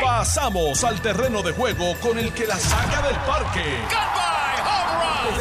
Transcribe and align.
Pasamos 0.00 0.84
al 0.84 1.00
terreno 1.00 1.42
de 1.42 1.52
juego 1.52 1.94
con 2.00 2.18
el 2.18 2.32
que 2.32 2.46
la 2.46 2.56
saca 2.56 3.02
del 3.06 3.16
parque. 3.16 3.64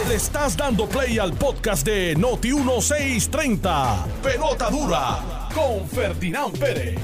Le 0.07 0.15
estás 0.15 0.57
dando 0.57 0.87
play 0.87 1.19
al 1.19 1.33
podcast 1.33 1.85
de 1.85 2.15
Noti 2.15 2.53
1630. 2.53 4.05
Pelota 4.23 4.69
dura 4.69 5.49
con 5.53 5.87
Ferdinand 5.87 6.57
Pérez. 6.57 6.99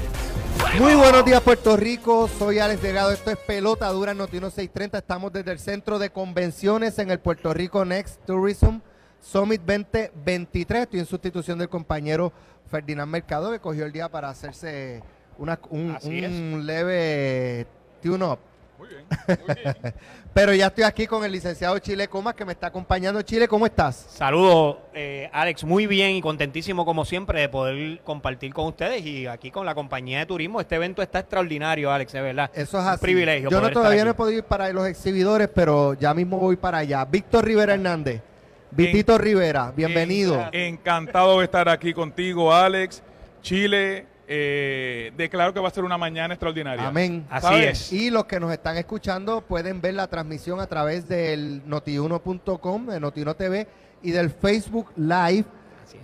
Muy 0.80 0.94
buenos 0.94 1.24
días 1.24 1.40
Puerto 1.40 1.76
Rico, 1.76 2.28
soy 2.38 2.58
Alex 2.58 2.82
Delgado, 2.82 3.12
esto 3.12 3.30
es 3.30 3.38
Pelota 3.38 3.88
Dura 3.88 4.12
Noti 4.12 4.40
1630, 4.40 4.98
estamos 4.98 5.32
desde 5.32 5.52
el 5.52 5.58
centro 5.58 5.98
de 5.98 6.10
convenciones 6.10 6.98
en 6.98 7.10
el 7.10 7.20
Puerto 7.20 7.54
Rico 7.54 7.84
Next 7.84 8.20
Tourism 8.26 8.80
Summit 9.20 9.62
2023, 9.62 10.82
estoy 10.82 11.00
en 11.00 11.06
sustitución 11.06 11.58
del 11.58 11.68
compañero 11.68 12.32
Ferdinand 12.70 13.10
Mercado 13.10 13.52
que 13.52 13.60
cogió 13.60 13.86
el 13.86 13.92
día 13.92 14.08
para 14.08 14.28
hacerse 14.30 15.02
una, 15.38 15.58
un, 15.70 15.96
un 16.04 16.66
leve 16.66 17.66
tune-up. 18.02 18.38
Muy 18.78 18.88
bien, 18.88 19.04
muy 19.46 19.54
bien. 19.56 19.74
Pero 20.34 20.54
ya 20.54 20.66
estoy 20.66 20.84
aquí 20.84 21.06
con 21.08 21.24
el 21.24 21.32
licenciado 21.32 21.76
Chile 21.80 22.06
Comas 22.06 22.34
que 22.34 22.44
me 22.44 22.52
está 22.52 22.68
acompañando. 22.68 23.20
Chile, 23.22 23.48
¿cómo 23.48 23.66
estás? 23.66 24.06
Saludos, 24.10 24.76
eh, 24.94 25.28
Alex, 25.32 25.64
muy 25.64 25.88
bien 25.88 26.10
y 26.12 26.20
contentísimo 26.20 26.84
como 26.84 27.04
siempre 27.04 27.40
de 27.40 27.48
poder 27.48 28.00
compartir 28.04 28.54
con 28.54 28.66
ustedes 28.66 29.04
y 29.04 29.26
aquí 29.26 29.50
con 29.50 29.66
la 29.66 29.74
compañía 29.74 30.20
de 30.20 30.26
turismo. 30.26 30.60
Este 30.60 30.76
evento 30.76 31.02
está 31.02 31.18
extraordinario, 31.20 31.90
Alex, 31.90 32.12
de 32.12 32.20
verdad. 32.20 32.50
Eso 32.54 32.78
es 32.78 32.84
Un 32.84 32.90
así. 32.90 33.00
privilegio. 33.02 33.50
Yo 33.50 33.60
no 33.60 33.70
todavía 33.70 34.04
no 34.04 34.10
he 34.12 34.14
podido 34.14 34.38
ir 34.38 34.44
para 34.44 34.72
los 34.72 34.86
exhibidores, 34.86 35.48
pero 35.52 35.94
ya 35.94 36.14
mismo 36.14 36.38
voy 36.38 36.54
para 36.56 36.78
allá. 36.78 37.04
Víctor 37.04 37.44
Rivera 37.44 37.74
Hernández. 37.74 38.22
Vitito 38.70 39.18
Rivera, 39.18 39.72
bienvenido. 39.74 40.50
Encantado 40.52 41.38
de 41.38 41.46
estar 41.46 41.68
aquí 41.68 41.92
contigo, 41.94 42.54
Alex. 42.54 43.02
Chile, 43.42 44.06
eh, 44.30 45.10
declaro 45.16 45.54
que 45.54 45.60
va 45.60 45.68
a 45.68 45.70
ser 45.70 45.84
una 45.84 45.96
mañana 45.96 46.34
extraordinaria. 46.34 46.86
Amén. 46.86 47.26
Así 47.30 47.54
es. 47.54 47.92
Y 47.92 48.10
los 48.10 48.26
que 48.26 48.38
nos 48.38 48.52
están 48.52 48.76
escuchando 48.76 49.40
pueden 49.40 49.80
ver 49.80 49.94
la 49.94 50.06
transmisión 50.06 50.60
a 50.60 50.66
través 50.66 51.08
del 51.08 51.62
notiuno.com, 51.66 52.86
de 52.86 53.00
Notiuno 53.00 53.34
TV 53.34 53.66
y 54.02 54.10
del 54.10 54.28
Facebook 54.28 54.92
Live 54.96 55.46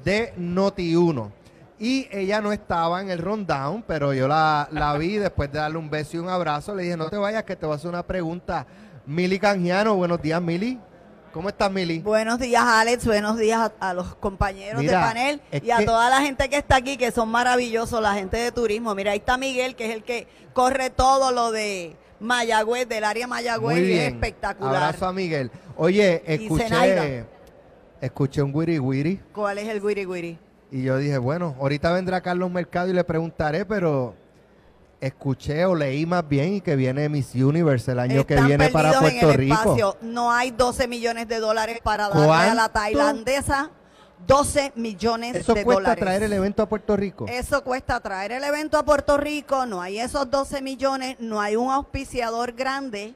de 0.05 0.33
Noti1. 0.39 1.31
Y 1.79 2.09
ella 2.11 2.41
no 2.41 2.51
estaba 2.51 3.03
en 3.03 3.11
el 3.11 3.19
rundown, 3.19 3.85
pero 3.87 4.15
yo 4.15 4.27
la, 4.27 4.69
la 4.73 4.97
vi 4.97 5.17
después 5.19 5.53
de 5.53 5.59
darle 5.59 5.77
un 5.77 5.91
beso 5.91 6.17
y 6.17 6.20
un 6.20 6.31
abrazo. 6.31 6.75
Le 6.75 6.85
dije, 6.85 6.97
no 6.97 7.11
te 7.11 7.19
vayas, 7.19 7.45
que 7.45 7.57
te 7.57 7.67
voy 7.67 7.75
a 7.75 7.77
hacer 7.77 7.91
una 7.91 8.07
pregunta. 8.07 8.67
Mili 9.05 9.39
Canjiano, 9.39 9.97
buenos 9.97 10.23
días, 10.23 10.41
Mili. 10.41 10.81
¿Cómo 11.35 11.49
estás, 11.49 11.69
Mili? 11.69 11.99
Buenos 11.99 12.39
días, 12.39 12.63
Alex. 12.65 13.05
Buenos 13.05 13.37
días 13.37 13.59
a, 13.81 13.91
a 13.91 13.93
los 13.93 14.15
compañeros 14.15 14.81
Mira, 14.81 15.01
de 15.01 15.05
panel 15.05 15.41
y 15.65 15.71
a 15.73 15.79
que- 15.79 15.85
toda 15.85 16.09
la 16.09 16.21
gente 16.21 16.49
que 16.49 16.57
está 16.59 16.77
aquí, 16.77 16.97
que 16.97 17.11
son 17.11 17.29
maravillosos, 17.29 18.01
la 18.01 18.15
gente 18.15 18.37
de 18.37 18.53
turismo. 18.53 18.95
Mira, 18.95 19.11
ahí 19.11 19.19
está 19.19 19.37
Miguel, 19.37 19.75
que 19.75 19.87
es 19.87 19.97
el 19.97 20.05
que 20.05 20.29
corre 20.53 20.91
todo 20.91 21.33
lo 21.33 21.51
de 21.51 21.97
Mayagüez, 22.21 22.89
del 22.89 23.03
área 23.03 23.27
Mayagüez, 23.27 23.79
y 23.81 23.93
es 23.95 24.13
espectacular. 24.13 24.77
Abrazo 24.77 25.07
a 25.07 25.13
Miguel. 25.13 25.51
Oye, 25.77 26.23
escuché, 26.25 27.25
escuché 28.01 28.41
un 28.41 28.55
wiri 28.55 28.79
wiri. 28.79 29.21
¿Cuál 29.33 29.59
es 29.59 29.69
el 29.69 29.81
guiri 29.81 30.05
guiri? 30.05 30.39
Y 30.71 30.83
yo 30.85 30.98
dije, 30.98 31.19
bueno, 31.19 31.57
ahorita 31.59 31.93
vendrá 31.93 32.21
Carlos 32.21 32.48
Mercado 32.48 32.91
y 32.91 32.93
le 32.93 33.03
preguntaré, 33.03 33.65
pero 33.65 34.15
escuché 35.07 35.65
o 35.65 35.75
leí 35.75 36.07
más 36.07 36.29
bien 36.29 36.55
y 36.55 36.61
que 36.61 36.77
viene 36.77 37.09
Miss 37.09 37.35
Universe 37.35 37.93
el 37.93 37.99
año 37.99 38.27
que 38.27 38.41
viene 38.41 38.69
para 38.71 38.99
Puerto 39.01 39.19
en 39.19 39.29
el 39.31 39.35
Rico. 39.37 39.55
espacio. 39.55 39.97
No 40.03 40.33
hay 40.33 40.51
12 40.51 40.89
millones 40.89 41.29
de 41.29 41.39
dólares 41.41 41.79
para 41.83 42.09
darle 42.09 42.51
a 42.51 42.55
la 42.55 42.69
tailandesa 42.69 43.71
12 44.27 44.73
millones 44.77 45.37
Eso 45.37 45.53
de 45.55 45.65
cuesta 45.65 45.81
dólares. 45.83 46.03
traer 46.05 46.23
el 46.23 46.33
evento 46.33 46.63
a 46.63 46.69
Puerto 46.69 46.97
Rico. 46.97 47.27
Eso 47.29 47.63
cuesta 47.63 48.01
traer 48.01 48.33
el 48.33 48.45
evento 48.45 48.79
a 48.79 48.85
Puerto 48.85 49.19
Rico, 49.19 49.67
no 49.67 49.83
hay 49.83 49.99
esos 49.99 50.31
12 50.31 50.63
millones, 50.63 51.17
no 51.19 51.41
hay 51.41 51.57
un 51.57 51.71
auspiciador 51.71 52.53
grande. 52.53 53.15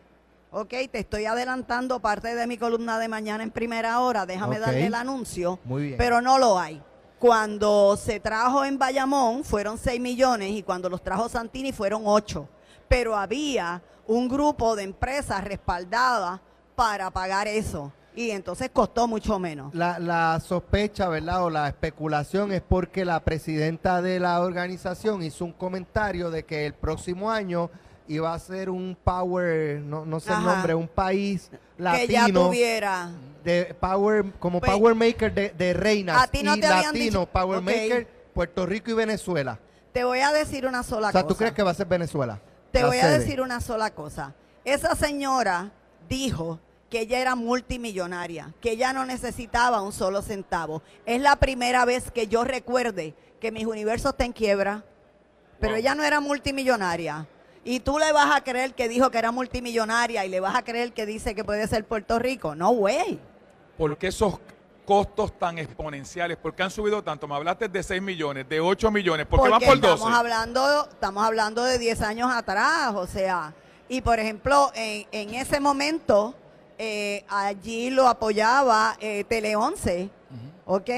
Ok, 0.50 0.70
te 0.90 0.98
estoy 0.98 1.26
adelantando 1.26 2.00
parte 2.00 2.34
de 2.34 2.46
mi 2.46 2.56
columna 2.58 2.98
de 2.98 3.08
mañana 3.08 3.42
en 3.42 3.50
primera 3.50 4.00
hora, 4.00 4.26
déjame 4.26 4.58
darle 4.58 4.86
el 4.86 4.94
anuncio, 4.94 5.58
Muy 5.64 5.82
bien. 5.82 5.94
pero 5.98 6.20
no 6.20 6.38
lo 6.38 6.58
hay. 6.58 6.82
Cuando 7.18 7.96
se 7.96 8.20
trajo 8.20 8.64
en 8.64 8.78
Bayamón 8.78 9.42
fueron 9.42 9.76
6 9.76 10.00
millones 10.00 10.50
y 10.52 10.62
cuando 10.62 10.88
los 10.88 11.02
trajo 11.02 11.28
Santini 11.28 11.72
fueron 11.72 12.02
8. 12.04 12.48
Pero 12.88 13.16
había 13.16 13.82
un 14.06 14.28
grupo 14.28 14.76
de 14.76 14.84
empresas 14.84 15.42
respaldadas 15.44 16.40
para 16.76 17.10
pagar 17.10 17.48
eso 17.48 17.92
y 18.14 18.30
entonces 18.30 18.70
costó 18.72 19.06
mucho 19.06 19.38
menos. 19.38 19.72
La, 19.74 19.98
la 19.98 20.40
sospecha, 20.40 21.08
¿verdad? 21.08 21.44
O 21.44 21.50
la 21.50 21.68
especulación 21.68 22.52
es 22.52 22.62
porque 22.62 23.04
la 23.04 23.20
presidenta 23.20 24.02
de 24.02 24.18
la 24.18 24.40
organización 24.40 25.22
hizo 25.22 25.44
un 25.44 25.52
comentario 25.52 26.30
de 26.30 26.44
que 26.44 26.66
el 26.66 26.74
próximo 26.74 27.30
año 27.30 27.70
iba 28.08 28.32
a 28.34 28.38
ser 28.38 28.70
un 28.70 28.96
power, 29.04 29.80
no, 29.80 30.04
no 30.04 30.18
sé 30.18 30.32
el 30.32 30.42
nombre, 30.42 30.74
un 30.74 30.88
país 30.88 31.50
Que 31.50 32.08
ya 32.08 32.22
latino 32.22 32.46
tuviera 32.46 33.10
de 33.48 33.74
power, 33.74 34.24
como 34.38 34.60
Pues, 34.60 34.70
power 34.72 34.94
maker 34.94 35.32
de, 35.34 35.50
de 35.50 35.72
reinas 35.74 36.22
a 36.22 36.26
ti 36.26 36.42
no 36.42 36.54
y 36.56 36.60
te 36.60 36.68
latino, 36.68 36.92
dicho- 36.92 37.26
power 37.26 37.60
maker, 37.62 38.06
Puerto 38.34 38.66
Rico 38.66 38.90
y 38.90 38.94
Venezuela. 38.94 39.58
Te 39.92 40.04
voy 40.04 40.20
a 40.20 40.30
decir 40.32 40.66
una 40.66 40.82
sola 40.82 41.08
o 41.08 41.12
sea, 41.12 41.22
cosa. 41.22 41.32
¿tú 41.34 41.38
crees 41.38 41.54
que 41.54 41.62
va 41.62 41.70
a 41.70 41.74
ser 41.74 41.86
Venezuela? 41.86 42.40
Te 42.72 42.84
voy 42.84 42.98
a 42.98 43.08
decir 43.08 43.40
una 43.40 43.60
sola 43.60 43.90
cosa. 43.94 44.34
Esa 44.64 44.94
señora 44.94 45.70
dijo 46.08 46.60
que 46.90 47.00
ella 47.00 47.18
era 47.18 47.34
multimillonaria, 47.34 48.52
que 48.60 48.72
ella 48.72 48.92
no 48.92 49.04
necesitaba 49.06 49.80
un 49.82 49.92
solo 49.92 50.22
centavo. 50.22 50.82
Es 51.06 51.20
la 51.20 51.36
primera 51.36 51.84
vez 51.84 52.10
que 52.10 52.28
yo 52.28 52.44
recuerde 52.44 53.14
que 53.40 53.50
mis 53.52 53.66
universos 53.66 54.12
está 54.12 54.24
en 54.24 54.32
quiebra, 54.32 54.84
pero 55.60 55.72
Wow. 55.72 55.80
ella 55.80 55.94
no 55.94 56.02
era 56.04 56.20
multimillonaria. 56.20 57.26
Y 57.64 57.80
tú 57.80 57.98
le 57.98 58.12
vas 58.12 58.34
a 58.34 58.42
creer 58.42 58.74
que 58.74 58.88
dijo 58.88 59.10
que 59.10 59.18
era 59.18 59.32
multimillonaria 59.32 60.24
y 60.24 60.28
le 60.28 60.40
vas 60.40 60.54
a 60.54 60.62
creer 60.62 60.92
que 60.92 61.04
dice 61.06 61.34
que 61.34 61.44
puede 61.44 61.66
ser 61.66 61.84
Puerto 61.84 62.18
Rico. 62.18 62.54
No, 62.54 62.70
güey. 62.70 63.18
¿Por 63.78 63.96
qué 63.96 64.08
esos 64.08 64.34
costos 64.84 65.38
tan 65.38 65.58
exponenciales? 65.58 66.36
¿Por 66.36 66.54
qué 66.54 66.64
han 66.64 66.70
subido 66.70 67.02
tanto? 67.02 67.28
Me 67.28 67.34
hablaste 67.36 67.68
de 67.68 67.82
6 67.82 68.02
millones, 68.02 68.48
de 68.48 68.60
8 68.60 68.90
millones. 68.90 69.26
¿Por 69.26 69.42
qué 69.42 69.48
van 69.48 69.60
por 69.60 69.80
12? 69.80 69.94
estamos 69.94 70.14
hablando, 70.18 70.88
estamos 70.90 71.24
hablando 71.24 71.62
de 71.64 71.78
10 71.78 72.02
años 72.02 72.30
atrás, 72.32 72.92
o 72.94 73.06
sea, 73.06 73.54
y 73.88 74.00
por 74.00 74.18
ejemplo, 74.18 74.70
en, 74.74 75.06
en 75.12 75.34
ese 75.34 75.60
momento, 75.60 76.34
eh, 76.76 77.24
allí 77.28 77.90
lo 77.90 78.08
apoyaba 78.08 78.96
eh, 79.00 79.24
Tele 79.28 79.54
11, 79.56 80.10
¿ok? 80.66 80.90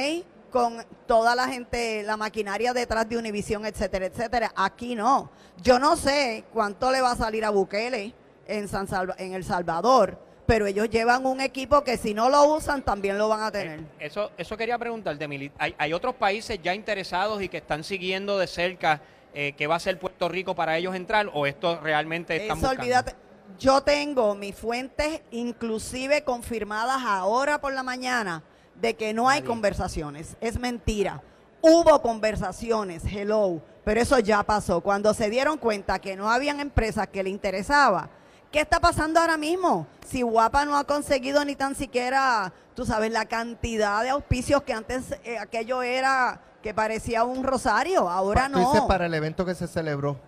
Con 0.51 0.85
toda 1.07 1.35
la 1.37 1.47
gente, 1.47 2.03
la 2.03 2.17
maquinaria 2.17 2.73
detrás 2.73 3.09
de 3.09 3.17
Univisión, 3.17 3.65
etcétera, 3.67 4.07
etcétera. 4.07 4.53
Aquí 4.57 4.95
no. 4.97 5.31
Yo 5.63 5.79
no 5.79 5.97
sé 5.97 6.45
cuánto 6.53 6.91
le 6.91 7.01
va 7.01 7.13
a 7.13 7.17
salir 7.17 7.45
a 7.45 7.51
Bukele 7.51 8.15
en, 8.49 8.67
San 8.67 8.89
Salva- 8.89 9.15
en 9.19 9.35
El 9.35 9.45
Salvador, 9.45 10.19
pero 10.51 10.67
ellos 10.67 10.91
llevan 10.91 11.27
un 11.27 11.41
equipo 11.41 11.85
que 11.85 11.97
si 11.97 12.13
no 12.13 12.29
lo 12.29 12.43
usan 12.57 12.83
también 12.83 13.17
lo 13.17 13.29
van 13.29 13.41
a 13.43 13.53
tener. 13.53 13.79
Eh, 13.79 13.85
Eso, 14.01 14.33
eso 14.37 14.57
quería 14.57 14.77
preguntarte, 14.79 15.29
Mili. 15.29 15.53
¿Hay, 15.57 15.77
hay 15.79 15.93
otros 15.93 16.17
países 16.17 16.59
ya 16.61 16.75
interesados 16.75 17.41
y 17.41 17.49
que 17.49 17.59
están 17.59 17.85
siguiendo 17.85 18.37
de 18.37 18.49
cerca 18.49 19.01
eh, 19.33 19.53
qué 19.57 19.69
va 19.69 19.77
a 19.77 19.79
ser 19.79 19.97
Puerto 20.01 20.29
Rico 20.29 20.57
para 20.57 20.77
ellos 20.77 20.97
entrar 20.97 21.31
o 21.33 21.47
esto 21.47 21.79
realmente 21.81 22.35
están 22.35 22.59
Eso 22.59 22.67
buscando? 22.67 22.83
olvídate. 22.83 23.15
Yo 23.61 23.81
tengo 23.83 24.35
mis 24.35 24.57
fuentes 24.57 25.21
inclusive 25.31 26.25
confirmadas 26.25 27.01
ahora 27.05 27.61
por 27.61 27.73
la 27.73 27.85
mañana 27.85 28.43
de 28.75 28.95
que 28.95 29.15
no 29.15 29.29
hay 29.29 29.43
Nadie. 29.43 29.49
conversaciones. 29.51 30.37
Es 30.41 30.59
mentira. 30.59 31.23
Hubo 31.61 32.03
conversaciones, 32.03 33.05
hello, 33.05 33.63
pero 33.85 34.01
eso 34.01 34.19
ya 34.19 34.43
pasó. 34.43 34.81
Cuando 34.81 35.15
se 35.15 35.31
dieron 35.31 35.59
cuenta 35.59 36.01
que 36.01 36.17
no 36.17 36.29
habían 36.29 36.59
empresas 36.59 37.07
que 37.07 37.23
le 37.23 37.31
interesaba, 37.31 38.11
¿qué 38.51 38.61
está 38.61 38.81
pasando 38.81 39.21
ahora 39.21 39.37
mismo? 39.37 39.87
Si 40.07 40.23
Guapa 40.23 40.65
no 40.65 40.77
ha 40.77 40.85
conseguido 40.85 41.45
ni 41.45 41.55
tan 41.57 41.75
siquiera, 41.75 42.53
tú 42.75 42.85
sabes, 42.85 43.13
la 43.13 43.27
cantidad 43.27 44.03
de 44.03 44.11
auspicios 44.11 44.63
que 44.63 44.73
antes 44.73 45.17
eh, 45.25 45.39
aquello 45.39 45.83
era 45.83 46.41
que 46.63 46.75
parecía 46.75 47.25
un 47.25 47.43
rosario, 47.45 48.09
ahora 48.09 48.49
Tú 48.53 48.59
dices 48.59 48.75
no. 48.83 48.87
para 48.89 49.07
el 49.07 49.15
evento 49.15 49.45
que 49.47 49.55
se 49.55 49.67
celebró 49.67 50.19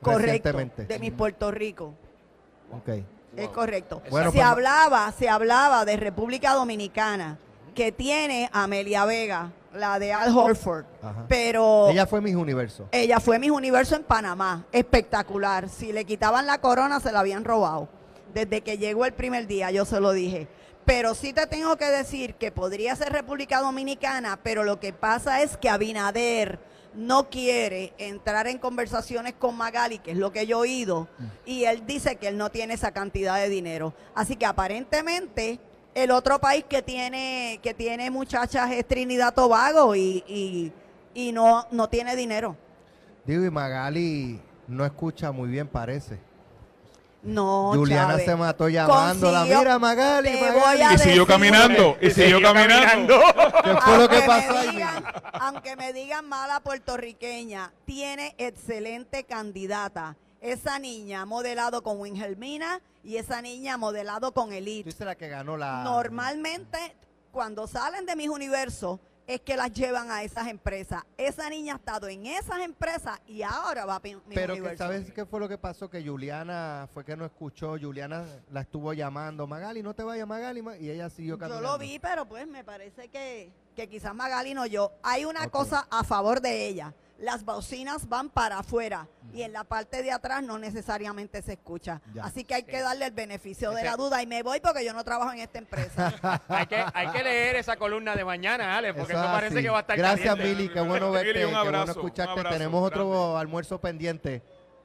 Correcto, 0.00 0.22
recientemente. 0.52 0.84
de 0.86 0.98
mi 0.98 1.10
Puerto 1.10 1.50
Rico. 1.50 1.94
Ok. 2.72 2.88
Es 3.36 3.48
correcto. 3.48 4.02
Bueno, 4.10 4.30
se 4.30 4.36
pues- 4.38 4.46
hablaba, 4.46 5.10
se 5.12 5.28
hablaba 5.28 5.84
de 5.84 5.96
República 5.96 6.52
Dominicana, 6.52 7.38
que 7.74 7.90
tiene 7.90 8.50
a 8.52 8.64
Amelia 8.64 9.04
Vega, 9.06 9.50
la 9.74 9.98
de 9.98 10.12
Al 10.12 10.36
Horford, 10.36 10.84
Ajá. 11.02 11.24
pero 11.28 11.88
Ella 11.90 12.06
fue 12.06 12.20
Miss 12.20 12.34
Universo. 12.34 12.88
ella 12.92 13.20
fue 13.20 13.38
Miss 13.38 13.50
Universo 13.50 13.96
en 13.96 14.04
Panamá, 14.04 14.66
espectacular. 14.72 15.68
Si 15.68 15.92
le 15.92 16.04
quitaban 16.04 16.46
la 16.46 16.58
corona, 16.60 17.00
se 17.00 17.12
la 17.12 17.20
habían 17.20 17.44
robado. 17.44 17.88
Desde 18.34 18.62
que 18.62 18.78
llegó 18.78 19.04
el 19.04 19.12
primer 19.12 19.46
día, 19.46 19.70
yo 19.70 19.84
se 19.84 20.00
lo 20.00 20.12
dije. 20.12 20.48
Pero 20.84 21.14
sí 21.14 21.32
te 21.32 21.46
tengo 21.46 21.76
que 21.76 21.86
decir 21.86 22.34
que 22.34 22.50
podría 22.50 22.96
ser 22.96 23.12
República 23.12 23.60
Dominicana, 23.60 24.40
pero 24.42 24.64
lo 24.64 24.80
que 24.80 24.92
pasa 24.92 25.42
es 25.42 25.56
que 25.56 25.68
Abinader 25.68 26.58
no 26.94 27.30
quiere 27.30 27.94
entrar 27.98 28.46
en 28.48 28.58
conversaciones 28.58 29.32
con 29.38 29.56
Magali, 29.56 29.98
que 30.00 30.10
es 30.10 30.16
lo 30.16 30.32
que 30.32 30.46
yo 30.46 30.58
he 30.58 30.68
oído, 30.68 31.08
y 31.46 31.64
él 31.64 31.84
dice 31.86 32.16
que 32.16 32.28
él 32.28 32.36
no 32.36 32.50
tiene 32.50 32.74
esa 32.74 32.90
cantidad 32.90 33.36
de 33.36 33.48
dinero. 33.48 33.94
Así 34.14 34.36
que 34.36 34.44
aparentemente 34.44 35.58
el 35.94 36.10
otro 36.10 36.40
país 36.40 36.64
que 36.68 36.82
tiene 36.82 37.60
que 37.62 37.74
tiene 37.74 38.10
muchachas 38.10 38.70
es 38.72 38.86
Trinidad 38.86 39.34
Tobago 39.34 39.94
y, 39.94 40.24
y, 40.26 40.72
y 41.14 41.32
no, 41.32 41.66
no 41.70 41.88
tiene 41.88 42.16
dinero. 42.16 42.56
Digo, 43.24 43.44
y 43.44 43.50
Magali 43.50 44.40
no 44.68 44.84
escucha 44.84 45.30
muy 45.32 45.48
bien, 45.48 45.68
parece. 45.68 46.18
No, 47.22 47.70
Juliana 47.74 48.08
Chávez. 48.14 48.24
se 48.24 48.34
mató 48.34 48.68
llamándola. 48.68 49.40
Consiguió- 49.42 49.58
Mira, 49.60 49.78
Magali, 49.78 50.30
Magali. 50.40 50.58
voy 50.58 50.82
a 50.82 50.92
Y 50.94 50.98
siguió 50.98 51.24
caminando, 51.24 51.96
y 52.00 52.10
siguió 52.10 52.42
caminando. 52.42 53.20
¿Qué 53.62 53.76
fue 53.76 53.98
lo 53.98 54.08
que 54.08 54.16
Aunque 54.16 54.26
pasó 54.26 54.52
me 54.54 54.58
ahí? 54.58 54.68
digan- 54.70 55.04
aunque 55.34 55.76
me 55.76 55.92
digan 55.92 56.28
mala 56.28 56.58
puertorriqueña, 56.60 57.72
tiene 57.84 58.34
excelente 58.38 59.22
candidata. 59.22 60.16
Esa 60.42 60.78
niña 60.80 61.22
ha 61.22 61.24
modelado 61.24 61.82
con 61.82 62.00
Wingelmina 62.00 62.80
y 63.04 63.16
esa 63.16 63.40
niña 63.40 63.74
ha 63.74 63.78
modelado 63.78 64.34
con 64.34 64.48
Tú 64.48 64.54
Elite. 64.56 64.90
dices 64.90 65.06
la 65.06 65.14
que 65.14 65.28
ganó 65.28 65.56
la... 65.56 65.84
Normalmente, 65.84 66.96
cuando 67.30 67.66
salen 67.68 68.04
de 68.06 68.16
mis 68.16 68.28
universos, 68.28 68.98
es 69.24 69.40
que 69.40 69.56
las 69.56 69.72
llevan 69.72 70.10
a 70.10 70.24
esas 70.24 70.48
empresas. 70.48 71.04
Esa 71.16 71.48
niña 71.48 71.74
ha 71.74 71.76
estado 71.76 72.08
en 72.08 72.26
esas 72.26 72.58
empresas 72.58 73.20
y 73.28 73.42
ahora 73.42 73.84
va 73.86 73.94
a 73.96 74.00
mi 74.00 74.16
Pero 74.34 74.54
que. 74.54 74.76
¿sabes 74.76 75.12
qué 75.12 75.24
fue 75.24 75.38
lo 75.38 75.48
que 75.48 75.56
pasó? 75.58 75.88
Que 75.88 76.04
Juliana 76.04 76.88
fue 76.92 77.04
que 77.04 77.16
no 77.16 77.24
escuchó. 77.24 77.76
Juliana 77.80 78.26
la 78.50 78.62
estuvo 78.62 78.92
llamando. 78.92 79.46
Magali, 79.46 79.80
no 79.80 79.94
te 79.94 80.02
vayas, 80.02 80.26
Magali. 80.26 80.60
ma- 80.60 80.76
Y 80.76 80.90
ella 80.90 81.08
siguió 81.08 81.34
Yo 81.36 81.38
caminando. 81.38 81.68
lo 81.70 81.78
vi, 81.78 82.00
pero 82.00 82.26
pues 82.26 82.48
me 82.48 82.64
parece 82.64 83.08
que, 83.08 83.52
que 83.76 83.88
quizás 83.88 84.12
Magali 84.12 84.54
no 84.54 84.66
yo. 84.66 84.90
Hay 85.04 85.24
una 85.24 85.46
cosa 85.48 85.86
a 85.88 86.02
favor 86.02 86.40
de 86.40 86.66
ella. 86.66 86.92
Las 87.22 87.44
bocinas 87.44 88.08
van 88.08 88.28
para 88.30 88.58
afuera 88.58 89.06
y 89.32 89.42
en 89.42 89.52
la 89.52 89.62
parte 89.62 90.02
de 90.02 90.10
atrás 90.10 90.42
no 90.42 90.58
necesariamente 90.58 91.40
se 91.40 91.52
escucha. 91.52 92.02
Ya. 92.12 92.24
Así 92.24 92.42
que 92.44 92.54
hay 92.56 92.62
que 92.64 92.80
darle 92.80 93.06
el 93.06 93.12
beneficio 93.12 93.70
de 93.70 93.84
la 93.84 93.94
duda 93.96 94.20
y 94.22 94.26
me 94.26 94.42
voy 94.42 94.58
porque 94.60 94.84
yo 94.84 94.92
no 94.92 95.04
trabajo 95.04 95.32
en 95.32 95.38
esta 95.38 95.58
empresa. 95.58 96.12
Hay 96.48 96.66
que, 96.66 96.84
hay 96.92 97.08
que 97.12 97.22
leer 97.22 97.56
esa 97.56 97.76
columna 97.76 98.16
de 98.16 98.24
mañana, 98.24 98.76
Ale, 98.76 98.92
porque 98.92 99.12
eso, 99.12 99.22
es 99.22 99.28
parece 99.30 99.54
así. 99.54 99.62
que 99.62 99.70
va 99.70 99.78
a 99.78 99.80
estar 99.82 99.96
Gracias, 99.96 100.34
caliente. 100.34 100.62
Mili. 100.62 100.68
Qué 100.74 100.80
bueno 100.80 101.10
verte. 101.12 101.32
Mili, 101.32 101.44
un 101.44 101.50
qué 101.52 101.58
bueno 101.60 101.82
un 101.84 101.90
escucharte. 101.90 102.32
abrazo 102.40 102.56
Tenemos 102.58 102.84
otro 102.86 103.10
grande. 103.10 103.40
almuerzo 103.40 103.80
pendiente. 103.80 104.42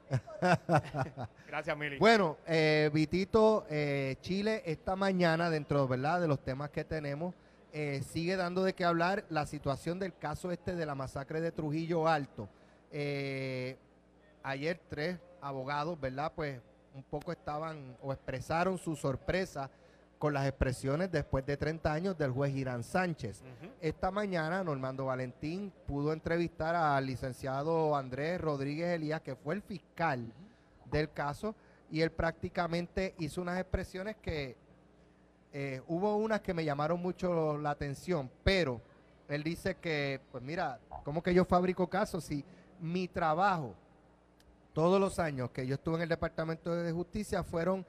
Gracias, 1.48 1.76
Mili. 1.76 1.98
Bueno, 1.98 2.36
eh, 2.46 2.90
Vitito, 2.92 3.66
eh, 3.68 4.16
Chile 4.20 4.62
esta 4.64 4.96
mañana, 4.96 5.50
dentro 5.50 5.86
¿verdad? 5.88 6.20
de 6.20 6.28
los 6.28 6.42
temas 6.42 6.70
que 6.70 6.84
tenemos, 6.84 7.34
eh, 7.72 8.02
sigue 8.10 8.36
dando 8.36 8.64
de 8.64 8.72
qué 8.72 8.84
hablar 8.84 9.24
la 9.28 9.46
situación 9.46 9.98
del 9.98 10.16
caso 10.16 10.50
este 10.50 10.74
de 10.74 10.86
la 10.86 10.94
masacre 10.94 11.40
de 11.40 11.52
Trujillo 11.52 12.08
Alto. 12.08 12.48
Eh, 12.90 13.76
ayer 14.42 14.80
tres 14.88 15.18
abogados, 15.40 16.00
¿verdad? 16.00 16.32
Pues 16.34 16.60
un 16.94 17.02
poco 17.02 17.32
estaban 17.32 17.96
o 18.02 18.12
expresaron 18.12 18.78
su 18.78 18.96
sorpresa 18.96 19.70
con 20.18 20.34
las 20.34 20.46
expresiones 20.46 21.12
después 21.12 21.46
de 21.46 21.56
30 21.56 21.92
años 21.92 22.18
del 22.18 22.32
juez 22.32 22.54
Irán 22.54 22.82
Sánchez. 22.82 23.42
Esta 23.80 24.10
mañana 24.10 24.64
Normando 24.64 25.06
Valentín 25.06 25.72
pudo 25.86 26.12
entrevistar 26.12 26.74
al 26.74 27.06
licenciado 27.06 27.94
Andrés 27.94 28.40
Rodríguez 28.40 28.88
Elías, 28.88 29.20
que 29.20 29.36
fue 29.36 29.54
el 29.54 29.62
fiscal 29.62 30.32
del 30.90 31.12
caso, 31.12 31.54
y 31.90 32.00
él 32.00 32.10
prácticamente 32.10 33.14
hizo 33.18 33.40
unas 33.40 33.60
expresiones 33.60 34.16
que 34.16 34.56
eh, 35.52 35.80
hubo 35.88 36.16
unas 36.16 36.40
que 36.40 36.54
me 36.54 36.64
llamaron 36.64 37.00
mucho 37.00 37.56
la 37.58 37.70
atención, 37.70 38.30
pero 38.44 38.80
él 39.28 39.42
dice 39.42 39.76
que, 39.76 40.20
pues 40.30 40.42
mira, 40.42 40.78
¿cómo 41.04 41.22
que 41.22 41.34
yo 41.34 41.44
fabrico 41.44 41.88
casos 41.88 42.24
si 42.24 42.44
mi 42.80 43.08
trabajo 43.08 43.74
todos 44.72 45.00
los 45.00 45.18
años 45.18 45.50
que 45.50 45.66
yo 45.66 45.74
estuve 45.74 45.96
en 45.96 46.02
el 46.02 46.08
Departamento 46.08 46.74
de 46.74 46.92
Justicia 46.92 47.42
fueron 47.42 47.84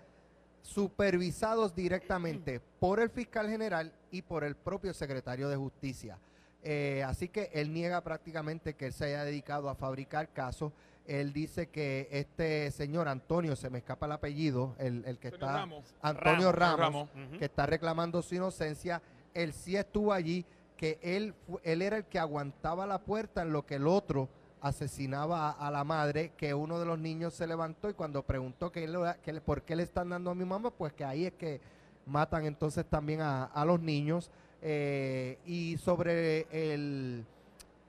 supervisados 0.62 1.76
directamente 1.76 2.60
por 2.80 3.00
el 3.00 3.10
fiscal 3.10 3.50
general 3.50 3.94
y 4.12 4.22
por 4.22 4.44
el 4.44 4.56
propio 4.56 4.94
secretario 4.94 5.50
de 5.50 5.56
Justicia. 5.56 6.18
Eh, 6.62 7.04
así 7.06 7.30
que 7.30 7.50
él 7.54 7.74
niega 7.74 8.02
prácticamente 8.02 8.74
que 8.74 8.88
él 8.88 8.94
se 8.94 9.06
haya 9.06 9.24
dedicado 9.24 9.70
a 9.70 9.76
fabricar 9.76 10.30
casos. 10.30 10.74
Él 11.10 11.34
dice 11.34 11.68
que 11.70 12.08
este 12.12 12.70
señor 12.72 13.08
Antonio, 13.08 13.56
se 13.56 13.70
me 13.70 13.80
escapa 13.80 14.06
el 14.06 14.12
apellido, 14.12 14.76
el, 14.78 15.04
el 15.06 15.18
que 15.18 15.30
Antonio 15.30 15.48
está, 15.48 15.54
Ramos. 15.54 15.96
Antonio 16.02 16.52
Ramos, 16.52 16.80
Ramos, 16.80 17.10
Ujú. 17.30 17.40
que 17.40 17.46
está 17.46 17.66
reclamando 17.66 18.22
su 18.22 18.36
inocencia, 18.36 19.02
él 19.34 19.54
sí 19.54 19.76
estuvo 19.76 20.14
allí, 20.14 20.46
que 20.78 21.00
él, 21.02 21.34
él 21.64 21.82
era 21.82 21.98
el 21.98 22.06
que 22.06 22.20
aguantaba 22.20 22.86
la 22.86 23.00
puerta 23.00 23.42
en 23.42 23.52
lo 23.52 23.66
que 23.66 23.76
el 23.76 23.88
otro 23.88 24.30
asesinaba 24.62 25.50
a, 25.50 25.68
a 25.68 25.72
la 25.72 25.84
madre, 25.84 26.34
que 26.38 26.54
uno 26.54 26.80
de 26.80 26.86
los 26.86 27.00
niños 27.00 27.34
se 27.34 27.48
levantó 27.48 27.90
y 27.90 27.94
cuando 27.94 28.24
preguntó 28.24 28.72
que, 28.72 28.84
él, 28.84 28.94
lo- 28.94 29.06
que 29.24 29.34
por 29.42 29.64
qué 29.64 29.76
le 29.76 29.84
están 29.84 30.10
dando 30.10 30.32
a 30.32 30.36
mi 30.36 30.46
mamá, 30.46 30.70
pues 30.70 30.94
que 30.94 31.04
ahí 31.06 31.26
es 31.26 31.34
que 31.34 31.60
matan 32.06 32.46
entonces 32.46 32.86
también 32.86 33.22
a, 33.22 33.46
a 33.46 33.66
los 33.66 33.80
niños. 33.80 34.30
Eh, 34.62 35.38
y 35.46 35.78
sobre 35.78 36.46
el 36.52 37.26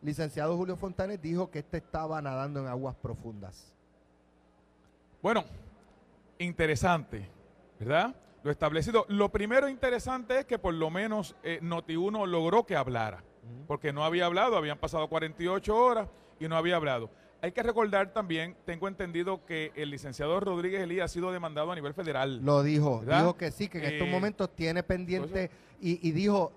licenciado 0.02 0.56
Julio 0.56 0.76
Fontanes 0.76 1.20
dijo 1.20 1.50
que 1.50 1.61
este 1.61 1.79
estaba 1.79 2.20
nadando 2.23 2.61
en 2.61 2.67
aguas 2.67 2.97
profundas. 2.97 3.73
Bueno, 5.23 5.44
interesante, 6.38 7.29
¿verdad? 7.79 8.14
Lo 8.43 8.50
establecido. 8.50 9.05
Lo 9.08 9.29
primero 9.31 9.69
interesante 9.69 10.38
es 10.41 10.47
que 10.47 10.58
por 10.58 10.75
lo 10.75 10.91
menos 10.91 11.37
eh, 11.43 11.61
Noti1 11.62 12.26
logró 12.26 12.64
que 12.64 12.76
hablara, 12.76 13.23
porque 13.67 13.93
no 13.93 14.05
había 14.05 14.26
hablado, 14.26 14.56
habían 14.56 14.79
pasado 14.79 15.08
48 15.08 15.76
horas 15.76 16.08
y 16.38 16.49
no 16.49 16.56
había 16.56 16.76
hablado. 16.76 17.11
Hay 17.43 17.52
que 17.52 17.62
recordar 17.62 18.12
también, 18.12 18.55
tengo 18.67 18.87
entendido 18.87 19.44
que 19.47 19.73
el 19.75 19.91
licenciado 19.91 20.41
Rodríguez 20.41 20.82
Elías 20.82 21.06
ha 21.11 21.12
sido 21.14 21.32
demandado 21.32 21.73
a 21.73 21.75
nivel 21.75 21.94
federal. 21.94 22.41
Lo 22.44 22.62
dijo, 22.62 23.00
¿Verdad? 23.00 23.20
dijo 23.20 23.37
que 23.37 23.50
sí, 23.50 23.69
que 23.69 23.79
en 23.79 23.85
estos 23.85 24.08
Eh, 24.08 24.11
momentos 24.11 24.55
tiene 24.55 24.82
pendiente 24.82 25.50
y, 25.81 26.06
y 26.06 26.12
dijo, 26.12 26.52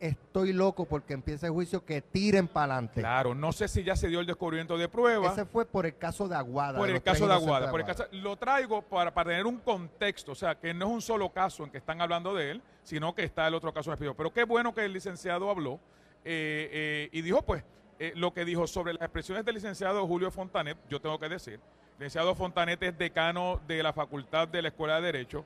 estoy 0.00 0.52
loco 0.52 0.84
porque 0.84 1.14
empieza 1.14 1.46
el 1.46 1.52
juicio, 1.52 1.84
que 1.84 2.00
tiren 2.00 2.48
para 2.48 2.74
adelante. 2.74 3.00
Claro, 3.00 3.34
no 3.34 3.52
sé 3.52 3.68
si 3.68 3.82
ya 3.82 3.96
se 3.96 4.08
dio 4.08 4.20
el 4.20 4.26
descubrimiento 4.26 4.78
de 4.78 4.88
prueba. 4.88 5.32
Ese 5.32 5.44
fue 5.44 5.64
por 5.66 5.86
el 5.86 5.96
caso 5.96 6.28
de 6.28 6.36
Aguada. 6.36 6.78
por 6.78 6.88
el 6.88 7.02
caso 7.02 7.26
de 7.26 7.34
Aguada. 7.34 7.70
Por 7.70 7.80
el 7.80 7.86
caso- 7.86 8.06
lo 8.12 8.36
traigo 8.36 8.82
para, 8.82 9.12
para 9.12 9.30
tener 9.30 9.46
un 9.46 9.58
contexto, 9.58 10.32
o 10.32 10.34
sea, 10.34 10.54
que 10.54 10.72
no 10.72 10.86
es 10.86 10.92
un 10.92 11.02
solo 11.02 11.30
caso 11.30 11.64
en 11.64 11.70
que 11.70 11.78
están 11.78 12.00
hablando 12.00 12.34
de 12.34 12.52
él, 12.52 12.62
sino 12.82 13.14
que 13.14 13.24
está 13.24 13.46
el 13.48 13.54
otro 13.54 13.72
caso 13.72 13.90
despido. 13.90 14.14
Pero 14.14 14.32
qué 14.32 14.44
bueno 14.44 14.74
que 14.74 14.84
el 14.84 14.92
licenciado 14.92 15.50
habló 15.50 15.80
eh, 16.24 16.68
eh, 16.72 17.08
y 17.12 17.22
dijo, 17.22 17.42
pues, 17.42 17.64
eh, 17.98 18.12
lo 18.14 18.32
que 18.32 18.44
dijo 18.44 18.66
sobre 18.66 18.92
las 18.92 19.02
expresiones 19.02 19.44
del 19.44 19.56
licenciado 19.56 20.06
Julio 20.06 20.30
Fontanet, 20.30 20.78
yo 20.88 21.00
tengo 21.00 21.18
que 21.18 21.28
decir, 21.28 21.54
el 21.54 21.60
licenciado 21.98 22.34
Fontanet 22.34 22.82
es 22.82 22.96
decano 22.96 23.60
de 23.66 23.82
la 23.82 23.92
Facultad 23.92 24.46
de 24.48 24.62
la 24.62 24.68
Escuela 24.68 24.96
de 24.96 25.02
Derecho, 25.12 25.44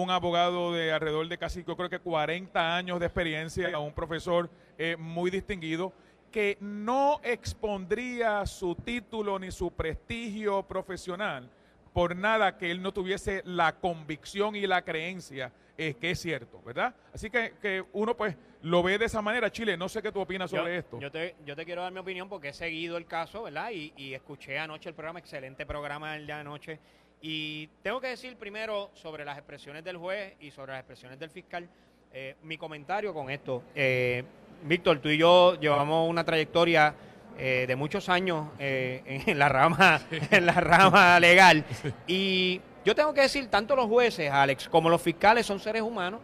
un 0.00 0.10
abogado 0.10 0.72
de 0.72 0.90
alrededor 0.90 1.28
de 1.28 1.36
casi, 1.36 1.62
yo 1.64 1.76
creo 1.76 1.90
que 1.90 1.98
40 1.98 2.76
años 2.76 2.98
de 2.98 3.04
experiencia, 3.04 3.78
un 3.78 3.92
profesor 3.92 4.48
eh, 4.78 4.96
muy 4.98 5.30
distinguido, 5.30 5.92
que 6.30 6.56
no 6.60 7.20
expondría 7.22 8.46
su 8.46 8.74
título 8.74 9.38
ni 9.38 9.50
su 9.50 9.70
prestigio 9.70 10.62
profesional 10.62 11.50
por 11.92 12.16
nada 12.16 12.56
que 12.56 12.70
él 12.70 12.80
no 12.80 12.92
tuviese 12.92 13.42
la 13.44 13.74
convicción 13.80 14.56
y 14.56 14.66
la 14.66 14.80
creencia 14.80 15.52
eh, 15.76 15.94
que 16.00 16.12
es 16.12 16.20
cierto, 16.20 16.62
¿verdad? 16.64 16.94
Así 17.12 17.28
que, 17.28 17.54
que 17.60 17.84
uno 17.92 18.16
pues 18.16 18.34
lo 18.62 18.82
ve 18.82 18.98
de 18.98 19.06
esa 19.06 19.20
manera. 19.20 19.50
Chile, 19.50 19.76
no 19.76 19.88
sé 19.88 20.00
qué 20.00 20.12
tú 20.12 20.20
opinas 20.20 20.50
sobre 20.50 20.72
yo, 20.72 20.78
esto. 20.78 21.00
Yo 21.00 21.10
te, 21.10 21.34
yo 21.44 21.54
te 21.56 21.64
quiero 21.64 21.82
dar 21.82 21.92
mi 21.92 21.98
opinión 21.98 22.28
porque 22.28 22.48
he 22.48 22.52
seguido 22.54 22.96
el 22.96 23.04
caso, 23.04 23.42
¿verdad? 23.42 23.70
Y, 23.72 23.92
y 23.96 24.14
escuché 24.14 24.58
anoche 24.58 24.88
el 24.88 24.94
programa, 24.94 25.18
excelente 25.18 25.66
programa 25.66 26.16
el 26.16 26.26
de 26.26 26.32
anoche. 26.32 26.78
Y 27.22 27.68
tengo 27.82 28.00
que 28.00 28.08
decir 28.08 28.36
primero 28.36 28.90
sobre 28.94 29.24
las 29.24 29.38
expresiones 29.38 29.84
del 29.84 29.96
juez 29.96 30.34
y 30.40 30.50
sobre 30.50 30.72
las 30.72 30.80
expresiones 30.80 31.18
del 31.18 31.30
fiscal. 31.30 31.68
eh, 32.14 32.36
mi 32.42 32.58
comentario 32.58 33.14
con 33.14 33.30
esto. 33.30 33.62
Eh, 33.74 34.22
Víctor, 34.64 34.98
tú 34.98 35.08
y 35.08 35.16
yo 35.16 35.58
llevamos 35.58 36.10
una 36.10 36.24
trayectoria 36.24 36.94
eh, 37.38 37.64
de 37.66 37.76
muchos 37.76 38.08
años 38.08 38.48
eh, 38.58 39.22
en 39.26 39.38
la 39.38 39.48
rama, 39.48 40.02
en 40.30 40.46
la 40.46 40.52
rama 40.52 41.18
legal. 41.18 41.64
Y 42.06 42.60
yo 42.84 42.94
tengo 42.94 43.14
que 43.14 43.22
decir, 43.22 43.48
tanto 43.48 43.74
los 43.74 43.86
jueces, 43.86 44.30
Alex, 44.30 44.68
como 44.68 44.90
los 44.90 45.00
fiscales 45.00 45.46
son 45.46 45.58
seres 45.58 45.82
humanos. 45.82 46.20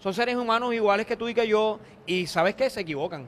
Son 0.00 0.14
seres 0.14 0.36
humanos 0.36 0.74
iguales 0.74 1.06
que 1.06 1.16
tú 1.16 1.28
y 1.28 1.34
que 1.34 1.46
yo. 1.46 1.78
Y 2.06 2.26
sabes 2.26 2.54
qué, 2.54 2.70
se 2.70 2.80
equivocan. 2.80 3.26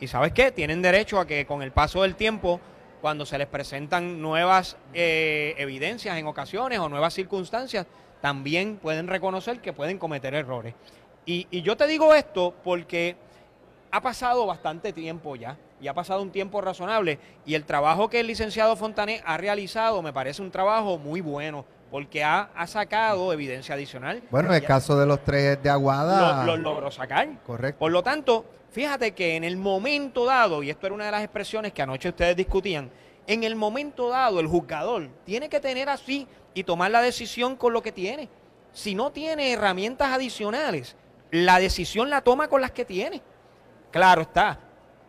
Y 0.00 0.06
sabes 0.08 0.32
qué, 0.32 0.50
tienen 0.50 0.82
derecho 0.82 1.18
a 1.18 1.26
que 1.26 1.46
con 1.46 1.62
el 1.62 1.72
paso 1.72 2.02
del 2.02 2.16
tiempo, 2.16 2.60
cuando 3.00 3.26
se 3.26 3.38
les 3.38 3.46
presentan 3.46 4.20
nuevas 4.20 4.76
eh, 4.94 5.54
evidencias 5.58 6.16
en 6.16 6.26
ocasiones 6.26 6.78
o 6.78 6.88
nuevas 6.88 7.14
circunstancias, 7.14 7.86
también 8.20 8.76
pueden 8.76 9.06
reconocer 9.06 9.60
que 9.60 9.72
pueden 9.72 9.98
cometer 9.98 10.34
errores. 10.34 10.74
Y, 11.24 11.46
y 11.50 11.62
yo 11.62 11.76
te 11.76 11.86
digo 11.86 12.14
esto 12.14 12.54
porque 12.64 13.16
ha 13.90 14.00
pasado 14.00 14.46
bastante 14.46 14.92
tiempo 14.92 15.36
ya, 15.36 15.56
y 15.80 15.88
ha 15.88 15.94
pasado 15.94 16.22
un 16.22 16.30
tiempo 16.30 16.60
razonable, 16.60 17.18
y 17.44 17.54
el 17.54 17.64
trabajo 17.64 18.08
que 18.08 18.20
el 18.20 18.26
licenciado 18.26 18.76
Fontané 18.76 19.22
ha 19.24 19.36
realizado 19.36 20.02
me 20.02 20.12
parece 20.12 20.42
un 20.42 20.50
trabajo 20.50 20.98
muy 20.98 21.20
bueno, 21.20 21.64
porque 21.90 22.22
ha, 22.24 22.50
ha 22.54 22.66
sacado 22.66 23.32
evidencia 23.32 23.74
adicional. 23.74 24.22
Bueno, 24.30 24.48
en 24.50 24.56
el 24.56 24.64
caso 24.64 24.98
de 24.98 25.06
los 25.06 25.22
tres 25.24 25.62
de 25.62 25.70
Aguada, 25.70 26.44
Lo, 26.44 26.56
lo 26.56 26.62
logró 26.62 26.90
sacar. 26.90 27.28
correcto. 27.44 27.78
Por 27.78 27.92
lo 27.92 28.02
tanto, 28.02 28.44
fíjate 28.70 29.12
que 29.12 29.36
en 29.36 29.44
el 29.44 29.56
momento 29.56 30.24
dado, 30.24 30.62
y 30.62 30.70
esto 30.70 30.86
era 30.86 30.94
una 30.94 31.06
de 31.06 31.12
las 31.12 31.22
expresiones 31.22 31.72
que 31.72 31.82
anoche 31.82 32.08
ustedes 32.08 32.36
discutían, 32.36 32.90
en 33.26 33.42
el 33.44 33.56
momento 33.56 34.08
dado 34.08 34.38
el 34.40 34.46
juzgador 34.46 35.08
tiene 35.24 35.48
que 35.48 35.58
tener 35.60 35.88
así 35.88 36.28
y 36.54 36.64
tomar 36.64 36.90
la 36.90 37.02
decisión 37.02 37.56
con 37.56 37.72
lo 37.72 37.82
que 37.82 37.92
tiene. 37.92 38.28
Si 38.72 38.94
no 38.94 39.10
tiene 39.10 39.52
herramientas 39.52 40.12
adicionales, 40.12 40.96
la 41.30 41.58
decisión 41.58 42.08
la 42.10 42.20
toma 42.20 42.48
con 42.48 42.60
las 42.60 42.70
que 42.72 42.84
tiene. 42.84 43.22
Claro 43.90 44.22
está, 44.22 44.60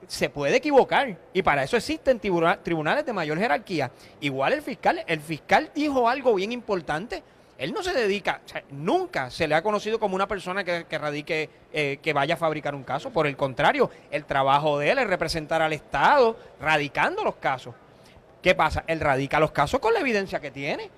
se 0.08 0.30
puede 0.30 0.56
equivocar 0.56 1.18
y 1.34 1.42
para 1.42 1.64
eso 1.64 1.78
existen 1.78 2.20
tribuna- 2.20 2.58
tribunales 2.64 3.06
de 3.06 3.14
mayor 3.14 3.38
jerarquía. 3.38 3.92
Igual 4.22 4.54
el 4.54 4.62
fiscal, 4.62 5.04
el 5.06 5.20
fiscal 5.20 5.70
dijo 5.76 6.08
algo 6.10 6.34
bien 6.36 6.52
importante. 6.52 7.22
Él 7.58 7.74
no 7.74 7.82
se 7.82 7.92
dedica, 7.92 8.42
nunca 8.70 9.32
se 9.32 9.48
le 9.48 9.56
ha 9.56 9.64
conocido 9.64 10.00
como 10.00 10.16
una 10.16 10.28
persona 10.28 10.64
que, 10.64 10.86
que 10.88 10.98
radique, 11.00 11.50
eh, 11.74 11.98
que 12.04 12.14
vaya 12.14 12.36
a 12.36 12.38
fabricar 12.38 12.76
un 12.76 12.84
caso. 12.84 13.10
Por 13.10 13.26
el 13.26 13.36
contrario, 13.36 13.90
el 14.12 14.26
trabajo 14.26 14.78
de 14.78 14.92
él 14.92 15.00
es 15.00 15.08
representar 15.08 15.62
al 15.64 15.74
Estado 15.74 16.38
radicando 16.62 17.24
los 17.24 17.38
casos. 17.38 17.74
¿Qué 18.44 18.54
pasa? 18.54 18.84
Él 18.86 19.00
radica 19.00 19.40
los 19.40 19.52
casos 19.52 19.80
con 19.80 19.94
la 19.94 20.00
evidencia 20.02 20.40
que 20.40 20.52
tiene. 20.52 20.92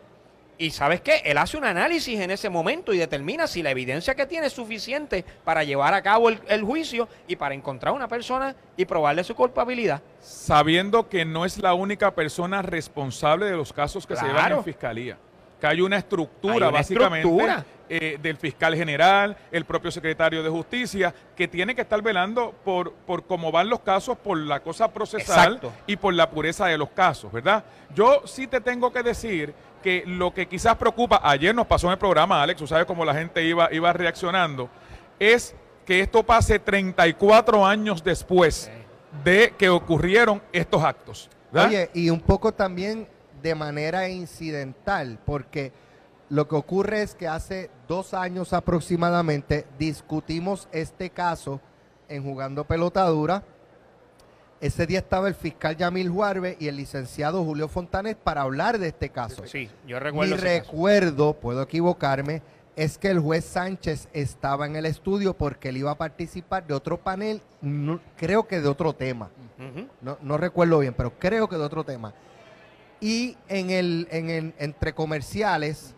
Y 0.62 0.72
sabes 0.72 1.00
qué? 1.00 1.22
Él 1.24 1.38
hace 1.38 1.56
un 1.56 1.64
análisis 1.64 2.20
en 2.20 2.32
ese 2.32 2.50
momento 2.50 2.94
y 2.94 2.98
determina 2.98 3.48
si 3.48 3.64
la 3.64 3.72
evidencia 3.72 4.14
que 4.14 4.26
tiene 4.26 4.48
es 4.48 4.54
suficiente 4.54 5.24
para 5.46 5.64
llevar 5.64 5.94
a 5.94 6.02
cabo 6.02 6.28
el, 6.28 6.38
el 6.50 6.64
juicio 6.64 7.08
y 7.30 7.38
para 7.38 7.56
encontrar 7.56 7.94
a 7.94 7.96
una 7.96 8.10
persona 8.10 8.54
y 8.76 8.84
probarle 8.84 9.24
su 9.24 9.36
culpabilidad. 9.36 10.02
Sabiendo 10.20 11.08
que 11.08 11.24
no 11.24 11.46
es 11.46 11.60
la 11.60 11.74
única 11.74 12.14
persona 12.14 12.62
responsable 12.62 13.46
de 13.46 13.56
los 13.56 13.72
casos 13.72 14.06
que 14.06 14.18
se 14.18 14.26
llevan 14.26 14.52
en 14.52 14.64
fiscalía. 14.66 15.18
Que 15.60 15.68
hay 15.68 15.82
una 15.82 15.98
estructura, 15.98 16.54
Hay 16.54 16.62
una 16.62 16.70
básicamente, 16.72 17.28
estructura. 17.28 17.66
eh, 17.90 18.18
del 18.22 18.38
fiscal 18.38 18.76
general, 18.76 19.36
el 19.52 19.66
propio 19.66 19.92
secretario 19.92 20.42
de 20.42 20.50
justicia, 20.50 21.14
que 21.36 21.48
tiene 21.48 21.76
que 21.76 21.82
estar 21.82 22.02
velando 22.02 22.54
por, 22.64 22.94
por 22.94 23.26
cómo 23.26 23.52
van 23.52 23.70
los 23.70 23.80
casos, 23.82 24.18
por 24.18 24.38
la 24.38 24.62
cosa 24.62 24.92
procesal 24.94 25.56
Exacto. 25.56 25.74
y 25.88 25.98
por 25.98 26.14
la 26.14 26.30
pureza 26.30 26.68
de 26.68 26.78
los 26.78 26.90
casos, 26.92 27.32
¿verdad? 27.32 27.64
Yo 27.94 28.22
sí 28.26 28.48
te 28.48 28.62
tengo 28.62 28.92
que 28.94 29.04
decir 29.04 29.54
que 29.84 30.04
lo 30.06 30.34
que 30.34 30.48
quizás 30.48 30.76
preocupa, 30.76 31.20
ayer 31.24 31.54
nos 31.56 31.66
pasó 31.68 31.88
en 31.88 31.94
el 31.94 32.00
programa, 32.00 32.42
Alex, 32.44 32.60
tú 32.60 32.68
sabes 32.68 32.86
cómo 32.86 33.04
la 33.04 33.14
gente 33.14 33.44
iba, 33.44 33.68
iba 33.74 33.92
reaccionando, 33.92 34.70
es 35.20 35.56
que 35.86 36.00
esto 36.02 36.22
pase 36.24 36.60
34 36.60 37.66
años 37.66 38.04
después 38.04 38.70
de 39.24 39.54
que 39.58 39.70
ocurrieron 39.70 40.42
estos 40.54 40.84
actos. 40.84 41.30
¿verdad? 41.52 41.70
Oye, 41.70 41.90
y 41.94 42.10
un 42.12 42.20
poco 42.22 42.54
también 42.54 43.08
de 43.42 43.56
manera 43.56 44.10
incidental, 44.10 45.20
porque 45.26 45.72
lo 46.30 46.48
que 46.48 46.56
ocurre 46.56 47.02
es 47.02 47.16
que 47.16 47.28
hace 47.28 47.70
dos 47.88 48.14
años 48.14 48.54
aproximadamente 48.54 49.66
discutimos 49.80 50.68
este 50.72 51.10
caso 51.10 51.60
en 52.08 52.24
Jugando 52.24 52.64
Pelotadura. 52.66 53.44
Ese 54.62 54.86
día 54.86 55.00
estaba 55.00 55.30
el 55.30 55.36
fiscal 55.36 55.78
Yamil 55.78 56.10
Juarbe 56.10 56.58
y 56.60 56.68
el 56.68 56.76
licenciado 56.76 57.44
Julio 57.46 57.70
Fontanes 57.70 58.16
para 58.22 58.42
hablar 58.42 58.78
de 58.78 58.90
este 58.90 59.10
caso. 59.10 59.44
Sí, 59.48 59.70
yo 59.88 59.96
Mi 59.98 60.00
recuerdo 60.04 60.36
caso. 60.36 60.46
recuerdo, 60.46 61.34
puedo 61.36 61.62
equivocarme, 61.62 62.42
es 62.76 62.98
que 62.98 63.10
el 63.10 63.20
juez 63.20 63.46
Sánchez 63.46 64.10
estaba 64.12 64.66
en 64.66 64.76
el 64.76 64.86
estudio 64.86 65.34
porque 65.34 65.70
él 65.70 65.78
iba 65.78 65.92
a 65.92 65.98
participar 65.98 66.68
de 66.68 66.74
otro 66.74 66.98
panel, 66.98 67.42
no- 67.62 68.02
creo 68.18 68.48
que 68.48 68.60
de 68.60 68.68
otro 68.68 68.94
tema. 68.94 69.30
No, 70.02 70.18
no 70.22 70.38
recuerdo 70.38 70.80
bien, 70.80 70.94
pero 70.94 71.12
creo 71.20 71.48
que 71.50 71.58
de 71.58 71.64
otro 71.64 71.84
tema. 71.84 72.14
Y 73.02 73.38
en 73.48 73.70
el, 73.70 74.08
en 74.12 74.30
el- 74.30 74.54
entre 74.60 74.94
comerciales 74.94 75.94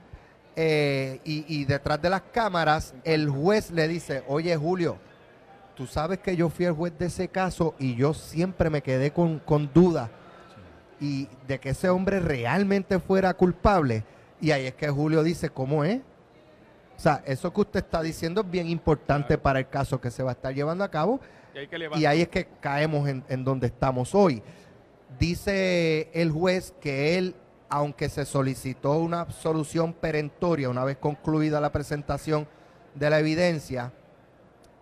eh, 0.55 1.19
y, 1.23 1.45
y 1.47 1.65
detrás 1.65 2.01
de 2.01 2.09
las 2.09 2.21
cámaras, 2.33 2.93
el 3.03 3.29
juez 3.29 3.71
le 3.71 3.87
dice, 3.87 4.23
oye 4.27 4.55
Julio, 4.57 4.97
tú 5.75 5.87
sabes 5.87 6.19
que 6.19 6.35
yo 6.35 6.49
fui 6.49 6.65
el 6.65 6.73
juez 6.73 6.93
de 6.99 7.05
ese 7.07 7.27
caso 7.29 7.73
y 7.79 7.95
yo 7.95 8.13
siempre 8.13 8.69
me 8.69 8.81
quedé 8.81 9.11
con, 9.11 9.39
con 9.39 9.71
duda 9.73 10.11
y 10.99 11.27
de 11.47 11.59
que 11.59 11.69
ese 11.69 11.89
hombre 11.89 12.19
realmente 12.19 12.99
fuera 12.99 13.33
culpable. 13.33 14.03
Y 14.39 14.51
ahí 14.51 14.67
es 14.67 14.75
que 14.75 14.89
Julio 14.89 15.23
dice, 15.23 15.49
¿cómo 15.49 15.83
es? 15.83 16.01
O 16.97 16.99
sea, 16.99 17.23
eso 17.25 17.51
que 17.51 17.61
usted 17.61 17.79
está 17.83 18.01
diciendo 18.03 18.41
es 18.41 18.51
bien 18.51 18.69
importante 18.69 19.37
para 19.39 19.57
el 19.59 19.67
caso 19.69 19.99
que 19.99 20.11
se 20.11 20.21
va 20.21 20.31
a 20.31 20.33
estar 20.33 20.53
llevando 20.53 20.83
a 20.83 20.91
cabo 20.91 21.19
Y 21.99 22.05
ahí 22.05 22.21
es 22.21 22.27
que 22.29 22.47
caemos 22.59 23.07
en, 23.09 23.23
en 23.27 23.43
donde 23.43 23.67
estamos 23.67 24.13
hoy. 24.13 24.43
Dice 25.19 26.09
el 26.13 26.31
juez 26.31 26.73
que 26.81 27.17
él, 27.17 27.35
aunque 27.69 28.09
se 28.09 28.25
solicitó 28.25 28.93
una 28.93 29.21
absolución 29.21 29.93
perentoria 29.93 30.69
una 30.69 30.83
vez 30.83 30.97
concluida 30.97 31.61
la 31.61 31.71
presentación 31.71 32.47
de 32.95 33.09
la 33.09 33.19
evidencia, 33.19 33.93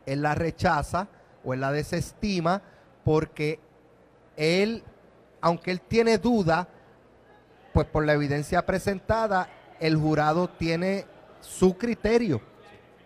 él 0.06 0.22
la 0.22 0.36
rechaza 0.36 1.08
o 1.44 1.54
él 1.54 1.62
la 1.62 1.72
desestima 1.72 2.62
porque 3.04 3.60
él, 4.38 4.84
aunque 5.42 5.72
él 5.72 5.82
tiene 5.82 6.18
duda, 6.18 6.68
pues 7.74 7.88
por 7.88 8.06
la 8.06 8.14
evidencia 8.14 8.66
presentada, 8.66 9.50
el 9.80 9.96
jurado 9.98 10.50
tiene 10.50 11.06
su 11.42 11.78
criterio. 11.78 12.42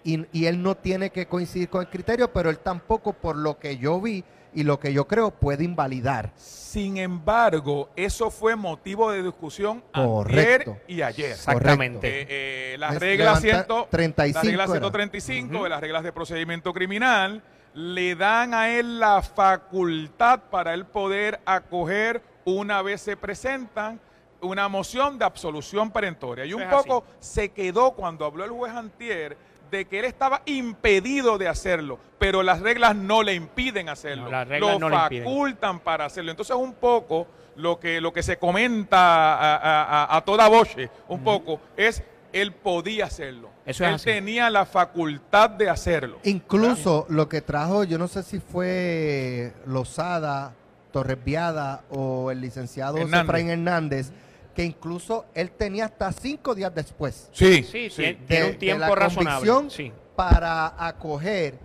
Y, 0.04 0.26
y 0.38 0.46
él 0.46 0.62
no 0.62 0.76
tiene 0.76 1.10
que 1.12 1.28
coincidir 1.28 1.70
con 1.70 1.82
el 1.82 1.90
criterio, 1.90 2.32
pero 2.34 2.50
él 2.50 2.60
tampoco, 2.60 3.14
por 3.14 3.38
lo 3.38 3.58
que 3.58 3.78
yo 3.78 4.02
vi 4.02 4.24
y 4.56 4.64
lo 4.64 4.80
que 4.80 4.94
yo 4.94 5.08
creo, 5.08 5.32
puede 5.32 5.64
invalidar. 5.64 6.32
Sin 6.36 6.98
embargo, 6.98 7.90
eso 7.96 8.32
fue 8.32 8.56
motivo 8.56 9.12
de 9.12 9.22
discusión 9.24 9.84
Correcto. 9.94 10.72
ayer 10.72 10.84
y 10.88 11.02
ayer. 11.02 11.32
Exactamente. 11.32 12.08
Eh, 12.22 12.26
eh, 12.74 12.78
las 12.80 13.00
reglas 13.00 13.44
levanta- 13.44 13.66
135, 13.66 13.88
35 13.90 14.34
las 14.36 14.44
reglas 14.46 14.70
era. 14.70 14.80
135 14.80 15.56
Ujú. 15.56 15.64
de 15.64 15.70
las 15.70 15.82
reglas 15.82 16.04
de 16.04 16.12
procedimiento 16.12 16.74
criminal 16.74 17.44
le 17.76 18.16
dan 18.16 18.54
a 18.54 18.70
él 18.70 19.00
la 19.00 19.22
facultad 19.22 20.42
para 20.52 20.74
él 20.74 20.86
poder 20.86 21.40
acoger 21.46 22.22
una 22.46 22.82
vez 22.82 23.02
se 23.02 23.18
presentan 23.18 24.00
una 24.42 24.68
moción 24.68 25.18
de 25.18 25.26
absolución 25.26 25.90
perentoria. 25.92 26.46
Y 26.46 26.54
un 26.54 26.62
es 26.64 26.68
poco 26.68 27.06
se 27.20 27.50
quedó 27.50 27.92
cuando 27.92 28.26
habló 28.26 28.44
el 28.44 28.52
juez 28.52 28.74
Antier 28.74 29.38
de 29.74 29.86
que 29.86 30.00
él 30.00 30.06
estaba 30.06 30.42
impedido 30.46 31.38
de 31.38 31.48
hacerlo, 31.50 32.00
pero 32.20 32.44
las 32.44 32.62
reglas 32.62 32.96
no 32.96 33.24
le 33.24 33.34
impiden 33.34 33.90
hacerlo. 33.90 34.26
No, 34.26 34.32
las 34.32 34.48
reglas 34.48 34.72
lo 34.74 34.80
no 34.80 34.90
le 34.90 34.96
impiden. 34.96 35.24
facultan 35.26 35.80
para 35.82 36.06
hacerlo. 36.06 36.32
Entonces, 36.32 36.56
un 36.56 36.74
poco 36.74 37.28
lo 37.58 37.80
que, 37.80 38.00
lo 38.00 38.14
que 38.14 38.24
se 38.24 38.38
comenta 38.38 38.98
a, 38.98 39.56
a- 39.58 39.84
a- 40.06 40.18
a 40.18 40.22
toda 40.24 40.48
voce, 40.48 40.90
un 41.08 41.24
poco, 41.24 41.60
es 41.76 42.02
él 42.32 42.52
podía 42.52 43.06
hacerlo. 43.06 43.50
Eso 43.66 43.84
es 43.84 43.90
él 43.90 43.96
así. 43.96 44.06
tenía 44.06 44.50
la 44.50 44.66
facultad 44.66 45.50
de 45.52 45.70
hacerlo. 45.70 46.18
Incluso 46.24 47.06
lo 47.10 47.30
que 47.30 47.42
trajo, 47.42 47.84
yo 47.84 47.98
no 47.98 48.08
sé 48.08 48.24
si 48.24 48.40
fue 48.40 49.54
Lozada, 49.66 50.54
Torresviada 50.92 51.84
o 51.90 52.30
el 52.32 52.42
licenciado 52.42 52.98
Hernández. 52.98 53.24
Efraín 53.24 53.50
Hernández, 53.50 54.12
que 54.56 54.64
incluso 54.64 55.26
él 55.34 55.52
tenía 55.52 55.86
hasta 55.86 56.12
cinco 56.12 56.54
días 56.54 56.74
después 56.76 57.30
Sí, 57.32 57.64
Sí, 57.64 57.90
sí. 57.90 57.96
tiene, 57.96 58.14
de- 58.14 58.26
tiene 58.28 58.50
un 58.52 58.58
tiempo 58.60 58.86
la 58.88 58.96
razonable. 58.96 59.52
Sí. 59.70 59.92
para 60.16 60.88
acoger 60.88 61.58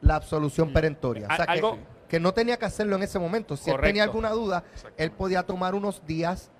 la 0.00 0.16
absolución 0.16 0.72
perentoria. 0.72 1.28
O 1.30 1.36
sea, 1.36 1.46
que, 2.08 2.18
no 2.18 2.32
tenía 2.32 2.56
que 2.56 2.64
hacerlo 2.64 2.96
en 2.96 3.02
ese 3.02 3.18
momento. 3.18 3.56
Si 3.56 3.70
él 3.70 3.76
tenía 3.80 4.02
alguna 4.04 4.30
duda, 4.30 4.64
él 4.96 5.10
podía 5.12 5.42
tomar 5.44 5.74
unos 5.74 6.04
días, 6.06 6.50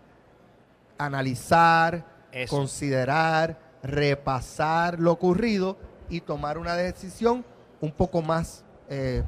analizar, 0.99 2.05
Eso. 2.33 2.57
considerar, 2.57 3.59
repasar 3.83 4.99
lo 5.01 5.13
ocurrido 5.13 5.79
y 6.09 6.21
tomar 6.21 6.59
una 6.59 6.75
decisión 6.77 7.45
un 7.81 7.93
poco 7.93 8.21
más 8.23 8.65
eh, 8.91 9.23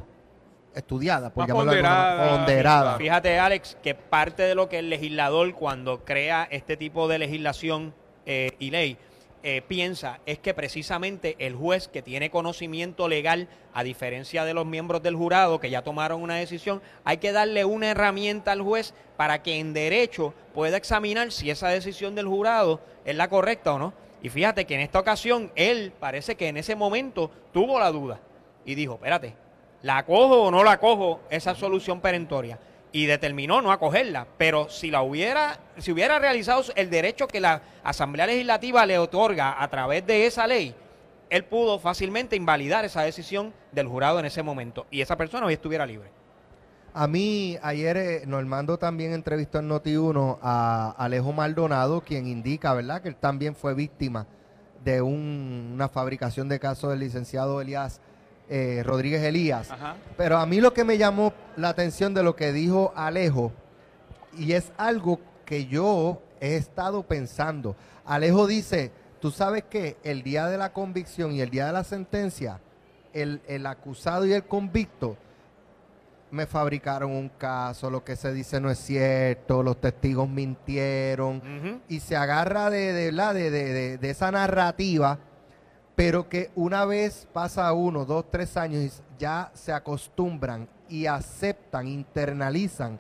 estudiada, 0.75 1.31
por 1.31 1.47
llamarlo 1.47 1.73
alguna 1.73 1.89
ponderada. 1.89 2.37
ponderada. 2.37 2.97
Fíjate, 2.99 3.39
Alex, 3.39 3.77
que 3.83 3.95
parte 3.95 4.43
de 4.43 4.55
lo 4.55 4.69
que 4.69 4.79
el 4.79 4.91
legislador, 4.91 5.55
cuando 5.55 6.05
crea 6.05 6.49
este 6.51 6.77
tipo 6.77 7.09
de 7.09 7.19
legislación 7.19 7.95
eh, 8.27 8.53
y 8.59 8.71
ley, 8.71 8.97
eh, 9.45 9.61
piensa 9.67 10.21
es 10.25 10.39
que 10.39 10.55
precisamente 10.55 11.35
el 11.41 11.57
juez 11.57 11.89
que 11.89 12.01
tiene 12.01 12.31
conocimiento 12.31 13.09
legal, 13.09 13.49
a 13.75 13.83
diferencia 13.83 14.45
de 14.45 14.55
los 14.55 14.67
miembros 14.67 15.03
del 15.03 15.17
jurado 15.17 15.59
que 15.59 15.69
ya 15.69 15.83
tomaron 15.83 16.23
una 16.23 16.37
decisión, 16.37 16.81
hay 17.03 17.17
que 17.17 17.33
darle 17.33 17.65
una 17.65 17.91
herramienta 17.91 18.53
al 18.53 18.63
juez 18.63 18.95
para 19.17 19.43
que 19.43 19.59
en 19.59 19.73
derecho 19.73 20.33
pueda 20.55 20.77
examinar 20.77 21.33
si 21.33 21.51
esa 21.51 21.69
decisión 21.69 22.15
del 22.15 22.29
jurado 22.29 22.81
es 23.05 23.17
la 23.17 23.29
correcta 23.29 23.73
o 23.73 23.79
no. 23.81 23.95
Y 24.23 24.29
fíjate 24.29 24.65
que 24.65 24.77
en 24.77 24.81
esta 24.83 25.01
ocasión 25.01 25.51
él 25.57 25.93
parece 25.99 26.37
que 26.37 26.47
en 26.47 26.57
ese 26.57 26.77
momento 26.77 27.29
tuvo 27.53 27.81
la 27.81 27.91
duda 27.91 28.21
y 28.65 28.77
dijo, 28.77 28.95
espérate, 28.95 29.35
¿la 29.83 29.99
acojo 29.99 30.43
o 30.45 30.51
no 30.51 30.65
la 30.65 30.73
acojo 30.73 31.21
esa 31.31 31.55
solución 31.55 32.01
perentoria? 32.01 32.59
Y 32.95 33.07
determinó 33.07 33.63
no 33.63 33.73
acogerla, 33.73 34.27
pero 34.37 34.69
si 34.69 34.91
la 34.91 35.03
hubiera, 35.03 35.59
si 35.79 35.93
hubiera 35.93 36.19
realizado 36.19 36.63
el 36.77 36.91
derecho 36.91 37.27
que 37.27 37.41
la 37.41 37.63
Asamblea 37.83 38.27
Legislativa 38.27 38.85
le 38.85 38.99
otorga 38.99 39.63
a 39.63 39.69
través 39.69 40.07
de 40.07 40.27
esa 40.27 40.47
ley, 40.47 40.75
él 41.31 41.45
pudo 41.45 41.79
fácilmente 41.79 42.37
invalidar 42.37 42.85
esa 42.85 43.01
decisión 43.01 43.55
del 43.73 43.87
jurado 43.89 44.19
en 44.19 44.27
ese 44.27 44.43
momento 44.43 44.87
y 44.91 45.01
esa 45.01 45.17
persona 45.17 45.47
hoy 45.47 45.55
estuviera 45.55 45.87
libre. 45.87 46.11
A 46.93 47.07
mí, 47.09 47.57
ayer 47.63 47.97
eh, 47.97 48.23
Normando 48.27 48.77
también 48.77 49.15
entrevistó 49.15 49.61
en 49.61 49.71
Noti1 49.71 50.39
a 50.43 50.95
Alejo 50.99 51.33
Maldonado, 51.33 52.03
quien 52.03 52.27
indica, 52.27 52.75
¿verdad?, 52.75 53.01
que 53.01 53.09
él 53.09 53.17
también 53.17 53.55
fue 53.57 53.73
víctima 53.73 54.27
de 54.85 55.01
un- 55.01 55.71
una 55.73 55.89
fabricación 55.89 56.51
de 56.51 56.61
casos 56.61 56.91
del 56.91 56.99
licenciado 57.01 57.63
Elías 57.63 58.02
eh, 58.49 58.83
Rodríguez 58.85 59.23
Elías. 59.23 59.71
Ajá. 59.71 59.97
Pero 60.17 60.39
a 60.39 60.47
mí 60.47 60.61
lo 60.61 60.73
que 60.75 60.85
me 60.85 60.99
llamó 60.99 61.33
la 61.57 61.71
atención 61.71 62.13
de 62.15 62.23
lo 62.23 62.37
que 62.37 62.53
dijo 62.53 62.93
Alejo, 62.97 63.53
y 64.37 64.53
es 64.53 64.73
algo 64.77 65.21
que 65.45 65.67
yo 65.67 66.21
he 66.41 66.57
estado 66.57 67.03
pensando. 67.03 67.77
Alejo 68.05 68.47
dice, 68.47 68.91
tú 69.21 69.31
sabes 69.31 69.65
que 69.65 69.97
el 70.03 70.23
día 70.23 70.47
de 70.49 70.59
la 70.59 70.73
convicción 70.73 71.33
y 71.33 71.41
el 71.41 71.51
día 71.51 71.67
de 71.67 71.73
la 71.73 71.85
sentencia, 71.85 72.61
el, 73.13 73.41
el 73.47 73.67
acusado 73.67 74.25
y 74.27 74.33
el 74.33 74.45
convicto 74.45 75.17
me 76.31 76.47
fabricaron 76.47 77.11
un 77.11 77.29
caso, 77.29 77.91
lo 77.91 78.03
que 78.05 78.17
se 78.17 78.33
dice 78.33 78.59
no 78.59 78.71
es 78.71 78.79
cierto, 78.79 79.63
los 79.63 79.79
testigos 79.79 80.27
mintieron, 80.31 81.83
y 81.91 82.01
se 82.01 82.17
agarra 82.17 82.71
de, 82.71 82.93
de, 82.95 83.13
la- 83.13 83.35
de, 83.35 83.51
de- 83.51 83.73
de- 83.73 83.99
de 83.99 84.11
esa 84.11 84.31
narrativa, 84.33 85.19
pero 85.95 86.29
que 86.29 86.51
una 86.55 86.85
vez 86.85 87.29
pasa 87.33 87.73
uno, 87.73 88.05
dos, 88.05 88.25
tres 88.31 88.57
años, 88.57 88.83
y 88.83 88.91
ya 89.19 89.51
se 89.55 89.73
acostumbran 89.73 90.69
y 90.89 91.07
aceptan, 91.07 91.87
internalizan 91.87 92.99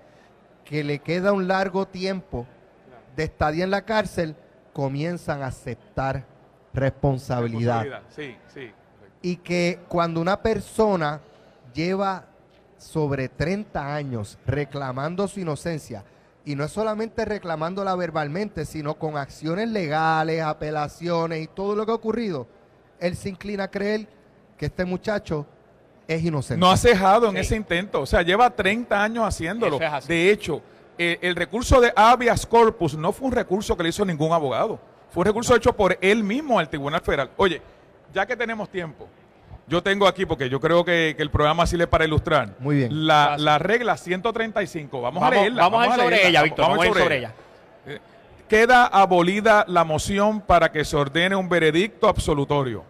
que 0.64 0.84
le 0.84 0.99
queda 0.99 1.32
un 1.32 1.49
largo 1.49 1.87
tiempo 1.87 2.46
de 3.16 3.25
estadía 3.25 3.64
en 3.64 3.70
la 3.70 3.82
cárcel, 3.82 4.37
comienzan 4.72 5.42
a 5.42 5.46
aceptar 5.46 6.25
responsabilidad. 6.72 8.02
Sí, 8.08 8.37
sí. 8.52 8.70
Y 9.20 9.37
que 9.37 9.80
cuando 9.88 10.20
una 10.20 10.40
persona 10.40 11.20
lleva 11.75 12.26
sobre 12.78 13.28
30 13.28 13.94
años 13.94 14.38
reclamando 14.46 15.28
su 15.28 15.40
inocencia, 15.40 16.04
y 16.44 16.56
no 16.56 16.64
es 16.64 16.72
solamente 16.72 17.25
reclamándola 17.25 17.94
verbalmente, 17.94 18.64
sino 18.64 18.94
con 18.94 19.16
acciones 19.16 19.68
legales, 19.68 20.42
apelaciones 20.42 21.42
y 21.42 21.46
todo 21.46 21.76
lo 21.76 21.87
que 21.87 21.92
ha 21.92 21.96
ocurrido, 21.96 22.49
él 23.02 23.16
se 23.16 23.28
inclina 23.28 23.64
a 23.64 23.68
creer 23.71 24.06
que 24.56 24.66
este 24.66 24.85
muchacho 24.85 25.47
es 26.09 26.23
inocente. 26.25 26.59
No 26.61 26.71
ha 26.71 26.76
cejado 26.76 27.28
en 27.28 27.35
Sí. 27.35 27.40
ese 27.40 27.56
intento. 27.56 28.00
O 28.00 28.06
sea, 28.06 28.23
lleva 28.23 28.49
30 28.50 29.02
años 29.02 29.25
haciéndolo. 29.25 29.78
Es. 29.80 30.06
De 30.06 30.30
hecho, 30.30 30.62
eh, 30.99 31.18
el 31.23 31.37
recurso 31.37 31.80
de 31.80 31.92
habeas 31.97 32.47
corpus 32.47 32.94
no 32.97 33.12
fue 33.12 33.26
un 33.28 33.32
recurso 33.32 33.76
que 33.76 33.82
le 33.82 33.88
hizo 33.90 34.04
ningún 34.04 34.32
abogado. 34.32 34.78
Fue 35.11 35.23
un 35.23 35.26
recurso 35.26 35.54
hecho 35.54 35.73
por 35.75 35.99
él 36.00 36.23
mismo 36.25 36.59
al 36.59 36.68
Tribunal 36.68 37.00
Federal. 37.02 37.30
Oye, 37.37 37.61
ya 38.14 38.25
que 38.26 38.37
tenemos 38.37 38.68
tiempo, 38.71 39.06
yo 39.68 39.82
tengo 39.82 40.06
aquí, 40.06 40.26
porque 40.26 40.49
yo 40.49 40.61
creo 40.61 40.85
que, 40.85 41.14
que 41.16 41.23
el 41.23 41.30
programa 41.30 41.66
sirve 41.66 41.87
para 41.87 42.04
ilustrar. 42.04 42.54
Muy 42.59 42.76
bien. 42.76 43.06
La, 43.06 43.37
la 43.38 43.59
regla 43.59 43.97
135. 43.97 45.00
Vamos, 45.00 45.21
Vamos, 45.21 45.37
a 45.37 45.40
leerla. 45.40 45.62
vamos 45.62 45.82
a 45.82 45.87
ir 45.87 46.00
sobre 46.02 46.28
ella, 46.28 46.42
Víctor. 46.42 46.66
Vamos, 46.68 46.85
a 46.85 46.87
ir 46.88 46.94
sobre 46.94 47.16
ella. 47.18 47.32
ella. 47.87 48.00
Queda 48.49 48.87
abolida 48.87 49.64
la 49.68 49.85
moción 49.85 50.40
para 50.42 50.71
que 50.71 50.85
se 50.85 50.94
ordene 50.97 51.37
un 51.37 51.49
veredicto 51.49 52.06
absolutorio. 52.09 52.85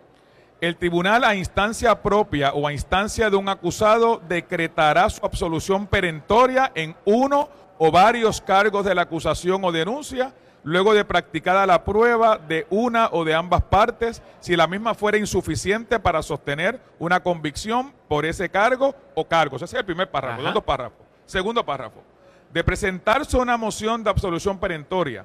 El 0.62 0.76
tribunal 0.76 1.25
a 1.25 1.35
instancia 1.35 2.00
propia 2.02 2.52
o 2.52 2.69
a 2.69 2.73
instancia 2.73 3.28
de 3.28 3.35
un 3.35 3.49
acusado 3.49 4.23
decretará 4.28 5.11
su 5.11 5.26
absolución 5.26 5.88
perentoria 5.88 6.71
en 6.76 6.95
uno 7.04 7.49
o 7.78 7.90
varios 7.90 8.40
cargos 8.40 8.85
de 8.85 8.95
la 8.95 9.02
acusación 9.02 9.64
o 9.64 9.73
denuncia, 9.73 10.33
luego 10.62 10.95
de 10.95 11.04
practicada 11.04 11.66
la 11.66 11.83
prueba 11.83 12.38
de 12.38 12.69
una 12.71 13.09
o 13.11 13.25
de 13.25 13.35
ambas 13.35 13.64
partes, 13.64 14.23
si 14.38 14.54
la 14.54 14.69
misma 14.69 14.95
fuera 14.95 15.19
insuficiente 15.19 15.99
para 15.99 16.23
sostener 16.23 16.78
una 17.00 17.25
convicción 17.25 17.92
por 18.07 18.25
ese 18.25 18.49
cargo 18.49 18.95
o 19.16 19.26
cargos. 19.26 19.62
Ese 19.62 19.75
es 19.75 19.81
el 19.81 19.85
primer 19.85 20.12
párrafo, 20.12 20.35
Ajá. 20.35 20.45
son 20.45 20.54
dos 20.54 20.62
párrafos. 20.62 21.04
Segundo 21.26 21.66
párrafo. 21.66 22.04
De 22.52 22.62
presentarse 22.62 23.37
una 23.37 23.57
moción 23.57 24.04
de 24.04 24.11
absolución 24.11 24.59
perentoria, 24.59 25.25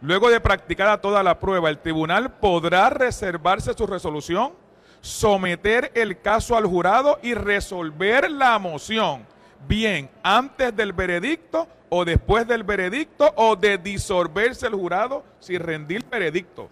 luego 0.00 0.30
de 0.30 0.40
practicada 0.40 1.02
toda 1.02 1.22
la 1.22 1.38
prueba, 1.38 1.68
el 1.68 1.76
tribunal 1.76 2.38
podrá 2.40 2.88
reservarse 2.88 3.74
su 3.74 3.86
resolución, 3.86 4.52
someter 5.00 5.92
el 5.94 6.20
caso 6.20 6.56
al 6.56 6.66
jurado 6.66 7.18
y 7.22 7.34
resolver 7.34 8.30
la 8.30 8.58
moción, 8.58 9.26
bien 9.66 10.10
antes 10.22 10.74
del 10.74 10.92
veredicto 10.92 11.68
o 11.88 12.04
después 12.04 12.46
del 12.46 12.64
veredicto 12.64 13.32
o 13.36 13.56
de 13.56 13.78
disolverse 13.78 14.66
el 14.66 14.74
jurado 14.74 15.24
si 15.40 15.58
rendir 15.58 16.04
veredicto. 16.04 16.68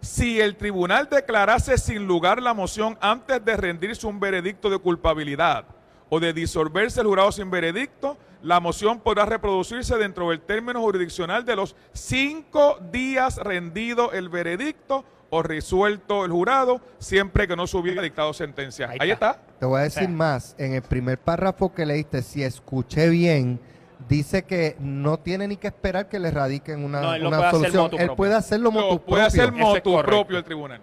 Si 0.00 0.40
el 0.40 0.56
tribunal 0.56 1.08
declarase 1.10 1.76
sin 1.76 2.06
lugar 2.06 2.40
la 2.40 2.54
moción 2.54 2.96
antes 3.00 3.44
de 3.44 3.56
rendirse 3.56 4.06
un 4.06 4.18
veredicto 4.18 4.70
de 4.70 4.78
culpabilidad 4.78 5.66
o 6.08 6.18
de 6.18 6.32
disolverse 6.32 7.00
el 7.00 7.06
jurado 7.06 7.30
sin 7.32 7.50
veredicto, 7.50 8.16
la 8.42 8.60
moción 8.60 9.00
podrá 9.00 9.26
reproducirse 9.26 9.96
dentro 9.98 10.30
del 10.30 10.40
término 10.40 10.80
jurisdiccional 10.80 11.44
de 11.44 11.56
los 11.56 11.76
cinco 11.92 12.78
días 12.90 13.36
rendido 13.36 14.12
el 14.12 14.30
veredicto 14.30 15.04
o 15.30 15.42
resuelto 15.42 16.24
el 16.24 16.32
jurado, 16.32 16.80
siempre 16.98 17.46
que 17.46 17.56
no 17.56 17.66
se 17.66 17.76
hubiera 17.76 18.02
dictado 18.02 18.32
sentencia. 18.32 18.88
Ahí 18.90 18.98
Ahí, 19.00 19.10
está. 19.12 19.30
está. 19.32 19.42
Te 19.60 19.66
voy 19.66 19.80
a 19.80 19.84
decir 19.84 20.00
sea. 20.04 20.08
más. 20.08 20.54
En 20.58 20.74
el 20.74 20.82
primer 20.82 21.18
párrafo 21.18 21.72
que 21.72 21.86
leíste, 21.86 22.22
si 22.22 22.42
escuché 22.42 23.08
bien, 23.08 23.60
dice 24.08 24.42
que 24.44 24.76
no 24.80 25.18
tiene 25.18 25.46
ni 25.46 25.56
que 25.56 25.68
esperar 25.68 26.08
que 26.08 26.18
le 26.18 26.30
radiquen 26.30 26.84
una, 26.84 27.00
No, 27.00 27.14
él 27.14 27.26
una 27.26 27.36
puede 27.36 27.48
hacer 27.48 27.60
solución. 27.60 27.82
motu 27.84 27.96
él 27.96 28.00
propio. 28.06 28.16
puede 28.16 28.34
hacerlo 28.34 28.70
motu 28.72 28.94
Lo 28.94 29.00
puede 29.02 29.22
hacer 29.24 29.46
propio. 29.48 29.66
Motu 29.66 30.02
propio 30.02 30.38
el 30.38 30.44
tribunal. 30.44 30.80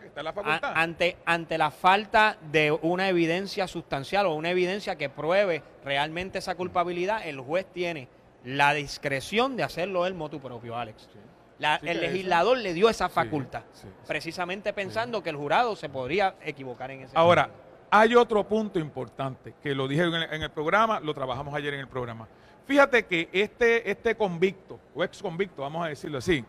Ahí 0.00 0.06
está 0.06 0.22
la 0.22 0.30
A- 0.30 0.32
facultad. 0.32 0.72
ante, 0.74 1.16
ante 1.24 1.58
la 1.58 1.70
falta 1.70 2.36
de 2.50 2.72
una 2.82 3.08
evidencia 3.08 3.68
sustancial 3.68 4.26
o 4.26 4.34
una 4.34 4.50
evidencia 4.50 4.96
que 4.96 5.08
pruebe 5.08 5.62
realmente 5.84 6.38
esa 6.38 6.54
culpabilidad, 6.56 7.26
el 7.26 7.38
juez 7.40 7.66
tiene 7.72 8.08
la 8.44 8.74
discreción 8.74 9.56
de 9.56 9.62
hacerlo 9.62 10.04
él 10.06 10.14
motu 10.14 10.40
propio, 10.40 10.76
Alex. 10.76 11.08
La- 11.58 11.76
el 11.76 11.88
eso- 11.88 12.00
legislador 12.00 12.58
le 12.58 12.72
dio 12.74 12.88
esa 12.88 13.08
facultad, 13.08 13.62
sí, 13.72 13.82
sí. 13.82 13.88
precisamente 14.06 14.72
pensando 14.72 15.22
que 15.22 15.30
el 15.30 15.36
jurado 15.36 15.76
se 15.76 15.88
podría 15.88 16.34
equivocar 16.42 16.90
en 16.90 17.02
ese 17.02 17.16
Ahora, 17.16 17.44
sentido. 17.44 17.64
hay 17.90 18.14
otro 18.16 18.42
punto 18.48 18.78
importante 18.78 19.54
que 19.62 19.74
lo 19.74 19.86
dije 19.86 20.02
en 20.02 20.14
el, 20.14 20.22
en 20.34 20.42
el 20.42 20.50
programa, 20.50 20.98
lo 21.00 21.14
trabajamos 21.14 21.54
ayer 21.54 21.74
en 21.74 21.80
el 21.80 21.88
programa. 21.88 22.26
Fíjate 22.66 23.04
que 23.06 23.28
este, 23.32 23.88
este 23.90 24.16
convicto, 24.16 24.80
o 24.94 25.04
ex 25.04 25.22
convicto, 25.22 25.62
vamos 25.62 25.84
a 25.84 25.88
decirlo 25.90 26.18
así, 26.18 26.44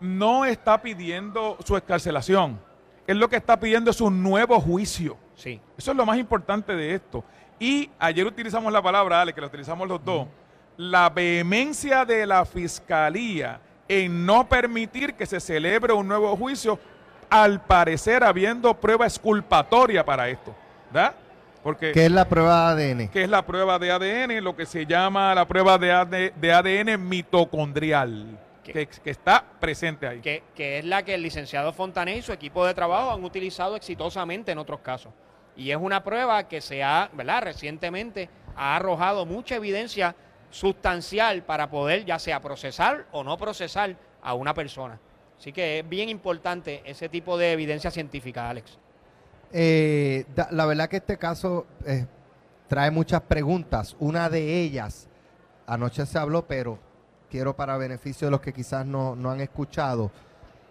no 0.00 0.44
está 0.44 0.80
pidiendo 0.82 1.56
su 1.64 1.76
escarcelación. 1.76 2.58
Él 3.06 3.18
lo 3.18 3.28
que 3.28 3.36
está 3.36 3.58
pidiendo 3.60 3.90
es 3.90 4.00
un 4.00 4.22
nuevo 4.22 4.58
juicio. 4.60 5.16
Sí, 5.36 5.60
Eso 5.76 5.90
es 5.90 5.96
lo 5.96 6.06
más 6.06 6.16
importante 6.18 6.74
de 6.74 6.94
esto. 6.94 7.22
Y 7.58 7.90
ayer 7.98 8.26
utilizamos 8.26 8.72
la 8.72 8.80
palabra, 8.82 9.20
Ale, 9.20 9.32
que 9.32 9.40
la 9.40 9.46
utilizamos 9.48 9.86
los 9.86 10.02
dos, 10.04 10.26
la 10.76 11.08
vehemencia 11.10 12.04
de 12.04 12.26
la 12.26 12.44
fiscalía 12.44 13.60
en 13.88 14.24
no 14.26 14.48
permitir 14.48 15.14
que 15.14 15.26
se 15.26 15.40
celebre 15.40 15.92
un 15.92 16.08
nuevo 16.08 16.36
juicio, 16.36 16.78
al 17.30 17.60
parecer 17.62 18.22
habiendo 18.24 18.74
prueba 18.74 19.06
exculpatoria 19.06 20.04
para 20.04 20.28
esto, 20.28 20.54
¿verdad? 20.90 21.14
Porque 21.62 21.92
Que 21.92 22.04
es 22.06 22.12
la 22.12 22.28
prueba 22.28 22.74
de 22.74 22.92
ADN. 22.92 23.08
que 23.08 23.22
es 23.24 23.28
la 23.30 23.44
prueba 23.44 23.78
de 23.78 23.90
ADN, 23.90 24.44
lo 24.44 24.54
que 24.54 24.66
se 24.66 24.84
llama 24.86 25.34
la 25.34 25.46
prueba 25.46 25.78
de, 25.78 25.90
AD 25.92 26.32
de 26.36 26.52
ADN 26.52 27.08
mitocondrial, 27.08 28.38
¿Qué? 28.62 28.72
que, 28.72 28.86
que 28.86 29.10
está 29.10 29.44
presente 29.60 30.06
ahí. 30.06 30.20
que, 30.20 30.42
que 30.54 30.78
es 30.78 30.84
la 30.84 31.02
que 31.02 31.14
el 31.14 31.22
licenciado 31.22 31.72
Fontané 31.72 32.16
y 32.18 32.22
su 32.22 32.32
equipo 32.32 32.66
de 32.66 32.74
trabajo 32.74 33.12
han 33.12 33.24
utilizado 33.24 33.76
exitosamente 33.76 34.52
en 34.52 34.58
otros 34.58 34.80
casos. 34.80 35.12
Y 35.56 35.70
es 35.70 35.76
una 35.80 36.02
prueba 36.04 36.48
que 36.48 36.60
se 36.60 36.82
ha, 36.82 37.08
¿verdad? 37.12 37.42
Recientemente 37.42 38.28
ha 38.56 38.76
arrojado 38.76 39.24
mucha 39.24 39.54
evidencia 39.56 40.14
sustancial 40.54 41.42
para 41.42 41.68
poder 41.68 42.04
ya 42.04 42.18
sea 42.20 42.40
procesar 42.40 43.06
o 43.10 43.24
no 43.24 43.36
procesar 43.36 43.96
a 44.22 44.34
una 44.34 44.54
persona. 44.54 45.00
Así 45.36 45.52
que 45.52 45.80
es 45.80 45.88
bien 45.88 46.08
importante 46.08 46.80
ese 46.84 47.08
tipo 47.08 47.36
de 47.36 47.52
evidencia 47.52 47.90
científica, 47.90 48.48
Alex. 48.48 48.78
Eh, 49.52 50.24
da- 50.34 50.48
la 50.52 50.64
verdad 50.66 50.88
que 50.88 50.98
este 50.98 51.18
caso 51.18 51.66
eh, 51.84 52.06
trae 52.68 52.92
muchas 52.92 53.20
preguntas. 53.22 53.96
Una 53.98 54.30
de 54.30 54.60
ellas, 54.60 55.08
anoche 55.66 56.06
se 56.06 56.18
habló, 56.18 56.46
pero 56.46 56.78
quiero 57.28 57.56
para 57.56 57.76
beneficio 57.76 58.28
de 58.28 58.30
los 58.30 58.40
que 58.40 58.52
quizás 58.52 58.86
no, 58.86 59.16
no 59.16 59.32
han 59.32 59.40
escuchado, 59.40 60.12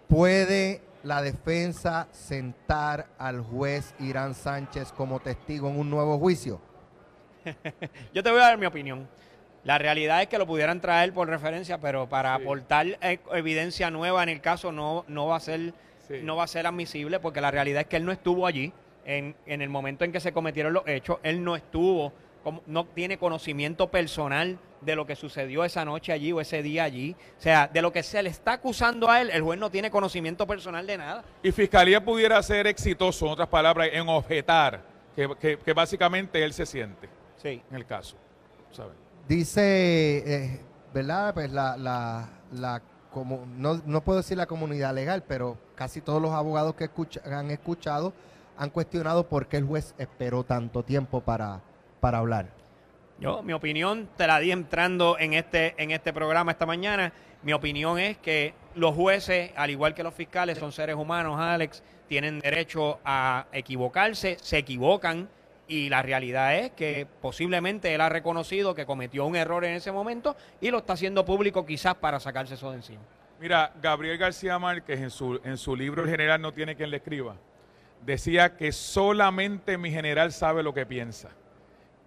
¿puede 0.08 0.80
la 1.02 1.20
defensa 1.20 2.08
sentar 2.10 3.06
al 3.18 3.42
juez 3.42 3.94
Irán 4.00 4.34
Sánchez 4.34 4.92
como 4.92 5.20
testigo 5.20 5.68
en 5.68 5.78
un 5.78 5.90
nuevo 5.90 6.18
juicio? 6.18 6.58
Yo 8.14 8.22
te 8.22 8.30
voy 8.30 8.40
a 8.40 8.44
dar 8.44 8.58
mi 8.58 8.64
opinión. 8.64 9.06
La 9.64 9.78
realidad 9.78 10.20
es 10.22 10.28
que 10.28 10.38
lo 10.38 10.46
pudieran 10.46 10.80
traer 10.80 11.12
por 11.12 11.28
referencia, 11.28 11.78
pero 11.78 12.06
para 12.08 12.36
Sí. 12.36 12.42
aportar 12.42 12.86
eh, 13.00 13.18
evidencia 13.32 13.90
nueva 13.90 14.22
en 14.22 14.28
el 14.28 14.40
caso 14.40 14.72
no, 14.72 15.04
no 15.08 15.26
va 15.26 15.36
a 15.36 15.40
ser 15.40 15.72
Sí. 16.06 16.20
no 16.22 16.36
va 16.36 16.44
a 16.44 16.46
ser 16.46 16.66
admisible 16.66 17.18
porque 17.18 17.40
la 17.40 17.50
realidad 17.50 17.80
es 17.82 17.86
que 17.86 17.96
él 17.96 18.04
no 18.04 18.12
estuvo 18.12 18.46
allí 18.46 18.72
en, 19.06 19.34
en 19.46 19.62
el 19.62 19.70
momento 19.70 20.04
en 20.04 20.12
que 20.12 20.20
se 20.20 20.32
cometieron 20.32 20.74
los 20.74 20.86
hechos. 20.86 21.18
Él 21.22 21.42
no 21.42 21.56
estuvo, 21.56 22.12
no 22.66 22.84
tiene 22.84 23.16
conocimiento 23.16 23.90
personal 23.90 24.58
de 24.82 24.96
lo 24.96 25.06
que 25.06 25.16
sucedió 25.16 25.64
esa 25.64 25.82
noche 25.86 26.12
allí 26.12 26.30
o 26.30 26.42
ese 26.42 26.62
día 26.62 26.84
allí. 26.84 27.16
O 27.38 27.40
sea, 27.40 27.68
de 27.72 27.80
lo 27.80 27.90
que 27.90 28.02
se 28.02 28.22
le 28.22 28.28
está 28.28 28.52
acusando 28.52 29.08
a 29.08 29.22
él, 29.22 29.30
el 29.30 29.40
juez 29.40 29.58
no 29.58 29.70
tiene 29.70 29.90
conocimiento 29.90 30.46
personal 30.46 30.86
de 30.86 30.98
nada. 30.98 31.24
Y 31.42 31.52
Fiscalía 31.52 32.04
pudiera 32.04 32.42
ser 32.42 32.66
exitoso, 32.66 33.24
en 33.24 33.32
otras 33.32 33.48
palabras, 33.48 33.88
en 33.92 34.06
objetar 34.10 34.82
que, 35.16 35.26
que- 35.40 35.58
que 35.58 35.72
básicamente 35.72 36.44
él 36.44 36.52
se 36.52 36.66
siente 36.66 37.08
Sí. 37.36 37.62
en 37.70 37.76
el 37.76 37.86
caso. 37.86 38.16
¿sabes? 38.72 38.92
Dice, 39.28 40.18
eh, 40.26 40.60
¿verdad? 40.92 41.32
Pues 41.34 41.50
la, 41.50 41.76
la, 41.76 42.28
la 42.52 42.82
como, 43.10 43.46
no, 43.56 43.80
no 43.86 44.02
puedo 44.02 44.18
decir 44.18 44.36
la 44.36 44.46
comunidad 44.46 44.94
legal, 44.94 45.22
pero 45.26 45.56
casi 45.74 46.00
todos 46.00 46.20
los 46.20 46.32
abogados 46.32 46.74
que 46.74 46.84
escucha- 46.84 47.22
han 47.24 47.50
escuchado 47.50 48.12
han 48.56 48.70
cuestionado 48.70 49.26
por 49.28 49.46
qué 49.48 49.56
el 49.56 49.64
juez 49.64 49.94
esperó 49.98 50.44
tanto 50.44 50.82
tiempo 50.82 51.20
para, 51.20 51.60
para 52.00 52.18
hablar. 52.18 52.48
Yo, 53.18 53.42
mi 53.42 53.52
opinión, 53.52 54.08
te 54.16 54.26
la 54.26 54.38
di 54.40 54.52
entrando 54.52 55.16
en 55.18 55.34
este, 55.34 55.74
en 55.82 55.90
este 55.90 56.12
programa 56.12 56.52
esta 56.52 56.66
mañana. 56.66 57.12
Mi 57.42 57.52
opinión 57.52 57.98
es 57.98 58.16
que 58.18 58.54
los 58.74 58.94
jueces, 58.94 59.52
al 59.56 59.70
igual 59.70 59.94
que 59.94 60.02
los 60.02 60.14
fiscales, 60.14 60.58
son 60.58 60.72
seres 60.72 60.96
humanos, 60.96 61.38
Alex, 61.38 61.82
tienen 62.08 62.40
derecho 62.40 62.98
a 63.04 63.46
equivocarse, 63.52 64.36
se 64.40 64.58
equivocan 64.58 65.28
Y 65.66 65.88
la 65.88 66.02
realidad 66.02 66.56
es 66.56 66.72
que 66.72 67.06
posiblemente 67.22 67.94
él 67.94 68.00
ha 68.00 68.08
reconocido 68.08 68.74
que 68.74 68.84
cometió 68.84 69.24
un 69.24 69.36
error 69.36 69.64
en 69.64 69.74
ese 69.74 69.92
momento 69.92 70.36
y 70.60 70.70
lo 70.70 70.78
está 70.78 70.92
haciendo 70.92 71.24
público 71.24 71.64
quizás 71.64 71.94
para 71.94 72.20
sacarse 72.20 72.54
eso 72.54 72.70
de 72.70 72.76
encima. 72.76 73.02
Mira, 73.40 73.72
Gabriel 73.80 74.18
García 74.18 74.58
Márquez 74.58 75.00
en 75.00 75.10
su, 75.10 75.40
en 75.44 75.56
su 75.56 75.74
libro 75.74 76.04
El 76.04 76.10
general 76.10 76.40
no 76.40 76.52
tiene 76.52 76.76
quien 76.76 76.90
le 76.90 76.98
escriba, 76.98 77.36
decía 78.04 78.56
que 78.56 78.72
solamente 78.72 79.78
mi 79.78 79.90
general 79.90 80.32
sabe 80.32 80.62
lo 80.62 80.74
que 80.74 80.86
piensa. 80.86 81.30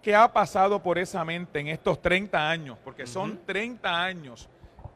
¿Qué 0.02 0.14
ha 0.14 0.32
pasado 0.32 0.82
por 0.82 0.96
esa 0.96 1.24
mente 1.24 1.58
en 1.58 1.68
estos 1.68 2.00
30 2.00 2.48
años? 2.48 2.78
Porque 2.84 3.06
son 3.06 3.40
30 3.44 4.04
años, 4.04 4.48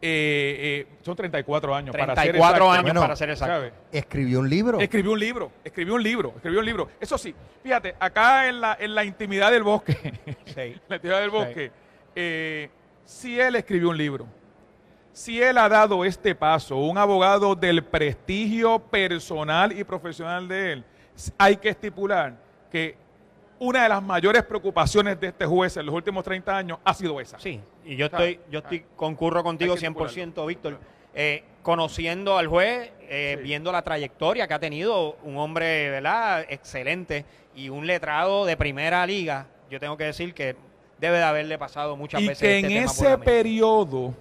eh, 0.05 0.85
eh, 0.91 0.97
son 1.03 1.15
34 1.15 1.75
años 1.77 1.97
para 1.97 2.17
ser 2.17 2.33
34 2.33 2.57
exacto. 2.57 2.71
años 2.73 2.83
Bueno, 2.83 3.01
para 3.03 3.15
ser 3.15 3.31
exacto. 3.31 3.55
¿sabe? 3.55 3.73
Escribió 3.93 4.41
un 4.41 4.51
libro. 4.51 4.81
Escribió 4.81 5.13
un 5.13 5.21
libro, 5.21 5.53
escribió 5.63 5.95
un 5.95 6.03
libro, 6.03 6.33
escribió 6.35 6.59
un 6.59 6.67
libro. 6.67 6.89
Eso 7.01 7.17
sí, 7.17 7.33
fíjate, 7.63 7.95
acá 8.01 8.49
en 8.49 8.61
la, 8.61 8.77
en 8.81 8.97
la 8.97 9.05
intimidad 9.05 9.53
del 9.53 9.63
bosque, 9.63 9.95
Sí. 10.47 10.75
la 10.89 10.97
intimidad 10.97 11.21
del 11.21 11.31
bosque, 11.31 11.71
eh, 12.17 12.69
si 13.05 13.39
él 13.39 13.55
escribió 13.55 13.91
un 13.91 13.97
libro, 13.97 14.27
si 15.13 15.41
él 15.41 15.57
ha 15.57 15.69
dado 15.69 16.05
este 16.05 16.35
paso, 16.35 16.79
un 16.79 16.99
abogado 16.99 17.55
del 17.55 17.85
prestigio 17.85 18.81
personal 18.81 19.79
y 19.79 19.85
profesional 19.85 20.49
de 20.49 20.73
él, 20.73 20.85
hay 21.39 21.57
que 21.59 21.69
estipular 21.69 22.35
que 22.73 22.97
una 23.63 23.85
de 23.85 23.89
las 23.89 24.03
mayores 24.03 24.43
preocupaciones 24.43 25.21
de 25.21 25.29
este 25.29 25.47
juez 25.47 25.77
en 25.77 25.87
los 25.87 25.95
últimos 25.95 26.25
30 26.25 26.57
años 26.57 26.79
ha 26.83 26.93
sido 26.95 27.21
esa. 27.21 27.39
Sí, 27.39 27.61
y 27.85 27.95
yo 27.95 28.07
estoy, 28.07 28.41
yo 28.51 28.59
estoy, 28.59 28.85
concurro 28.97 29.45
contigo 29.45 29.75
Hay 29.75 29.79
que 29.81 29.89
100%, 29.89 30.45
Víctor. 30.47 30.81
Eh, 31.15 31.45
conociendo 31.63 32.37
al 32.39 32.49
juez, 32.49 32.91
eh, 33.03 33.37
Sí. 33.39 33.45
viendo 33.45 33.71
la 33.71 33.83
trayectoria 33.83 34.49
que 34.49 34.55
ha 34.55 34.59
tenido, 34.59 35.17
un 35.23 35.37
hombre, 35.37 35.91
¿verdad? 35.91 36.45
Excelente 36.49 37.25
y 37.55 37.69
un 37.69 37.87
letrado 37.87 38.47
de 38.47 38.57
primera 38.57 39.07
liga, 39.07 39.47
yo 39.71 39.79
tengo 39.79 39.97
que 39.97 40.05
decir 40.05 40.35
que 40.35 40.57
debe 40.99 41.19
de 41.19 41.25
haberle 41.25 41.57
pasado 41.57 41.97
muchas 41.97 42.21
y 42.21 42.29
veces 42.29 42.41
que 42.41 42.57
este 42.57 42.67
en 42.67 42.73
tema 42.81 42.91
ese 42.91 43.19
periodo 43.19 44.13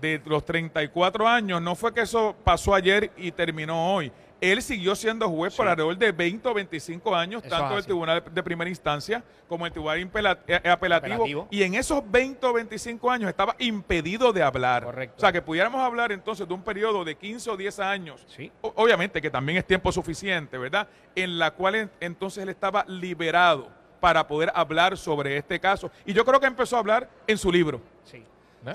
de 0.00 0.20
los 0.24 0.44
34 0.44 1.28
años, 1.28 1.62
no 1.62 1.76
fue 1.76 1.94
que 1.94 2.00
eso 2.00 2.34
pasó 2.42 2.74
ayer 2.74 3.12
y 3.16 3.30
terminó 3.30 3.94
hoy. 3.94 4.10
Él 4.52 4.60
siguió 4.62 4.94
siendo 4.94 5.28
juez 5.30 5.54
por 5.54 5.64
Sí. 5.66 5.70
alrededor 5.70 5.96
de 5.96 6.12
20 6.12 6.48
o 6.48 6.54
25 6.54 7.14
años, 7.16 7.42
Eso 7.42 7.50
tanto 7.50 7.66
es 7.66 7.72
el 7.72 7.78
así. 7.78 7.86
Tribunal 7.86 8.22
de 8.30 8.42
Primera 8.42 8.68
Instancia 8.68 9.22
como 9.48 9.64
el 9.66 9.72
Tribunal 9.72 9.98
eh, 10.46 10.54
apelativo, 10.68 11.14
Apelativo. 11.14 11.48
Y 11.50 11.62
en 11.62 11.74
esos 11.74 12.02
20 12.10 12.46
o 12.46 12.52
25 12.52 13.10
años 13.10 13.28
estaba 13.30 13.56
impedido 13.58 14.32
de 14.32 14.42
hablar. 14.42 14.84
Correcto. 14.84 15.14
O 15.16 15.20
sea, 15.20 15.32
que 15.32 15.40
pudiéramos 15.42 15.80
hablar 15.80 16.12
entonces 16.12 16.46
de 16.46 16.52
un 16.54 16.62
periodo 16.62 17.04
de 17.04 17.14
15 17.14 17.50
o 17.50 17.56
10 17.56 17.78
años 17.80 18.24
Sí. 18.28 18.50
obviamente 18.60 19.20
que 19.22 19.30
también 19.30 19.58
es 19.58 19.66
tiempo 19.66 19.90
suficiente, 19.92 20.58
¿verdad? 20.58 20.88
En 21.14 21.38
la 21.38 21.50
cual 21.52 21.74
en- 21.76 21.90
entonces 22.00 22.42
él 22.42 22.48
estaba 22.48 22.84
liberado 22.86 23.68
para 24.00 24.26
poder 24.26 24.52
hablar 24.54 24.98
sobre 24.98 25.36
este 25.38 25.58
caso. 25.58 25.90
Y 26.04 26.12
yo 26.12 26.24
creo 26.26 26.38
que 26.38 26.46
empezó 26.46 26.76
a 26.76 26.80
hablar 26.80 27.08
en 27.26 27.38
su 27.38 27.50
libro. 27.50 27.80
Sí. 28.04 28.22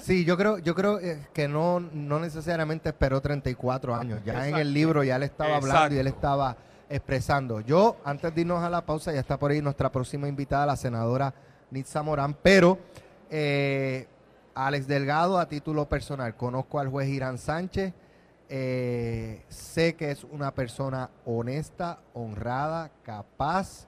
Sí, 0.02 0.24
yo 0.24 0.38
creo, 0.38 0.60
yo 0.60 0.76
creo 0.76 1.00
eh, 1.00 1.28
que 1.34 1.48
no, 1.48 1.80
no 1.80 2.20
necesariamente 2.20 2.90
esperó 2.90 3.22
34 3.22 3.96
años. 3.96 4.22
Ya 4.24 4.48
en 4.48 4.58
el 4.58 4.74
libro 4.74 5.04
ya 5.04 5.16
él 5.16 5.24
estaba 5.24 5.58
hablando 5.58 5.96
y 5.96 6.00
él 6.00 6.08
estaba 6.08 6.56
expresando. 6.90 7.62
Yo, 7.62 7.98
antes 8.04 8.34
de 8.34 8.42
irnos 8.42 8.64
a 8.64 8.70
la 8.70 8.86
pausa, 8.86 9.12
ya 9.12 9.20
está 9.20 9.38
por 9.38 9.52
ahí 9.52 9.62
nuestra 9.62 9.92
próxima 9.92 10.28
invitada, 10.28 10.66
la 10.66 10.76
senadora 10.76 11.34
Nitza 11.72 12.04
Morán, 12.04 12.36
pero 12.36 12.80
eh, 13.30 14.08
Alex 14.56 14.88
Delgado, 14.88 15.40
a 15.40 15.48
título 15.48 15.88
personal, 15.88 16.36
conozco 16.36 16.80
al 16.80 16.90
juez 16.90 17.10
Irán 17.10 17.38
Sánchez, 17.38 17.94
eh, 18.50 19.44
sé 19.48 19.96
que 19.96 20.12
es 20.12 20.24
una 20.24 20.54
persona 20.54 21.12
honesta, 21.26 22.00
honrada, 22.14 22.92
capaz, 23.04 23.88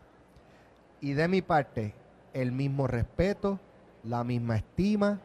y 1.00 1.14
de 1.14 1.28
mi 1.28 1.42
parte, 1.42 1.96
el 2.34 2.52
mismo 2.52 2.86
respeto, 2.88 3.60
la 4.04 4.24
misma 4.24 4.58
estima 4.58 5.20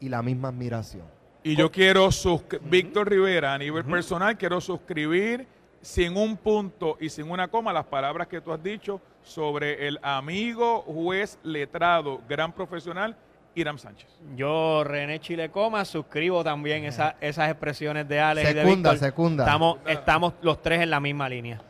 y 0.00 0.08
la 0.08 0.22
misma 0.22 0.48
admiración. 0.48 1.04
Y 1.42 1.56
yo 1.56 1.70
quiero, 1.70 2.08
suscri- 2.08 2.60
Víctor 2.62 3.08
Rivera, 3.08 3.54
a 3.54 3.58
nivel 3.58 3.84
personal, 3.84 4.36
quiero 4.36 4.60
suscribir 4.60 5.46
sin 5.80 6.16
un 6.16 6.36
punto 6.36 6.98
y 7.00 7.08
sin 7.08 7.30
una 7.30 7.48
coma 7.48 7.72
las 7.72 7.86
palabras 7.86 8.28
que 8.28 8.40
tú 8.40 8.52
has 8.52 8.62
dicho 8.62 9.00
sobre 9.22 9.88
el 9.88 9.98
amigo, 10.02 10.82
juez, 10.82 11.38
letrado, 11.42 12.20
gran 12.28 12.52
profesional, 12.52 13.16
Irán 13.54 13.78
Sánchez. 13.78 14.08
Yo, 14.36 14.84
René 14.84 15.18
Chilecoma, 15.20 15.84
suscribo 15.84 16.44
también 16.44 16.84
esa- 16.84 17.16
esas 17.20 17.50
expresiones 17.50 18.06
de 18.08 18.20
Alex 18.20 18.50
y 18.50 18.54
de 18.54 18.64
Víctor. 18.64 18.98
secunda. 18.98 19.44
Estamos, 19.44 19.78
estamos 19.86 20.34
los 20.42 20.60
tres 20.62 20.82
en 20.82 20.90
la 20.90 21.00
misma 21.00 21.28
línea. 21.28 21.60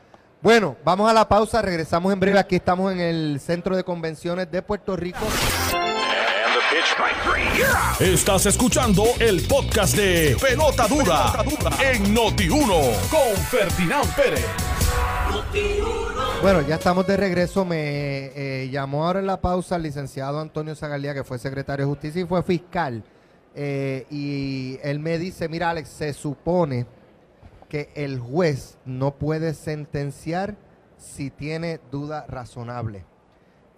Bueno, 0.42 0.76
vamos 0.84 1.08
a 1.08 1.12
la 1.14 1.28
pausa, 1.28 1.62
regresamos 1.62 2.12
en 2.12 2.18
breve. 2.18 2.38
Aquí 2.38 2.56
estamos 2.56 2.92
en 2.92 3.00
el 3.00 3.38
Centro 3.40 3.76
de 3.76 3.84
Convenciones 3.84 4.50
de 4.50 4.62
Puerto 4.62 4.96
Rico. 4.96 5.18
Estás 7.98 8.46
escuchando 8.46 9.02
el 9.18 9.42
podcast 9.48 9.96
de 9.96 10.36
Pelota 10.40 10.86
Dura, 10.86 11.32
en 11.82 12.14
Noti1 12.14 13.08
con 13.10 13.36
Ferdinand 13.48 14.14
Pérez. 14.14 14.46
Bueno, 16.40 16.60
ya 16.62 16.76
estamos 16.76 17.06
de 17.08 17.16
regreso. 17.16 17.64
Me 17.64 18.26
eh, 18.36 18.68
llamó 18.70 19.04
ahora 19.04 19.18
en 19.18 19.26
la 19.26 19.40
pausa 19.40 19.76
el 19.76 19.82
licenciado 19.82 20.38
Antonio 20.38 20.76
Zagalía, 20.76 21.12
que 21.12 21.24
fue 21.24 21.38
secretario 21.38 21.86
de 21.86 21.90
Justicia 21.90 22.22
y 22.22 22.26
fue 22.26 22.42
fiscal. 22.44 23.02
Eh, 23.56 24.06
y 24.08 24.78
él 24.84 25.00
me 25.00 25.18
dice, 25.18 25.48
mira 25.48 25.70
Alex, 25.70 25.88
se 25.88 26.12
supone 26.12 26.86
que 27.68 27.90
el 27.96 28.20
juez 28.20 28.78
no 28.84 29.16
puede 29.16 29.54
sentenciar 29.54 30.56
si 30.96 31.30
tiene 31.30 31.80
duda 31.90 32.26
razonable. 32.28 33.04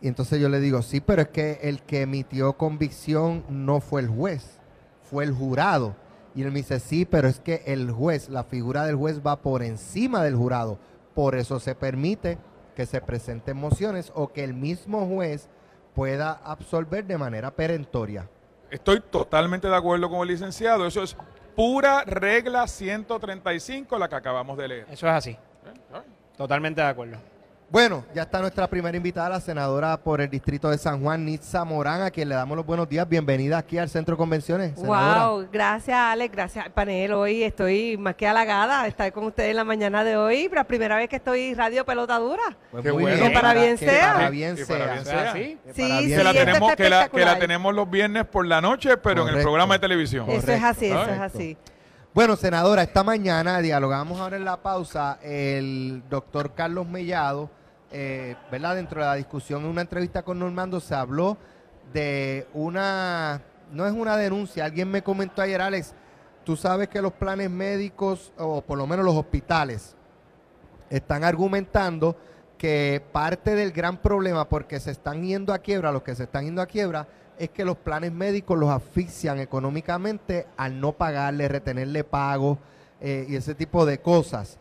Y 0.03 0.09
entonces 0.09 0.41
yo 0.41 0.49
le 0.49 0.59
digo, 0.59 0.83
sí, 0.83 1.01
pero 1.01 1.23
es 1.23 1.29
que 1.29 1.61
el 1.63 1.83
que 1.83 2.03
emitió 2.03 2.55
convicción 2.55 3.45
no 3.49 3.81
fue 3.81 4.01
el 4.01 4.09
juez, 4.09 4.61
fue 5.05 5.23
el 5.23 5.33
jurado. 5.33 5.95
Y 6.35 6.43
él 6.43 6.51
me 6.51 6.59
dice, 6.59 6.81
sí, 6.81 7.05
pero 7.05 7.29
es 7.29 7.39
que 7.39 7.63
el 7.67 7.91
juez, 7.93 8.29
la 8.29 8.43
figura 8.43 8.85
del 8.85 8.97
juez 8.97 9.21
va 9.25 9.41
por 9.41 9.63
encima 9.63 10.25
del 10.25 10.35
jurado. 10.35 10.79
Por 11.15 11.37
eso 11.37 11.61
se 11.61 11.77
permite 11.77 12.39
que 12.75 12.85
se 12.85 13.01
presenten 13.01 13.57
mociones 13.57 14.11
o 14.15 14.33
que 14.33 14.43
el 14.43 14.55
mismo 14.55 15.07
juez 15.07 15.49
pueda 15.95 16.33
absolver 16.33 17.07
de 17.07 17.19
manera 17.19 17.53
perentoria. 17.53 18.29
Estoy 18.71 19.01
totalmente 19.01 19.69
de 19.69 19.77
acuerdo 19.77 20.11
con 20.11 20.23
el 20.23 20.29
licenciado. 20.29 20.87
Eso 20.87 21.03
es 21.05 21.17
pura 21.55 22.03
regla 22.05 22.67
135, 22.67 23.99
la 23.99 24.09
que 24.09 24.15
acabamos 24.17 24.59
de 24.59 24.67
leer. 24.67 24.87
Eso 24.91 25.07
es 25.07 25.13
así. 25.13 25.39
Totalmente 26.37 26.81
de 26.81 26.87
acuerdo. 26.89 27.19
Bueno, 27.73 28.05
ya 28.15 28.25
está 28.25 28.39
nuestra 28.41 28.67
primera 28.69 28.95
invitada, 28.95 29.31
la 29.31 29.41
senadora 29.41 29.97
por 29.97 30.21
el 30.21 30.29
distrito 30.29 30.69
de 30.69 30.77
San 30.77 31.01
Juan, 31.03 31.25
Nitza 31.25 31.65
Morán, 31.65 32.03
a 32.03 32.11
quien 32.11 32.29
le 32.29 32.35
damos 32.35 32.55
los 32.55 32.67
buenos 32.67 32.87
días. 32.87 33.09
Bienvenida 33.09 33.57
aquí 33.57 33.79
al 33.79 33.89
Centro 33.89 34.15
de 34.15 34.19
Convenciones. 34.19 34.75
senadora. 34.79 35.29
Wow, 35.29 35.49
gracias 35.51 35.97
Alex, 35.97 36.33
gracias 36.35 36.67
al 36.67 36.73
panel. 36.73 37.15
Hoy 37.15 37.43
estoy 37.43 37.97
más 37.97 38.15
que 38.15 38.29
halagada 38.29 38.83
de 38.83 38.91
estar 38.91 39.11
con 39.15 39.25
ustedes 39.25 39.53
en 39.53 39.57
la 39.57 39.65
mañana 39.65 40.05
de 40.05 40.19
hoy, 40.19 40.51
la 40.53 40.65
primera 40.65 40.97
vez 40.97 41.09
que 41.09 41.17
estoy 41.17 41.55
Radio 41.55 41.87
Pelota 41.87 42.19
Dura. 42.19 42.43
Pues 42.71 42.83
Qué 42.83 42.93
muy 42.93 43.05
bueno. 43.05 43.17
bien, 43.17 43.29
Que 43.33 43.35
para 43.41 43.55
bien 43.55 43.79
que 43.79 43.87
sea. 43.87 44.13
para 44.17 44.29
bien 44.31 44.57
Que 44.57 44.67
para 44.67 44.85
sea. 44.85 44.93
bien 44.93 44.99
Eso 45.01 45.11
es 45.11 45.17
sea. 45.17 45.33
Sí, 45.33 45.59
para 45.65 45.75
sí, 45.75 46.07
bien 46.07 46.19
que, 46.19 46.25
la 46.25 46.33
tenemos, 46.35 46.71
está 46.73 46.77
que, 46.77 46.83
la, 46.83 46.89
que 46.89 46.91
la 46.91 47.01
espectacular. 47.07 47.39
tenemos 47.39 47.75
los 47.75 47.91
viernes 47.91 48.27
por 48.27 48.47
la 48.47 48.61
noche, 48.61 48.99
pero 48.99 49.27
en 49.27 49.35
el 49.37 49.43
programa 49.43 49.75
de 49.75 49.81
televisión. 49.81 50.29
Eso 50.29 50.37
es 50.41 50.45
Correcto. 50.45 50.67
así, 50.67 50.87
eso 50.91 51.11
es 51.11 51.21
así. 51.21 51.57
Bueno, 52.13 52.37
senadora, 52.37 52.83
esta 52.83 53.03
mañana 53.03 53.61
dialogamos 53.61 54.21
ahora 54.21 54.37
en 54.37 54.45
la 54.45 54.59
pausa 54.59 55.19
el 55.23 56.03
doctor 56.11 56.53
Carlos 56.55 56.87
Mellado, 56.87 57.49
eh, 57.93 58.37
¿verdad? 58.51 58.77
Dentro 58.77 59.01
de 59.01 59.07
la 59.07 59.15
discusión 59.15 59.63
en 59.63 59.69
una 59.69 59.83
entrevista 59.83 60.23
con 60.23 60.39
Normando 60.39 60.81
se 60.81 60.95
habló 60.95 61.37
de 61.93 62.47
una, 62.55 63.43
no 63.71 63.87
es 63.87 63.93
una 63.93 64.17
denuncia, 64.17 64.65
alguien 64.65 64.91
me 64.91 65.03
comentó 65.03 65.43
ayer, 65.43 65.61
Alex, 65.61 65.95
tú 66.45 66.57
sabes 66.57 66.89
que 66.89 67.03
los 67.03 67.13
planes 67.13 67.51
médicos, 67.51 68.33
o 68.39 68.63
por 68.63 68.79
lo 68.79 68.87
menos 68.87 69.05
los 69.05 69.15
hospitales, 69.15 69.95
están 70.89 71.25
argumentando 71.25 72.17
que 72.57 73.03
parte 73.13 73.55
del 73.55 73.73
gran 73.73 73.99
problema 73.99 74.49
porque 74.49 74.81
se 74.81 74.93
están 74.93 75.23
yendo 75.23 75.53
a 75.53 75.59
quiebra, 75.59 75.93
los 75.93 76.03
que 76.03 76.15
se 76.15 76.25
están 76.25 76.45
yendo 76.45 76.63
a 76.63 76.67
quiebra, 76.67 77.09
es 77.39 77.51
que 77.51 77.65
los 77.65 77.77
planes 77.77 78.13
médicos 78.13 78.59
los 78.59 78.71
asfixian 78.71 79.41
económicamente 79.41 80.47
al 80.57 80.81
no 80.81 80.93
pagarle, 80.93 81.49
retenerle 81.49 82.05
pago 82.05 82.59
eh, 83.01 83.27
y 83.29 83.37
ese 83.37 83.55
tipo 83.55 83.85
de 83.85 84.01
cosas. 84.01 84.59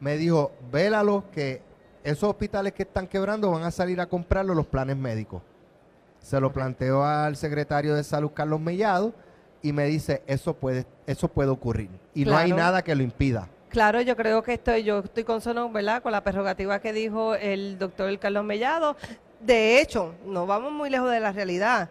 Me 0.00 0.16
dijo, 0.16 0.52
vélalo 0.70 1.24
que 1.30 1.62
esos 2.06 2.30
hospitales 2.30 2.72
que 2.72 2.84
están 2.84 3.08
quebrando 3.08 3.50
van 3.50 3.64
a 3.64 3.70
salir 3.72 4.00
a 4.00 4.06
comprarlo 4.06 4.54
los 4.54 4.66
planes 4.66 4.96
médicos. 4.96 5.42
Se 6.20 6.40
lo 6.40 6.52
planteó 6.52 7.04
al 7.04 7.36
secretario 7.36 7.96
de 7.96 8.04
Salud, 8.04 8.30
Carlos 8.32 8.60
Mellado, 8.60 9.12
y 9.60 9.72
me 9.72 9.86
dice, 9.86 10.22
eso 10.28 10.54
puede, 10.54 10.86
eso 11.06 11.26
puede 11.26 11.50
ocurrir. 11.50 11.90
Y 12.14 12.24
no 12.24 12.36
hay 12.36 12.52
nada 12.52 12.82
que 12.82 12.94
lo 12.94 13.02
impida. 13.02 13.48
Claro, 13.70 14.00
yo 14.00 14.14
creo 14.14 14.40
que 14.42 14.54
estoy, 14.54 14.84
yo 14.84 15.00
estoy 15.00 15.24
consono, 15.24 15.68
¿verdad? 15.70 16.00
Con 16.00 16.12
la 16.12 16.22
prerrogativa 16.22 16.78
que 16.78 16.92
dijo 16.92 17.34
el 17.34 17.76
doctor 17.76 18.16
Carlos 18.20 18.44
Mellado. 18.44 18.96
De 19.40 19.80
hecho, 19.80 20.14
no 20.24 20.46
vamos 20.46 20.72
muy 20.72 20.88
lejos 20.88 21.10
de 21.10 21.18
la 21.18 21.32
realidad. 21.32 21.90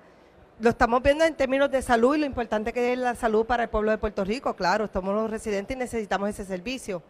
Lo 0.61 0.69
estamos 0.69 1.03
viendo 1.03 1.25
en 1.25 1.35
términos 1.35 1.69
de 1.69 1.81
salud 1.81 2.15
y 2.15 2.19
lo 2.19 2.25
importante 2.25 2.71
que 2.71 2.93
es 2.93 2.97
la 2.97 3.15
salud 3.15 3.45
para 3.45 3.63
el 3.63 3.69
pueblo 3.69 3.91
de 3.91 3.97
Puerto 3.97 4.23
Rico. 4.23 4.55
Claro, 4.55 4.85
estamos 4.85 5.13
los 5.13 5.29
residentes 5.29 5.75
y 5.75 5.77
necesitamos 5.77 6.29
ese 6.29 6.45
servicio. 6.45 7.03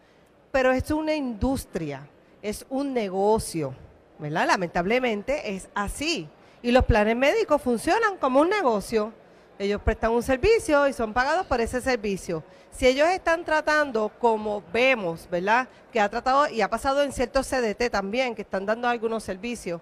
Pero 0.50 0.72
es 0.72 0.90
una 0.90 1.14
industria, 1.14 2.08
es 2.48 2.66
un 2.68 2.94
negocio. 2.94 3.74
¿verdad? 4.18 4.46
Lamentablemente 4.46 5.54
es 5.54 5.68
así. 5.74 6.28
Y 6.62 6.72
los 6.72 6.84
planes 6.84 7.16
médicos 7.16 7.62
funcionan 7.62 8.16
como 8.16 8.40
un 8.40 8.48
negocio. 8.48 9.12
Ellos 9.58 9.80
prestan 9.82 10.12
un 10.12 10.22
servicio 10.22 10.86
y 10.86 10.92
son 10.92 11.12
pagados 11.12 11.46
por 11.46 11.60
ese 11.60 11.80
servicio. 11.80 12.42
Si 12.70 12.86
ellos 12.86 13.08
están 13.08 13.44
tratando, 13.44 14.10
como 14.18 14.62
vemos, 14.72 15.26
¿verdad? 15.30 15.68
Que 15.92 16.00
ha 16.00 16.08
tratado 16.10 16.48
y 16.48 16.60
ha 16.60 16.68
pasado 16.68 17.02
en 17.02 17.12
ciertos 17.12 17.48
CDT 17.48 17.90
también, 17.90 18.34
que 18.34 18.42
están 18.42 18.66
dando 18.66 18.86
algunos 18.86 19.22
servicios, 19.22 19.80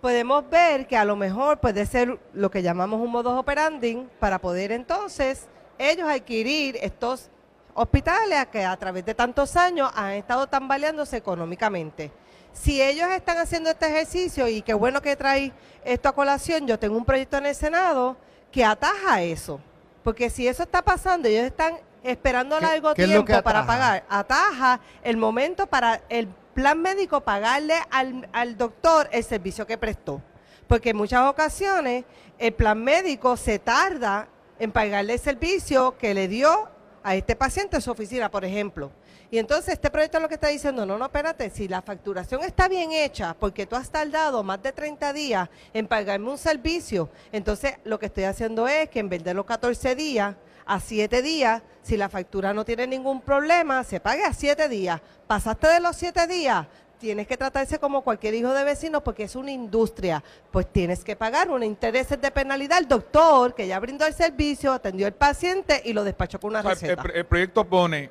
podemos 0.00 0.48
ver 0.48 0.86
que 0.86 0.96
a 0.96 1.04
lo 1.04 1.16
mejor 1.16 1.58
puede 1.58 1.86
ser 1.86 2.18
lo 2.32 2.50
que 2.50 2.62
llamamos 2.62 3.00
un 3.00 3.10
modus 3.10 3.32
operandi 3.32 4.06
para 4.20 4.38
poder 4.38 4.70
entonces 4.72 5.48
ellos 5.76 6.08
adquirir 6.08 6.78
estos 6.80 7.30
hospitales 7.74 8.46
que 8.52 8.64
a 8.64 8.76
través 8.76 9.04
de 9.04 9.14
tantos 9.14 9.56
años 9.56 9.90
han 9.94 10.12
estado 10.12 10.46
tambaleándose 10.46 11.16
económicamente. 11.16 12.10
Si 12.52 12.82
ellos 12.82 13.08
están 13.10 13.38
haciendo 13.38 13.70
este 13.70 13.86
ejercicio 13.86 14.48
y 14.48 14.62
qué 14.62 14.74
bueno 14.74 15.00
que 15.00 15.14
trae 15.16 15.52
esto 15.84 16.08
a 16.08 16.12
colación, 16.14 16.66
yo 16.66 16.78
tengo 16.78 16.96
un 16.96 17.04
proyecto 17.04 17.36
en 17.38 17.46
el 17.46 17.54
Senado 17.54 18.16
que 18.50 18.64
ataja 18.64 19.22
eso. 19.22 19.60
Porque 20.02 20.30
si 20.30 20.48
eso 20.48 20.62
está 20.64 20.82
pasando, 20.82 21.28
ellos 21.28 21.44
están 21.44 21.74
esperando 22.02 22.58
¿Qué- 22.58 22.64
largo 22.66 22.94
tiempo 22.94 23.42
para 23.42 23.66
pagar. 23.66 24.04
Ataja 24.08 24.80
el 25.02 25.16
momento 25.16 25.66
para 25.66 26.00
el 26.08 26.26
plan 26.54 26.80
médico 26.82 27.20
pagarle 27.20 27.74
al, 27.90 28.28
al 28.32 28.56
doctor 28.56 29.08
el 29.12 29.22
servicio 29.22 29.66
que 29.66 29.78
prestó. 29.78 30.20
Porque 30.66 30.90
en 30.90 30.96
muchas 30.96 31.28
ocasiones 31.28 32.04
el 32.38 32.52
plan 32.52 32.82
médico 32.82 33.36
se 33.36 33.58
tarda 33.58 34.26
en 34.58 34.72
pagarle 34.72 35.14
el 35.14 35.18
servicio 35.20 35.96
que 35.98 36.14
le 36.14 36.26
dio 36.28 36.68
a 37.02 37.14
este 37.14 37.36
paciente 37.36 37.76
en 37.76 37.82
su 37.82 37.90
oficina, 37.90 38.30
por 38.30 38.44
ejemplo. 38.44 38.90
Y 39.30 39.38
entonces 39.38 39.74
este 39.74 39.90
proyecto 39.90 40.18
lo 40.18 40.28
que 40.28 40.34
está 40.34 40.48
diciendo, 40.48 40.84
no, 40.84 40.98
no, 40.98 41.04
espérate, 41.04 41.50
si 41.50 41.68
la 41.68 41.82
facturación 41.82 42.42
está 42.42 42.68
bien 42.68 42.92
hecha, 42.92 43.34
porque 43.38 43.66
tú 43.66 43.76
has 43.76 43.90
tardado 43.90 44.42
más 44.42 44.62
de 44.62 44.72
30 44.72 45.12
días 45.12 45.48
en 45.72 45.86
pagarme 45.86 46.30
un 46.30 46.38
servicio, 46.38 47.08
entonces 47.30 47.74
lo 47.84 47.98
que 47.98 48.06
estoy 48.06 48.24
haciendo 48.24 48.66
es 48.66 48.88
que 48.90 48.98
en 48.98 49.08
vez 49.08 49.22
de 49.22 49.34
los 49.34 49.46
14 49.46 49.94
días, 49.94 50.34
a 50.66 50.78
7 50.78 51.22
días, 51.22 51.62
si 51.82 51.96
la 51.96 52.08
factura 52.08 52.54
no 52.54 52.64
tiene 52.64 52.86
ningún 52.86 53.22
problema, 53.22 53.82
se 53.82 53.98
pague 53.98 54.24
a 54.24 54.32
7 54.32 54.68
días. 54.68 55.00
Pasaste 55.26 55.66
de 55.66 55.80
los 55.80 55.96
7 55.96 56.28
días, 56.28 56.66
tienes 57.00 57.26
que 57.26 57.36
tratarse 57.36 57.78
como 57.78 58.02
cualquier 58.02 58.34
hijo 58.34 58.52
de 58.52 58.62
vecino 58.62 59.02
porque 59.02 59.24
es 59.24 59.34
una 59.34 59.50
industria. 59.50 60.22
Pues 60.52 60.70
tienes 60.70 61.02
que 61.02 61.16
pagar 61.16 61.50
unos 61.50 61.66
intereses 61.66 62.20
de 62.20 62.30
penalidad 62.30 62.78
al 62.78 62.86
doctor 62.86 63.54
que 63.54 63.66
ya 63.66 63.80
brindó 63.80 64.06
el 64.06 64.12
servicio, 64.14 64.72
atendió 64.72 65.06
al 65.06 65.14
paciente 65.14 65.80
y 65.84 65.92
lo 65.94 66.04
despachó 66.04 66.38
con 66.38 66.50
una 66.50 66.60
O 66.60 66.62
sea, 66.62 66.72
el, 66.72 66.96
receta. 66.96 67.18
el 67.18 67.24
proyecto 67.24 67.64
pone 67.64 68.10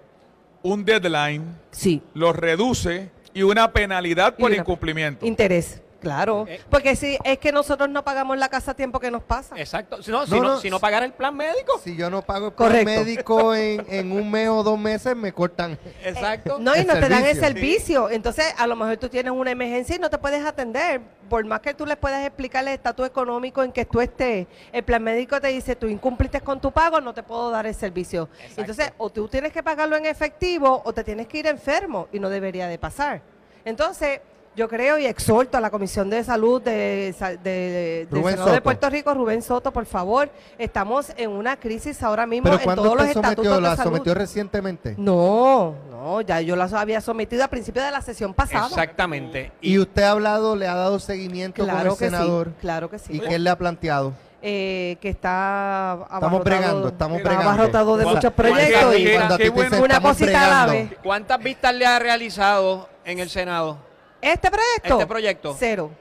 un 0.64 0.84
deadline, 0.84 1.44
Sí. 1.72 2.02
lo 2.16 2.34
reduce 2.34 3.12
y 3.34 3.44
una 3.44 3.72
penalidad 3.72 4.36
por 4.36 4.50
Y 4.50 4.54
una- 4.56 4.62
incumplimiento. 4.64 5.26
Interés, 5.26 5.82
claro. 6.00 6.46
Eh. 6.48 6.60
Porque 6.70 6.96
si 6.96 7.18
es 7.24 7.38
que 7.38 7.52
nosotros 7.52 7.90
no 7.90 8.04
pagamos 8.04 8.38
la 8.38 8.50
casa 8.50 8.72
a 8.72 8.74
tiempo 8.74 9.00
que 9.00 9.12
nos 9.12 9.24
pasa. 9.24 9.56
Exacto. 9.58 10.02
Si 10.02 10.12
no, 10.12 10.26
si 10.26 10.40
No, 10.40 10.60
si 10.60 10.70
no 10.70 10.80
pagar 10.80 11.04
el 11.04 11.14
plan 11.14 11.36
médico. 11.36 11.80
Si 11.84 11.96
yo 11.96 12.10
no 12.10 12.22
pago 12.22 12.48
el 12.48 12.54
plan 12.54 12.70
Correcto. 12.70 12.90
médico 13.04 13.56
en, 13.56 13.86
en 13.90 14.12
un 14.12 14.30
mes 14.32 14.50
o 14.50 14.64
dos 14.64 14.80
meses, 14.80 15.16
me 15.16 15.32
cortan. 15.34 15.78
Exacto. 16.04 16.58
No, 16.60 16.76
y 16.76 16.86
no 16.86 16.94
te 16.94 17.10
dan 17.10 17.26
el 17.26 17.40
servicio. 17.40 18.10
Entonces, 18.10 18.54
a 18.58 18.68
lo 18.68 18.76
mejor 18.76 18.98
tú 18.98 19.10
tienes 19.10 19.32
una 19.32 19.52
emergencia 19.52 19.96
y 19.96 20.00
no 20.00 20.10
te 20.10 20.18
puedes 20.18 20.46
atender. 20.46 21.02
Por 21.30 21.46
más 21.46 21.60
que 21.60 21.76
tú 21.76 21.86
le 21.86 21.96
puedas 21.96 22.26
explicar 22.26 22.64
el 22.64 22.70
estatus 22.74 23.06
económico 23.06 23.62
en 23.62 23.72
que 23.72 23.86
tú 23.86 24.02
estés, 24.02 24.48
el 24.72 24.84
plan 24.84 25.04
médico 25.04 25.40
te 25.40 25.50
dice, 25.50 25.76
tú 25.76 25.88
incumpliste 25.88 26.42
con 26.42 26.60
tu 26.60 26.72
pago, 26.72 27.00
no 27.02 27.14
te 27.14 27.22
puedo 27.22 27.52
dar 27.52 27.68
el 27.68 27.76
servicio. 27.76 28.30
Exacto. 28.40 28.62
Entonces, 28.62 28.94
o 28.98 29.12
tú 29.12 29.28
tienes 29.28 29.52
que 29.54 29.62
pagarlo 29.62 29.96
en 29.96 30.08
efectivo 30.08 30.82
o 30.84 30.92
te 30.92 31.04
tienes 31.04 31.28
que 31.28 31.38
ir 31.38 31.46
enfermo 31.48 32.08
y 32.12 32.20
no 32.20 32.30
debería 32.30 32.68
de 32.68 32.80
pasar. 32.80 33.22
Entonces, 33.64 34.22
yo 34.56 34.68
creo 34.68 34.98
y 34.98 35.06
exhorto 35.06 35.58
a 35.58 35.62
la 35.62 35.70
Comisión 35.70 36.10
de 36.10 36.24
Salud 36.24 36.62
de, 36.62 37.16
de- 37.44 38.06
del 38.06 38.08
Rubén 38.12 38.34
Senado 38.34 38.52
de. 38.52 38.62
Puerto 38.62 38.90
Rico, 38.90 39.14
Rubén 39.14 39.42
Soto, 39.42 39.72
por 39.72 39.86
favor, 39.86 40.30
estamos 40.58 41.14
en 41.16 41.30
una 41.30 41.58
crisis 41.58 42.02
ahora 42.04 42.26
mismo 42.26 42.44
Pero 42.50 42.58
en 42.72 42.76
todos 42.76 42.96
los 42.96 42.98
sometió, 43.12 43.22
estatutos 43.22 43.56
de 43.56 43.62
la 43.62 43.76
salud. 43.78 43.92
sometió 43.92 44.14
recientemente. 44.16 44.96
No, 44.98 45.76
no, 45.92 46.22
ya 46.22 46.42
yo 46.42 46.56
las 46.56 46.74
había 46.74 47.00
sometido 47.00 47.44
al 47.44 47.50
principio 47.50 47.82
de 47.84 47.92
la 47.92 48.02
sesión 48.02 48.34
pasada. 48.34 48.68
Exactamente. 48.68 49.52
Y 49.62 49.80
usted 49.80 50.04
ha 50.04 50.12
hablado, 50.12 50.56
le 50.56 50.68
ha 50.68 50.76
dado 50.76 51.00
seguimiento 51.00 51.62
con 51.62 51.70
Claro 51.70 51.92
el 51.94 51.98
que 51.98 52.06
senador. 52.06 52.48
sí, 52.48 52.54
claro 52.62 52.90
que 52.90 53.00
sí. 53.00 53.14
¿Y 53.16 53.20
qué 53.22 53.36
él 53.36 53.44
le 53.46 53.50
ha 53.50 53.58
planteado? 53.58 54.14
Eh, 54.42 54.98
que 55.02 55.10
está 55.10 56.00
Estamos 56.14 56.44
bregando, 56.46 56.88
estamos 56.88 57.18
está 57.18 57.30
bregando. 57.30 57.52
abarrotado 57.52 57.98
de 57.98 58.06
muchos 58.06 58.32
proyectos 58.34 58.92
qué- 58.94 59.00
y 59.00 59.04
qué- 59.06 59.14
cuando 59.16 59.36
a 59.36 59.38
ti 59.38 59.44
te 59.44 59.50
bueno. 59.50 59.70
dicen, 59.70 59.84
una 59.84 59.94
"Estamos 59.96 60.18
cosita 60.18 60.30
a 60.30 60.48
la 60.48 60.66
bregando", 60.66 60.90
vez. 60.92 61.00
¿Cuántas 61.04 61.40
vistas 61.44 61.76
le 61.76 61.86
ha 61.86 62.00
realizado 62.00 62.88
en 63.04 63.20
el 63.20 63.30
Senado 63.30 63.78
Este 64.22 64.50
proyecto, 64.50 64.94
este 64.96 65.08
proyecto? 65.08 65.56
cero. 65.58 65.92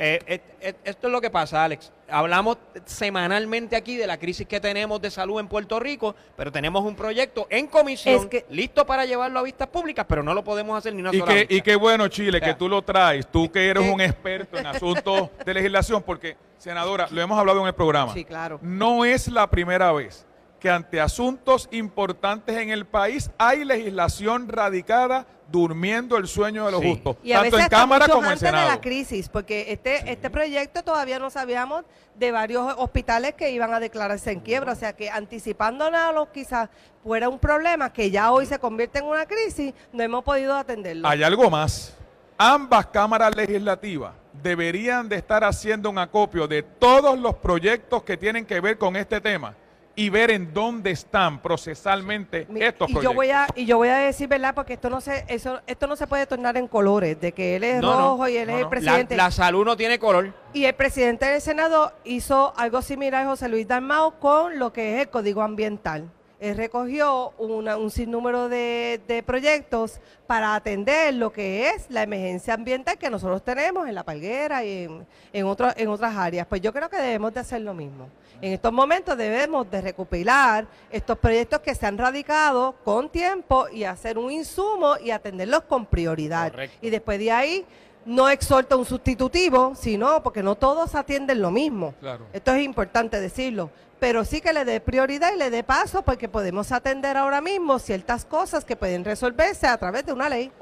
Eh, 0.00 0.20
eh, 0.28 0.40
eh, 0.60 0.74
esto 0.84 1.08
es 1.08 1.12
lo 1.12 1.20
que 1.20 1.28
pasa, 1.28 1.64
Alex. 1.64 1.90
Hablamos 2.08 2.56
semanalmente 2.84 3.74
aquí 3.74 3.96
de 3.96 4.06
la 4.06 4.16
crisis 4.16 4.46
que 4.46 4.60
tenemos 4.60 5.00
de 5.02 5.10
salud 5.10 5.40
en 5.40 5.48
Puerto 5.48 5.80
Rico, 5.80 6.14
pero 6.36 6.52
tenemos 6.52 6.84
un 6.84 6.94
proyecto 6.94 7.48
en 7.50 7.66
comisión 7.66 8.14
Es 8.22 8.26
que- 8.26 8.46
listo 8.50 8.86
para 8.86 9.04
llevarlo 9.06 9.40
a 9.40 9.42
vistas 9.42 9.66
públicas, 9.66 10.06
pero 10.08 10.22
no 10.22 10.34
lo 10.34 10.44
podemos 10.44 10.78
hacer 10.78 10.94
ni 10.94 11.00
una 11.00 11.12
Y 11.12 11.18
sola 11.18 11.32
qué, 11.32 11.38
vista. 11.40 11.54
y 11.54 11.62
qué 11.62 11.74
bueno, 11.74 12.06
Chile, 12.06 12.40
que 12.40 12.54
tú 12.54 12.68
lo 12.68 12.80
traes, 12.82 13.26
tú 13.26 13.50
que 13.50 13.68
eres 13.68 13.92
un 13.92 14.00
experto 14.00 14.56
en 14.56 14.66
asuntos 14.66 15.30
de 15.44 15.54
legislación, 15.54 16.00
porque, 16.04 16.36
senadora, 16.58 17.08
lo 17.10 17.20
hemos 17.20 17.36
hablado 17.36 17.60
en 17.62 17.66
el 17.66 17.74
programa. 17.74 18.14
Sí, 18.14 18.24
claro. 18.24 18.60
No 18.62 19.04
es 19.04 19.26
la 19.26 19.50
primera 19.50 19.90
vez 19.90 20.24
que 20.60 20.70
ante 20.70 21.00
asuntos 21.00 21.68
importantes 21.72 22.56
en 22.56 22.70
el 22.70 22.86
país 22.86 23.32
hay 23.36 23.64
legislación 23.64 24.48
radicada 24.48 25.26
durmiendo 25.50 26.16
el 26.16 26.28
sueño 26.28 26.66
de 26.66 26.72
los 26.72 26.80
Sí. 26.82 26.90
justos, 26.90 27.16
Y 27.22 27.32
a 27.32 27.40
tanto 27.40 27.56
veces 27.56 27.64
en 27.72 27.78
Cámara 27.78 28.04
mucho 28.06 28.14
como 28.16 28.26
en 28.26 28.32
antes 28.32 28.42
de 28.42 28.46
Senado. 28.48 28.68
la 28.68 28.80
crisis, 28.80 29.28
porque 29.28 29.72
este, 29.72 30.10
este 30.12 30.28
proyecto 30.30 30.82
todavía 30.82 31.18
no 31.18 31.30
sabíamos 31.30 31.84
de 32.16 32.32
varios 32.32 32.74
hospitales 32.76 33.34
que 33.34 33.50
iban 33.50 33.72
a 33.72 33.80
declararse 33.80 34.30
en 34.32 34.40
quiebra, 34.40 34.72
o 34.72 34.76
sea 34.76 34.92
que 34.94 35.08
anticipándonos 35.10 36.28
quizás 36.28 36.68
fuera 37.02 37.28
un 37.28 37.38
problema 37.38 37.92
que 37.92 38.10
ya 38.10 38.30
hoy 38.32 38.44
se 38.46 38.58
convierte 38.58 38.98
en 38.98 39.06
una 39.06 39.24
crisis, 39.26 39.72
no 39.92 40.02
hemos 40.02 40.22
podido 40.24 40.54
atenderlo. 40.56 41.08
Hay 41.08 41.22
algo 41.22 41.48
más. 41.50 41.94
Ambas 42.36 42.86
cámaras 42.86 43.34
legislativas 43.34 44.12
deberían 44.42 45.08
de 45.08 45.16
estar 45.16 45.42
haciendo 45.42 45.90
un 45.90 45.98
acopio 45.98 46.46
de 46.46 46.62
todos 46.62 47.18
los 47.18 47.34
proyectos 47.36 48.02
que 48.04 48.16
tienen 48.16 48.44
que 48.46 48.60
ver 48.60 48.78
con 48.78 48.94
este 48.96 49.20
tema 49.20 49.54
y 49.98 50.10
ver 50.10 50.30
en 50.30 50.54
dónde 50.54 50.92
están 50.92 51.42
procesalmente 51.42 52.46
Mi- 52.48 52.62
estos 52.62 52.88
y 52.88 52.92
proyectos. 52.92 53.02
yo 53.02 53.14
voy 53.16 53.30
a 53.30 53.46
y 53.56 53.66
yo 53.66 53.76
voy 53.78 53.88
a 53.88 53.96
decir 53.96 54.28
verdad 54.28 54.54
porque 54.54 54.74
esto 54.74 54.88
no 54.88 55.00
se 55.00 55.24
eso 55.26 55.60
esto 55.66 55.86
no 55.88 55.96
se 55.96 56.06
puede 56.06 56.24
tornar 56.26 56.56
en 56.56 56.68
colores 56.68 57.20
de 57.20 57.32
que 57.32 57.56
él 57.56 57.64
es 57.64 57.80
No, 57.82 57.92
no, 57.94 57.98
rojo 58.10 58.28
y 58.28 58.36
él 58.36 58.46
no, 58.46 58.52
es 58.52 58.58
el 58.58 58.64
no. 58.64 58.70
presidente 58.70 59.16
La, 59.16 59.24
la 59.24 59.30
salud 59.32 59.64
no 59.64 59.76
tiene 59.76 59.98
color. 59.98 60.32
y 60.52 60.64
el 60.66 60.74
presidente 60.74 61.26
del 61.26 61.40
senado 61.40 61.92
hizo 62.04 62.52
algo 62.56 62.80
similar 62.80 63.26
José 63.26 63.48
Luis 63.48 63.66
Dalmao 63.66 64.20
con 64.20 64.58
lo 64.58 64.72
que 64.72 64.94
es 64.96 65.00
el 65.02 65.08
código 65.10 65.42
ambiental 65.42 66.08
él 66.40 66.56
recogió 66.56 67.30
una- 67.38 67.76
un 67.76 67.90
sinnúmero 67.90 68.48
de, 68.48 69.00
de 69.08 69.24
proyectos 69.24 70.00
para 70.28 70.54
atender 70.54 71.12
lo 71.14 71.32
que 71.32 71.70
es 71.70 71.90
la 71.90 72.04
emergencia 72.04 72.54
ambiental 72.54 72.96
que 72.96 73.10
nosotros 73.10 73.42
tenemos 73.42 73.88
en 73.88 73.96
La 73.96 74.04
Palguera 74.04 74.62
y 74.62 74.84
en, 74.84 75.04
en, 75.32 75.46
otro- 75.46 75.72
en 75.76 75.88
otras 75.88 76.16
áreas. 76.16 76.46
Pues 76.46 76.60
yo 76.60 76.72
creo 76.72 76.88
que 76.88 76.96
debemos 76.98 77.34
de 77.34 77.40
hacer 77.40 77.62
lo 77.62 77.74
mismo. 77.74 78.08
En 78.40 78.52
estos 78.52 78.72
momentos 78.72 79.16
debemos 79.16 79.68
de 79.68 79.80
recopilar 79.80 80.66
estos 80.90 81.18
proyectos 81.18 81.58
que 81.60 81.74
se 81.74 81.86
han 81.86 81.98
radicado 81.98 82.76
con 82.84 83.08
tiempo 83.08 83.68
y 83.68 83.82
hacer 83.82 84.16
un 84.16 84.30
insumo 84.30 84.96
y 85.02 85.10
atenderlos 85.10 85.62
con 85.62 85.86
prioridad. 85.86 86.52
Correcto. 86.52 86.76
Y 86.80 86.90
después 86.90 87.18
de 87.18 87.32
ahí 87.32 87.66
no 88.04 88.28
exhorta 88.28 88.76
un 88.76 88.84
sustitutivo, 88.84 89.74
sino 89.74 90.22
porque 90.22 90.42
no 90.42 90.54
todos 90.54 90.94
atienden 90.94 91.42
lo 91.42 91.50
mismo. 91.50 91.94
Claro. 92.00 92.26
Esto 92.32 92.54
es 92.54 92.62
importante 92.62 93.20
decirlo. 93.20 93.70
Pero 93.98 94.24
sí 94.24 94.40
que 94.40 94.52
le 94.52 94.64
dé 94.64 94.80
prioridad 94.80 95.34
y 95.34 95.38
le 95.38 95.50
dé 95.50 95.64
paso 95.64 96.02
porque 96.02 96.28
podemos 96.28 96.70
atender 96.70 97.16
ahora 97.16 97.40
mismo 97.40 97.80
ciertas 97.80 98.24
cosas 98.24 98.64
que 98.64 98.76
pueden 98.76 99.04
resolverse 99.04 99.66
a 99.66 99.76
través 99.76 100.06
de 100.06 100.12
una 100.12 100.28
ley. 100.28 100.52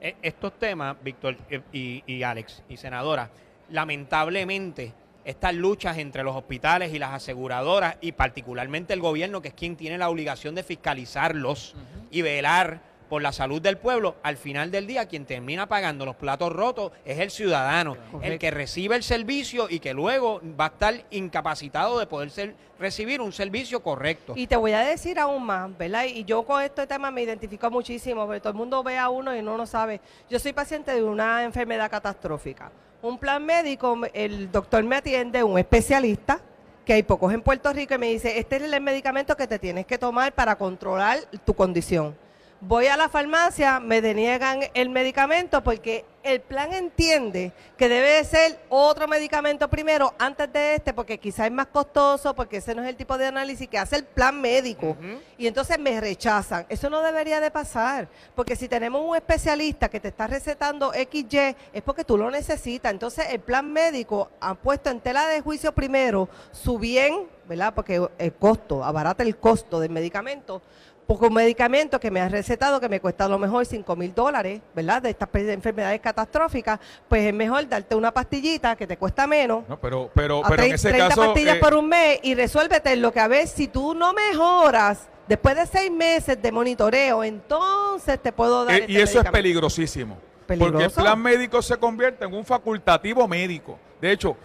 Eh, 0.00 0.16
Estos 0.20 0.58
temas, 0.58 0.96
Víctor 1.00 1.36
eh, 1.48 1.62
y, 1.72 2.02
y 2.06 2.24
Alex 2.24 2.64
y 2.68 2.76
senadora, 2.76 3.30
lamentablemente 3.70 4.92
estas 5.24 5.54
luchas 5.54 5.98
entre 5.98 6.22
los 6.22 6.36
hospitales 6.36 6.92
y 6.92 6.98
las 6.98 7.12
aseguradoras 7.12 7.96
y 8.00 8.12
particularmente 8.12 8.92
el 8.92 9.00
gobierno, 9.00 9.40
que 9.42 9.48
es 9.48 9.54
quien 9.54 9.76
tiene 9.76 9.98
la 9.98 10.08
obligación 10.08 10.54
de 10.54 10.62
fiscalizarlos 10.62 11.74
y 12.10 12.22
velar 12.22 12.80
por 13.08 13.20
la 13.20 13.32
salud 13.32 13.60
del 13.60 13.76
pueblo, 13.76 14.16
al 14.22 14.36
final 14.38 14.70
del 14.70 14.86
día 14.86 15.06
quien 15.06 15.26
termina 15.26 15.66
pagando 15.68 16.06
los 16.06 16.16
platos 16.16 16.50
rotos 16.52 16.90
es 17.04 17.18
el 17.18 17.30
ciudadano, 17.30 17.96
el 18.22 18.38
que 18.38 18.50
recibe 18.50 18.96
el 18.96 19.02
servicio 19.02 19.66
y 19.68 19.78
que 19.78 19.92
luego 19.92 20.40
va 20.58 20.64
a 20.64 20.68
estar 20.68 20.94
incapacitado 21.10 21.98
de 21.98 22.06
poder 22.06 22.30
ser- 22.30 22.54
recibir 22.78 23.20
un 23.20 23.30
servicio 23.32 23.82
correcto. 23.82 24.32
Y 24.36 24.46
te 24.46 24.56
voy 24.56 24.72
a 24.72 24.80
decir 24.80 25.18
aún 25.18 25.44
más, 25.44 25.76
¿verdad? 25.76 26.04
Y 26.06 26.24
yo 26.24 26.42
con 26.44 26.62
este 26.62 26.86
tema 26.86 27.10
me 27.10 27.22
identifico 27.22 27.70
muchísimo, 27.70 28.24
porque 28.24 28.40
todo 28.40 28.50
el 28.50 28.56
mundo 28.58 28.82
ve 28.82 28.96
a 28.98 29.10
uno 29.10 29.36
y 29.36 29.42
no 29.42 29.56
lo 29.56 29.66
sabe. 29.66 30.00
Yo 30.30 30.38
soy 30.38 30.52
paciente 30.54 30.92
de 30.92 31.02
una 31.02 31.44
enfermedad 31.44 31.90
catastrófica. 31.90 32.72
Un 33.04 33.18
plan 33.18 33.44
médico, 33.44 34.00
el 34.14 34.50
doctor 34.50 34.82
me 34.82 34.96
atiende, 34.96 35.44
un 35.44 35.58
especialista, 35.58 36.40
que 36.86 36.94
hay 36.94 37.02
pocos 37.02 37.34
en 37.34 37.42
Puerto 37.42 37.70
Rico, 37.70 37.94
y 37.96 37.98
me 37.98 38.06
dice, 38.06 38.38
este 38.38 38.56
es 38.56 38.62
el 38.62 38.80
medicamento 38.80 39.36
que 39.36 39.46
te 39.46 39.58
tienes 39.58 39.84
que 39.84 39.98
tomar 39.98 40.32
para 40.32 40.56
controlar 40.56 41.18
tu 41.44 41.52
condición. 41.52 42.16
Voy 42.62 42.86
a 42.86 42.96
la 42.96 43.10
farmacia, 43.10 43.78
me 43.78 44.00
deniegan 44.00 44.60
el 44.72 44.88
medicamento 44.88 45.62
porque 45.62 46.06
el 46.24 46.40
plan 46.40 46.72
entiende 46.72 47.52
que 47.76 47.88
debe 47.88 48.08
de 48.14 48.24
ser 48.24 48.58
otro 48.70 49.06
medicamento 49.06 49.68
primero 49.68 50.14
antes 50.18 50.50
de 50.52 50.76
este, 50.76 50.94
porque 50.94 51.18
quizás 51.18 51.46
es 51.46 51.52
más 51.52 51.66
costoso, 51.66 52.34
porque 52.34 52.56
ese 52.56 52.74
no 52.74 52.82
es 52.82 52.88
el 52.88 52.96
tipo 52.96 53.18
de 53.18 53.26
análisis 53.26 53.68
que 53.68 53.78
hace 53.78 53.96
el 53.96 54.04
plan 54.04 54.40
médico. 54.40 54.96
Y 55.36 55.46
entonces 55.46 55.78
me 55.78 56.00
rechazan. 56.00 56.64
Eso 56.70 56.88
no 56.88 57.02
debería 57.02 57.40
de 57.40 57.50
pasar, 57.50 58.08
porque 58.34 58.56
si 58.56 58.68
tenemos 58.68 59.02
un 59.06 59.14
especialista 59.14 59.88
que 59.90 60.00
te 60.00 60.08
está 60.08 60.26
recetando 60.26 60.92
XY, 60.92 61.56
es 61.72 61.82
porque 61.84 62.04
tú 62.04 62.16
lo 62.16 62.30
necesitas. 62.30 62.90
Entonces 62.90 63.26
el 63.30 63.40
plan 63.40 63.70
médico 63.70 64.30
ha 64.40 64.54
puesto 64.54 64.88
en 64.88 65.00
tela 65.00 65.26
de 65.26 65.42
juicio 65.42 65.72
primero 65.72 66.30
su 66.52 66.78
bien, 66.78 67.28
¿verdad? 67.46 67.74
Porque 67.74 68.08
el 68.16 68.32
costo, 68.34 68.82
abarata 68.82 69.22
el 69.22 69.36
costo 69.36 69.78
del 69.78 69.90
medicamento 69.90 70.62
porque 71.06 71.26
un 71.26 71.34
medicamento 71.34 72.00
que 72.00 72.10
me 72.10 72.20
has 72.20 72.32
recetado 72.32 72.80
que 72.80 72.88
me 72.88 73.00
cuesta 73.00 73.26
a 73.26 73.28
lo 73.28 73.38
mejor 73.38 73.66
5 73.66 73.96
mil 73.96 74.14
dólares, 74.14 74.60
¿verdad? 74.74 75.02
De 75.02 75.10
estas 75.10 75.28
enfermedades 75.34 76.00
catastróficas, 76.00 76.80
pues 77.08 77.26
es 77.26 77.34
mejor 77.34 77.68
darte 77.68 77.94
una 77.94 78.12
pastillita 78.12 78.74
que 78.76 78.86
te 78.86 78.96
cuesta 78.96 79.26
menos. 79.26 79.64
No, 79.68 79.78
pero, 79.78 80.10
pero, 80.14 80.42
pero 80.42 80.62
en 80.62 80.68
30 80.70 80.74
ese 80.74 80.88
30 80.90 81.08
caso. 81.08 81.20
pastillas 81.20 81.56
eh, 81.56 81.60
por 81.60 81.74
un 81.74 81.88
mes 81.88 82.20
y 82.22 82.34
resuélvete 82.34 82.96
lo 82.96 83.12
que 83.12 83.20
a 83.20 83.28
ver 83.28 83.46
si 83.46 83.68
tú 83.68 83.94
no 83.94 84.12
mejoras 84.12 85.08
después 85.28 85.56
de 85.56 85.66
seis 85.66 85.90
meses 85.90 86.40
de 86.40 86.52
monitoreo, 86.52 87.22
entonces 87.24 88.20
te 88.20 88.32
puedo 88.32 88.64
dar 88.64 88.74
eh, 88.74 88.78
este 88.80 88.92
y 88.92 88.96
eso 88.96 89.20
es 89.20 89.30
peligrosísimo. 89.30 90.18
Porque 90.46 90.64
el 90.64 90.72
¿Peligroso? 90.72 91.00
plan 91.00 91.20
médico 91.20 91.62
se 91.62 91.76
convierte 91.76 92.24
en 92.24 92.34
un 92.34 92.44
facultativo 92.44 93.26
médico. 93.26 93.78
De 94.00 94.12
hecho, 94.12 94.36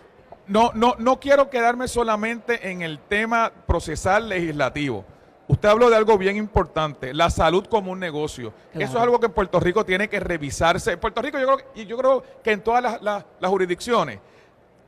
no, 0.48 0.72
no, 0.74 0.96
no 0.98 1.20
quiero 1.20 1.50
quedarme 1.50 1.88
solamente 1.88 2.70
en 2.72 2.82
el 2.82 3.00
tema 3.00 3.52
procesal 3.68 4.30
legislativo. 4.30 5.06
Usted 5.50 5.68
habló 5.68 5.90
de 5.90 5.96
algo 5.96 6.16
bien 6.18 6.38
importante, 6.38 7.12
la 7.14 7.30
salud 7.32 7.66
como 7.66 7.92
un 7.92 8.00
negocio. 8.00 8.54
Claro. 8.72 8.86
Eso 8.86 8.98
es 8.98 9.04
algo 9.04 9.20
que 9.20 9.26
en 9.26 9.32
Puerto 9.34 9.60
Rico 9.60 9.84
tiene 9.84 10.08
que 10.08 10.20
revisarse. 10.20 10.92
En 10.94 11.00
Puerto 11.00 11.22
Rico 11.24 11.38
yo 11.40 11.46
creo, 11.48 11.68
y 11.76 11.86
yo 11.88 11.98
creo 11.98 12.24
que 12.44 12.52
en 12.52 12.62
todas 12.62 12.84
las, 12.84 13.02
las- 13.02 13.26
las 13.40 13.50
jurisdicciones, 13.50 14.20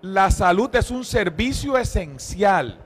la 0.02 0.30
salud 0.32 0.74
es 0.76 0.92
un 0.92 1.04
servicio 1.04 1.78
esencial, 1.78 2.78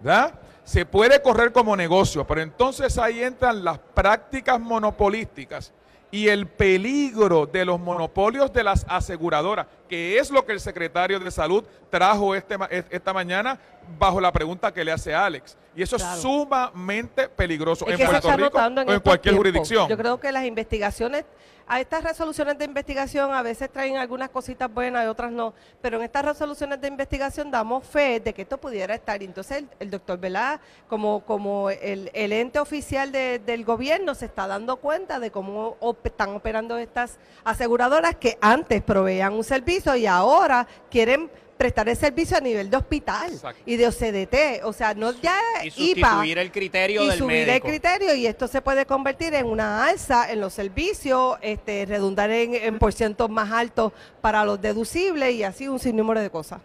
¿verdad? 0.00 0.34
Se 0.64 0.84
puede 0.86 1.20
correr 1.22 1.52
como 1.52 1.74
negocio, 1.74 2.26
pero 2.26 2.40
entonces 2.42 2.96
ahí 2.98 3.22
entran 3.22 3.64
las 3.64 3.78
prácticas 3.78 4.60
monopolísticas 4.60 5.72
y 6.12 6.28
el 6.28 6.46
peligro 6.46 7.46
de 7.46 7.64
los 7.64 7.80
monopolios 7.80 8.52
de 8.52 8.62
las 8.62 8.84
aseguradoras, 8.86 9.66
que 9.88 10.18
es 10.18 10.30
lo 10.30 10.44
que 10.44 10.52
el 10.52 10.60
secretario 10.60 11.18
de 11.18 11.30
Salud 11.30 11.64
trajo 11.90 12.34
este, 12.34 12.54
esta 12.90 13.14
mañana 13.14 13.58
bajo 13.98 14.20
la 14.20 14.30
pregunta 14.30 14.72
que 14.72 14.84
le 14.84 14.92
hace 14.92 15.14
Alex. 15.14 15.56
Y 15.74 15.82
eso 15.82 15.96
Claro. 15.96 16.14
es 16.16 16.20
sumamente 16.20 17.30
peligroso 17.30 17.86
Es 17.86 17.98
en 17.98 18.06
Puerto 18.06 18.36
Rico 18.36 18.58
en 18.60 18.78
o 18.78 18.82
en 18.82 18.88
estos 18.90 19.02
cualquier 19.02 19.36
jurisdicción. 19.36 19.88
Yo 19.88 19.96
creo 19.96 20.20
que 20.20 20.30
las 20.32 20.44
investigaciones, 20.44 21.24
a 21.72 21.80
estas 21.80 22.04
resoluciones 22.04 22.58
de 22.58 22.66
investigación 22.66 23.32
a 23.32 23.40
veces 23.40 23.72
traen 23.72 23.96
algunas 23.96 24.28
cositas 24.28 24.70
buenas 24.70 25.04
y 25.04 25.08
otras 25.08 25.32
no, 25.32 25.54
pero 25.80 25.96
en 25.96 26.02
estas 26.04 26.22
resoluciones 26.22 26.78
de 26.82 26.88
investigación 26.88 27.50
damos 27.50 27.86
fe 27.86 28.20
de 28.20 28.34
que 28.34 28.42
esto 28.42 28.58
pudiera 28.58 28.94
estar. 28.94 29.22
Entonces 29.22 29.64
el, 29.80 29.90
doctor 29.90 30.18
Velá, 30.18 30.60
como, 30.86 31.20
como 31.24 31.70
el, 31.70 32.10
ente 32.12 32.58
oficial 32.58 33.10
de- 33.10 33.38
del 33.38 33.64
gobierno, 33.64 34.14
se 34.14 34.26
está 34.26 34.46
dando 34.46 34.76
cuenta 34.76 35.18
de 35.18 35.30
cómo 35.30 35.78
están 36.04 36.36
operando 36.36 36.76
estas 36.76 37.18
aseguradoras 37.42 38.16
que 38.16 38.36
antes 38.42 38.82
proveían 38.82 39.32
un 39.32 39.42
servicio 39.42 39.96
y 39.96 40.04
ahora 40.04 40.66
quieren 40.90 41.30
prestar 41.62 41.88
el 41.88 41.96
servicio 41.96 42.36
a 42.36 42.40
nivel 42.40 42.68
de 42.68 42.76
hospital 42.76 43.30
Exacto. 43.32 43.62
y 43.64 43.76
de 43.76 43.86
OCDT, 43.86 44.64
o 44.64 44.72
sea, 44.72 44.94
no 44.94 45.12
ya 45.12 45.36
Y 45.62 45.68
IPA, 45.92 46.08
sustituir 46.08 46.38
el 46.38 46.50
criterio 46.50 47.04
y 47.04 47.08
del 47.08 47.18
subir 47.18 47.46
médico. 47.46 47.66
el 47.68 47.72
criterio 47.72 48.14
y 48.14 48.26
esto 48.26 48.48
se 48.48 48.60
puede 48.60 48.84
convertir 48.84 49.32
en 49.34 49.46
una 49.46 49.84
alza 49.86 50.32
en 50.32 50.40
los 50.40 50.52
servicios, 50.52 51.36
este, 51.40 51.86
redundar 51.86 52.30
en, 52.32 52.56
en 52.56 52.78
por 52.80 52.92
cientos 52.92 53.30
más 53.30 53.52
altos 53.52 53.92
para 54.20 54.44
los 54.44 54.60
deducibles 54.60 55.32
y 55.34 55.44
así 55.44 55.68
un 55.68 55.78
sinnúmero 55.78 56.20
de 56.20 56.30
cosas. 56.30 56.60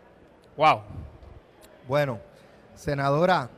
Wow. 0.56 0.82
Bueno, 1.88 2.20
senadora, 2.74 3.50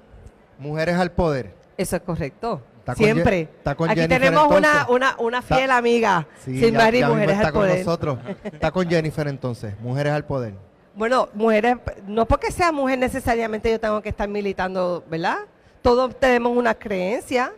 mujeres 0.57 0.95
al 0.97 1.11
poder. 1.13 1.53
Eso 1.77 1.95
es 1.95 2.01
correcto. 2.01 2.61
Está 2.79 2.95
Siempre. 2.95 3.41
Está 3.41 3.75
con 3.75 3.89
Aquí 3.89 4.01
Jennifer, 4.01 4.21
tenemos 4.21 4.47
una, 4.57 4.87
una, 4.89 5.15
una 5.19 5.39
Está- 5.39 5.55
fiel 5.55 5.71
amiga, 5.71 6.27
Sí, 6.43 6.59
Sin 6.59 6.73
ya- 6.73 6.79
Mari 6.79 6.99
ya 6.99 7.05
mismo 7.05 7.13
Mujeres 7.15 7.35
está 7.35 7.47
al 7.47 7.53
con 7.53 7.61
Poder. 7.61 7.77
nosotros. 7.85 8.19
Está 8.43 8.71
con 8.71 8.89
Jennifer 8.89 9.27
entonces, 9.27 9.79
mujeres 9.79 10.11
al 10.11 10.25
poder. 10.25 10.53
Bueno, 10.99 11.29
mujeres, 11.33 11.77
no 12.07 12.25
porque 12.25 12.51
sea 12.51 12.73
mujer 12.73 12.99
necesariamente 12.99 13.71
yo 13.71 13.79
tengo 13.79 14.01
que 14.01 14.09
estar 14.09 14.27
militando, 14.27 15.01
¿verdad? 15.09 15.37
Todos 15.81 16.13
tenemos 16.19 16.57
una 16.57 16.75
creencia 16.75 17.53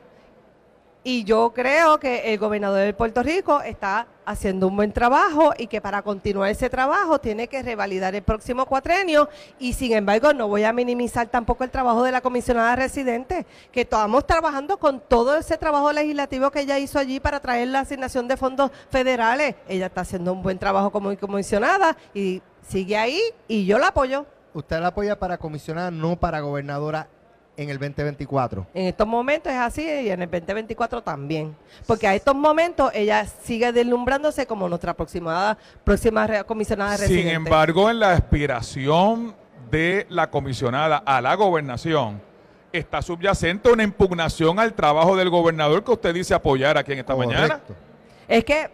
y 1.04 1.24
yo 1.24 1.52
creo 1.52 2.00
que 2.00 2.32
el 2.32 2.38
gobernador 2.38 2.82
de 2.82 2.94
Puerto 2.94 3.24
Rico 3.24 3.60
está 3.62 4.06
haciendo 4.26 4.68
un 4.68 4.76
buen 4.76 4.92
trabajo 4.92 5.54
y 5.58 5.66
que 5.66 5.82
para 5.82 6.04
continuar 6.04 6.52
ese 6.52 6.70
trabajo 6.70 7.20
tiene 7.20 7.48
que 7.48 7.64
revalidar 7.64 8.14
el 8.14 8.22
próximo 8.22 8.68
cuatrenio 8.68 9.28
y 9.58 9.74
sin 9.74 9.94
embargo 9.94 10.34
no 10.34 10.48
voy 10.48 10.64
a 10.64 10.72
minimizar 10.72 11.28
tampoco 11.28 11.64
el 11.64 11.72
trabajo 11.72 12.04
de 12.04 12.12
la 12.12 12.22
comisionada 12.22 12.76
residente, 12.76 13.48
que 13.72 13.82
estamos 13.82 14.28
trabajando 14.28 14.78
con 14.78 15.00
todo 15.00 15.36
ese 15.36 15.58
trabajo 15.58 15.92
legislativo 15.92 16.52
que 16.52 16.60
ella 16.60 16.78
hizo 16.78 17.00
allí 17.00 17.20
para 17.20 17.40
traer 17.40 17.70
la 17.70 17.80
asignación 17.80 18.28
de 18.28 18.38
fondos 18.38 18.70
federales. 18.92 19.56
Ella 19.68 19.88
está 19.88 20.02
haciendo 20.02 20.32
un 20.32 20.44
buen 20.44 20.60
trabajo 20.60 20.92
como 20.92 21.18
comisionada 21.18 21.98
y 22.14 22.44
sigue 22.68 22.98
ahí 22.98 23.22
y 23.48 23.66
yo 23.66 23.78
la 23.78 23.88
apoyo. 23.88 24.26
Usted 24.54 24.80
la 24.80 24.88
apoya 24.88 25.18
para 25.18 25.38
comisionada, 25.38 25.92
no 25.92 26.18
para 26.18 26.42
gobernadora 26.42 27.08
en 27.58 27.70
el 27.70 27.78
2024. 27.78 28.68
En 28.74 28.88
estos 28.88 29.08
momentos 29.08 29.52
es 29.52 29.60
así 29.60 29.84
y 29.84 30.10
en 30.10 30.22
el 30.22 30.30
2024 30.30 31.02
también. 31.02 31.56
Porque 31.86 32.08
a 32.08 32.16
estos 32.16 32.36
momentos 32.36 32.92
ella 32.94 33.26
sigue 33.26 33.72
deslumbrándose 33.72 34.46
como 34.46 34.68
nuestra 34.68 34.94
próxima, 34.94 35.58
comisionada 36.46 36.98
Sin 36.98 37.08
residente. 37.08 37.34
embargo, 37.34 37.90
en 37.90 38.00
la 38.00 38.14
aspiración 38.14 39.36
de 39.70 40.06
la 40.10 40.30
comisionada 40.30 40.98
a 40.98 41.22
la 41.22 41.36
gobernación, 41.36 42.22
está 42.74 43.02
subyacente 43.02 43.72
una 43.72 43.84
impugnación 43.84 44.60
al 44.60 44.74
trabajo 44.74 45.16
del 45.16 45.30
gobernador 45.30 45.84
que 45.84 45.92
usted 45.92 46.14
dice 46.14 46.34
apoyar 46.34 46.78
aquí 46.78 46.94
en 46.94 47.00
esta 47.00 47.16
mañana. 47.16 47.62
Es 48.28 48.44
que, 48.44 48.70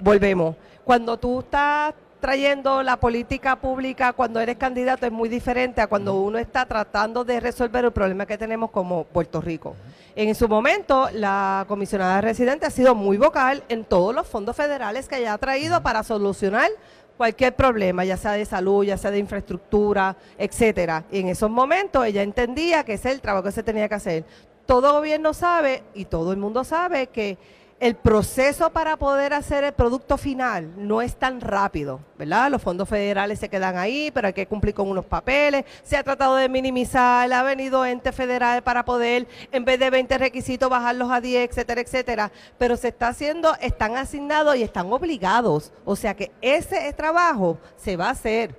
volvemos, 0.00 0.56
cuando 0.84 1.16
tú 1.18 1.40
estás 1.40 1.94
trayendo 2.24 2.82
la 2.82 2.96
política 2.96 3.56
pública 3.56 4.14
cuando 4.14 4.40
eres 4.40 4.56
candidato 4.56 5.04
es 5.04 5.12
muy 5.12 5.28
diferente 5.28 5.82
a 5.82 5.88
cuando 5.88 6.14
uno 6.14 6.38
está 6.38 6.64
tratando 6.64 7.22
de 7.22 7.38
resolver 7.38 7.84
el 7.84 7.92
problema 7.92 8.24
que 8.24 8.38
tenemos 8.38 8.70
como 8.70 9.04
Puerto 9.04 9.42
Rico. 9.42 9.76
En 10.16 10.34
su 10.34 10.48
momento, 10.48 11.10
la 11.12 11.66
comisionada 11.68 12.22
residente 12.22 12.64
ha 12.64 12.70
sido 12.70 12.94
muy 12.94 13.18
vocal 13.18 13.62
en 13.68 13.84
todos 13.84 14.14
los 14.14 14.26
fondos 14.26 14.56
federales 14.56 15.06
que 15.06 15.18
ella 15.18 15.34
ha 15.34 15.38
traído 15.38 15.82
para 15.82 16.02
solucionar 16.02 16.70
cualquier 17.18 17.54
problema, 17.54 18.06
ya 18.06 18.16
sea 18.16 18.32
de 18.32 18.46
salud, 18.46 18.86
ya 18.86 18.96
sea 18.96 19.10
de 19.10 19.18
infraestructura, 19.18 20.16
etcétera. 20.38 21.04
Y 21.12 21.20
en 21.20 21.28
esos 21.28 21.50
momentos 21.50 22.06
ella 22.06 22.22
entendía 22.22 22.84
que 22.84 22.94
ese 22.94 23.10
es 23.10 23.16
el 23.16 23.20
trabajo 23.20 23.44
que 23.44 23.52
se 23.52 23.62
tenía 23.62 23.86
que 23.86 23.96
hacer. 23.96 24.24
Todo 24.64 24.94
gobierno 24.94 25.34
sabe 25.34 25.82
y 25.92 26.06
todo 26.06 26.32
el 26.32 26.38
mundo 26.38 26.64
sabe 26.64 27.08
que 27.08 27.36
el 27.80 27.96
proceso 27.96 28.70
para 28.70 28.96
poder 28.96 29.34
hacer 29.34 29.64
el 29.64 29.72
producto 29.72 30.16
final 30.16 30.72
no 30.76 31.02
es 31.02 31.16
tan 31.16 31.40
rápido, 31.40 32.00
¿verdad? 32.16 32.50
Los 32.50 32.62
fondos 32.62 32.88
federales 32.88 33.38
se 33.38 33.48
quedan 33.48 33.76
ahí, 33.76 34.10
pero 34.12 34.28
hay 34.28 34.32
que 34.32 34.46
cumplir 34.46 34.74
con 34.74 34.88
unos 34.88 35.04
papeles. 35.04 35.64
Se 35.82 35.96
ha 35.96 36.04
tratado 36.04 36.36
de 36.36 36.48
minimizar, 36.48 37.30
ha 37.32 37.42
venido 37.42 37.84
ente 37.84 38.12
federal 38.12 38.62
para 38.62 38.84
poder, 38.84 39.26
en 39.50 39.64
vez 39.64 39.78
de 39.78 39.90
20 39.90 40.18
requisitos, 40.18 40.70
bajarlos 40.70 41.10
a 41.10 41.20
10, 41.20 41.50
etcétera, 41.50 41.80
etcétera. 41.80 42.32
Pero 42.58 42.76
se 42.76 42.88
está 42.88 43.08
haciendo, 43.08 43.54
están 43.60 43.96
asignados 43.96 44.56
y 44.56 44.62
están 44.62 44.92
obligados. 44.92 45.72
O 45.84 45.96
sea 45.96 46.14
que 46.14 46.30
ese 46.40 46.92
trabajo 46.92 47.58
se 47.76 47.96
va 47.96 48.06
a 48.06 48.10
hacer. 48.10 48.54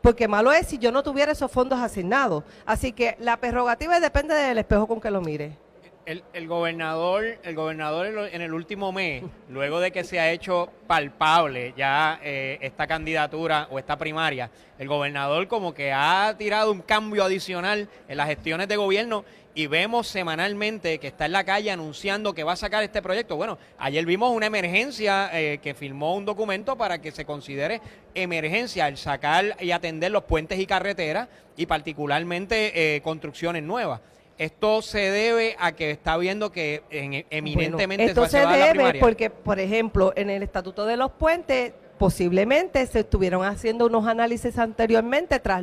Porque 0.00 0.26
malo 0.26 0.52
es 0.52 0.66
si 0.66 0.78
yo 0.78 0.90
no 0.90 1.02
tuviera 1.02 1.32
esos 1.32 1.50
fondos 1.50 1.78
asignados. 1.78 2.42
Así 2.66 2.92
que 2.92 3.16
la 3.20 3.36
prerrogativa 3.36 4.00
depende 4.00 4.34
del 4.34 4.58
espejo 4.58 4.86
con 4.86 5.00
que 5.00 5.10
lo 5.10 5.20
mire. 5.20 5.61
El, 6.04 6.24
el 6.32 6.48
gobernador, 6.48 7.38
el 7.44 7.54
gobernador 7.54 8.28
en 8.32 8.42
el 8.42 8.52
último 8.52 8.90
mes, 8.90 9.22
luego 9.48 9.78
de 9.78 9.92
que 9.92 10.02
se 10.02 10.18
ha 10.18 10.32
hecho 10.32 10.68
palpable 10.88 11.74
ya 11.76 12.18
eh, 12.24 12.58
esta 12.60 12.88
candidatura 12.88 13.68
o 13.70 13.78
esta 13.78 13.96
primaria, 13.96 14.50
el 14.80 14.88
gobernador 14.88 15.46
como 15.46 15.72
que 15.72 15.92
ha 15.92 16.34
tirado 16.36 16.72
un 16.72 16.80
cambio 16.80 17.22
adicional 17.22 17.88
en 18.08 18.16
las 18.16 18.26
gestiones 18.26 18.66
de 18.66 18.76
gobierno 18.76 19.24
y 19.54 19.68
vemos 19.68 20.08
semanalmente 20.08 20.98
que 20.98 21.06
está 21.06 21.26
en 21.26 21.32
la 21.32 21.44
calle 21.44 21.70
anunciando 21.70 22.34
que 22.34 22.42
va 22.42 22.52
a 22.52 22.56
sacar 22.56 22.82
este 22.82 23.00
proyecto. 23.02 23.36
Bueno, 23.36 23.58
ayer 23.78 24.04
vimos 24.04 24.32
una 24.32 24.46
emergencia 24.46 25.30
eh, 25.32 25.58
que 25.62 25.74
firmó 25.74 26.16
un 26.16 26.24
documento 26.24 26.76
para 26.76 27.00
que 27.00 27.12
se 27.12 27.24
considere 27.24 27.80
emergencia 28.14 28.88
el 28.88 28.96
sacar 28.96 29.56
y 29.60 29.70
atender 29.70 30.10
los 30.10 30.24
puentes 30.24 30.58
y 30.58 30.66
carreteras 30.66 31.28
y 31.56 31.66
particularmente 31.66 32.96
eh, 32.96 33.02
construcciones 33.02 33.62
nuevas. 33.62 34.00
Esto 34.44 34.82
se 34.82 34.98
debe 34.98 35.56
a 35.58 35.72
que 35.72 35.90
está 35.92 36.16
viendo 36.16 36.50
que 36.50 36.82
en- 36.90 37.24
eminentemente 37.30 38.06
Bueno, 38.06 38.22
esto 38.24 38.26
se 38.26 38.44
la 38.44 38.52
debe 38.56 38.70
primaria. 38.70 39.00
porque, 39.00 39.30
por 39.30 39.60
ejemplo, 39.60 40.12
en 40.16 40.30
el 40.30 40.42
Estatuto 40.42 40.84
de 40.86 40.96
los 40.96 41.12
Puentes, 41.12 41.72
posiblemente 41.98 42.84
se 42.86 43.00
estuvieron 43.00 43.44
haciendo 43.44 43.86
unos 43.86 44.06
análisis 44.06 44.58
anteriormente 44.58 45.38
tras 45.38 45.62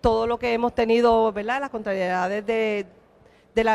todo 0.00 0.26
lo 0.26 0.38
que 0.38 0.52
hemos 0.52 0.74
tenido, 0.74 1.32
¿verdad? 1.32 1.60
Las 1.60 1.70
contrariedades 1.70 2.44
de, 2.44 2.84
del 3.54 3.68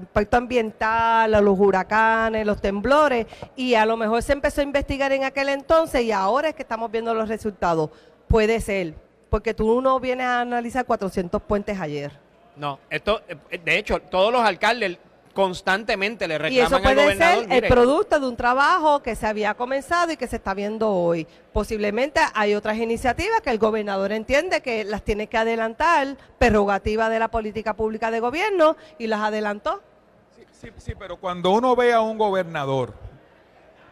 impacto 0.00 0.36
ambiental, 0.38 1.30
los 1.44 1.58
huracanes, 1.58 2.46
los 2.46 2.60
temblores, 2.60 3.26
y 3.54 3.74
a 3.74 3.84
lo 3.86 3.96
mejor 3.96 4.22
se 4.22 4.32
empezó 4.32 4.62
a 4.62 4.64
investigar 4.64 5.12
en 5.12 5.24
aquel 5.24 5.50
entonces 5.50 6.02
y 6.02 6.10
ahora 6.12 6.48
es 6.48 6.54
que 6.54 6.62
estamos 6.62 6.90
viendo 6.90 7.12
los 7.14 7.28
resultados. 7.28 7.90
Puede 8.26 8.60
ser, 8.60 8.94
porque 9.30 9.52
tú 9.54 9.80
no 9.82 10.00
vienes 10.00 10.26
a 10.26 10.40
analizar 10.40 10.84
400 10.86 11.40
puentes 11.42 11.78
ayer. 11.78 12.12
No, 12.58 12.80
esto, 12.90 13.22
eh, 13.28 13.58
de 13.58 13.78
hecho, 13.78 14.00
todos 14.00 14.32
los 14.32 14.42
alcaldes 14.42 14.98
constantemente 15.32 16.26
le 16.26 16.36
reclaman 16.36 16.52
y 16.52 16.58
eso 16.58 16.82
puede 16.82 17.00
al 17.00 17.06
gobernador. 17.06 17.44
ser 17.44 17.64
el 17.64 17.68
producto 17.68 18.18
de 18.18 18.26
un 18.26 18.36
trabajo 18.36 19.02
que 19.04 19.14
se 19.14 19.24
había 19.24 19.54
comenzado 19.54 20.10
y 20.10 20.16
que 20.16 20.26
se 20.26 20.36
está 20.36 20.52
viendo 20.52 20.90
hoy. 20.90 21.28
Posiblemente 21.52 22.20
hay 22.34 22.56
otras 22.56 22.76
iniciativas 22.78 23.40
que 23.40 23.50
el 23.50 23.58
gobernador 23.58 24.10
entiende 24.10 24.60
que 24.60 24.82
las 24.82 25.04
tiene 25.04 25.28
que 25.28 25.36
adelantar, 25.36 26.16
prerrogativa 26.38 27.08
de 27.08 27.20
la 27.20 27.28
política 27.28 27.74
pública 27.74 28.10
de 28.10 28.18
gobierno, 28.18 28.76
y 28.98 29.06
las 29.06 29.20
adelantó. 29.20 29.80
Sí, 30.36 30.44
sí, 30.50 30.72
sí 30.78 30.92
pero 30.98 31.16
cuando 31.18 31.50
uno 31.50 31.76
ve 31.76 31.92
a 31.92 32.00
un 32.00 32.18
gobernador 32.18 32.92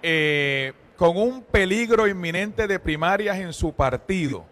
eh, 0.02 0.72
con 0.96 1.16
un 1.16 1.42
peligro 1.42 2.08
inminente 2.08 2.66
de 2.66 2.80
primarias 2.80 3.38
en 3.38 3.52
su 3.52 3.72
partido, 3.72 4.44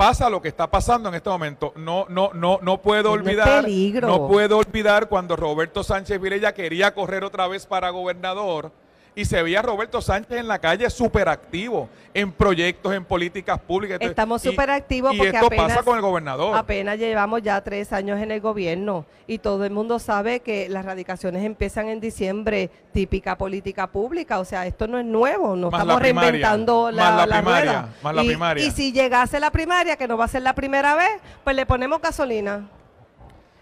pasa 0.00 0.30
lo 0.30 0.40
que 0.40 0.48
está 0.48 0.70
pasando 0.70 1.10
en 1.10 1.14
este 1.14 1.28
momento. 1.28 1.74
No, 1.76 2.06
no, 2.08 2.30
no, 2.32 2.58
no 2.62 2.80
puedo 2.80 3.12
olvidar, 3.12 3.66
no 4.00 4.28
puedo 4.28 4.56
olvidar 4.56 5.10
cuando 5.10 5.36
Roberto 5.36 5.84
Sánchez 5.84 6.18
Virella 6.18 6.54
quería 6.54 6.94
correr 6.94 7.22
otra 7.22 7.46
vez 7.48 7.66
para 7.66 7.90
gobernador 7.90 8.72
y 9.14 9.24
se 9.24 9.42
veía 9.42 9.62
Roberto 9.62 10.00
Sánchez 10.00 10.38
en 10.38 10.48
la 10.48 10.58
calle 10.58 10.88
súper 10.90 11.28
activo 11.28 11.88
en 12.12 12.32
proyectos, 12.32 12.94
en 12.94 13.04
políticas 13.04 13.60
públicas. 13.60 13.98
Estamos 14.00 14.42
súper 14.42 14.70
activos 14.70 15.14
porque 15.16 15.36
esto 15.36 15.50
pasa 15.50 15.82
con 15.82 15.96
el 15.96 16.02
gobernador. 16.02 16.56
Apenas 16.56 16.98
llevamos 16.98 17.42
ya 17.42 17.60
tres 17.60 17.92
años 17.92 18.20
en 18.20 18.30
el 18.30 18.40
gobierno 18.40 19.06
y 19.26 19.38
todo 19.38 19.64
el 19.64 19.72
mundo 19.72 19.98
sabe 19.98 20.40
que 20.40 20.68
las 20.68 20.84
radicaciones 20.84 21.44
empiezan 21.44 21.88
en 21.88 22.00
diciembre, 22.00 22.70
típica 22.92 23.36
política 23.36 23.86
pública. 23.86 24.40
O 24.40 24.44
sea, 24.44 24.66
esto 24.66 24.86
no 24.86 24.98
es 24.98 25.06
nuevo, 25.06 25.54
no 25.56 25.68
estamos 25.68 26.00
reinventando 26.00 26.90
la, 26.90 27.26
la, 27.26 27.36
primaria, 27.36 27.88
Más 28.02 28.14
la 28.14 28.22
primaria. 28.22 28.64
Y 28.64 28.70
si 28.70 28.92
llegase 28.92 29.38
la 29.38 29.50
primaria, 29.50 29.96
que 29.96 30.08
no 30.08 30.16
va 30.16 30.24
a 30.24 30.28
ser 30.28 30.42
la 30.42 30.54
primera 30.54 30.94
vez, 30.94 31.20
pues 31.44 31.54
le 31.54 31.66
ponemos 31.66 32.00
gasolina. 32.00 32.68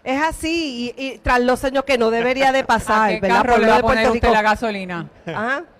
Es 0.03 0.21
así, 0.21 0.93
y, 0.97 1.17
tras 1.19 1.41
los 1.41 1.63
años 1.63 1.83
que 1.83 1.97
no 1.97 2.09
debería 2.09 2.51
de 2.51 2.63
pasar. 2.63 3.09
¿A 3.11 3.19
qué 3.19 3.27
carro 3.27 3.57
le 3.57 3.67
va 3.67 3.77
a 3.77 3.81
poner 3.81 4.09
usted 4.11 4.31
la 4.31 4.41
gasolina? 4.41 5.09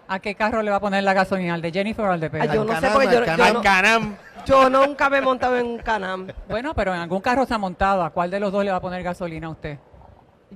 ¿A 0.07 0.19
qué 0.19 0.35
carro 0.35 0.61
le 0.63 0.71
va 0.71 0.77
a 0.77 0.79
poner 0.79 1.03
la 1.03 1.13
gasolina? 1.13 1.53
¿Al 1.53 1.61
de 1.61 1.71
Jennifer 1.71 2.05
o 2.05 2.11
al 2.11 2.19
de 2.19 2.29
Pedro? 2.29 2.53
yo 2.53 2.63
no 2.63 2.79
sé, 2.79 2.87
porque 2.91 3.07
yo, 3.07 3.23
yo, 3.23 3.61
Canam. 3.61 4.15
yo 4.45 4.69
nunca 4.69 5.09
me 5.09 5.19
he 5.19 5.21
montado 5.21 5.57
en 5.57 5.67
un 5.67 5.77
Canam. 5.77 6.27
Bueno, 6.47 6.73
pero 6.73 6.93
en 6.93 6.99
algún 6.99 7.21
carro 7.21 7.45
se 7.45 7.53
ha 7.53 7.57
montado. 7.57 8.03
¿A 8.03 8.09
cuál 8.09 8.31
de 8.31 8.39
los 8.39 8.51
dos 8.51 8.65
le 8.65 8.71
va 8.71 8.77
a 8.77 8.81
poner 8.81 9.03
gasolina 9.03 9.47
a 9.47 9.51
usted? 9.51 9.77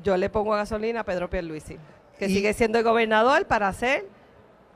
Yo 0.02 0.18
le 0.18 0.30
pongo 0.30 0.52
gasolina 0.52 1.02
a 1.02 1.04
Pedro 1.04 1.30
Pierluisi, 1.30 1.78
que 2.18 2.28
sigue 2.28 2.54
siendo 2.54 2.80
el 2.80 2.84
gobernador 2.84 3.46
para 3.46 3.68
hacer 3.68 4.06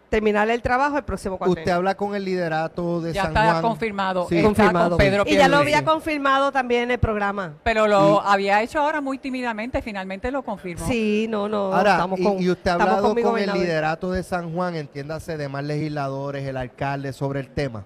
terminar 0.10 0.50
el 0.50 0.62
trabajo 0.62 0.98
el 0.98 1.04
próximo 1.04 1.38
cuatrimestre. 1.38 1.64
Usted 1.64 1.72
habla 1.72 1.96
con 1.96 2.16
el 2.16 2.26
liderato 2.26 3.02
de 3.02 3.14
ya 3.14 3.24
San 3.24 3.34
Juan. 3.34 3.46
Ya 3.46 3.50
está 3.52 3.62
confirmado. 3.62 4.28
Sí. 4.30 4.42
confirmado. 4.42 4.98
Pedro 4.98 5.24
y 5.26 5.36
ya 5.36 5.48
lo 5.48 5.58
había 5.58 5.84
confirmado 5.84 6.52
también 6.52 6.84
en 6.84 6.92
el 6.92 7.00
programa. 7.00 7.56
Pero 7.64 7.88
lo 7.88 8.22
había 8.22 8.62
hecho 8.62 8.80
ahora 8.80 9.02
muy 9.02 9.18
tímidamente, 9.18 9.82
finalmente 9.82 10.32
lo 10.32 10.44
confirmó. 10.44 10.88
Sí, 10.88 11.28
no, 11.30 11.50
no. 11.50 11.74
Ahora, 11.74 11.94
estamos 11.94 12.20
con, 12.20 12.42
y, 12.42 12.50
usted 12.50 12.72
ha 12.72 12.74
hablado 12.76 13.16
con 13.16 13.38
el 13.38 13.52
liderato 13.52 14.12
de 14.12 14.24
San 14.24 14.54
Juan, 14.54 14.76
entiéndase, 14.76 15.38
de 15.38 15.50
más 15.50 15.64
legisladores, 15.64 16.48
el 16.48 16.58
alcalde, 16.58 17.14
sobre 17.14 17.40
el 17.40 17.50
tema 17.50 17.86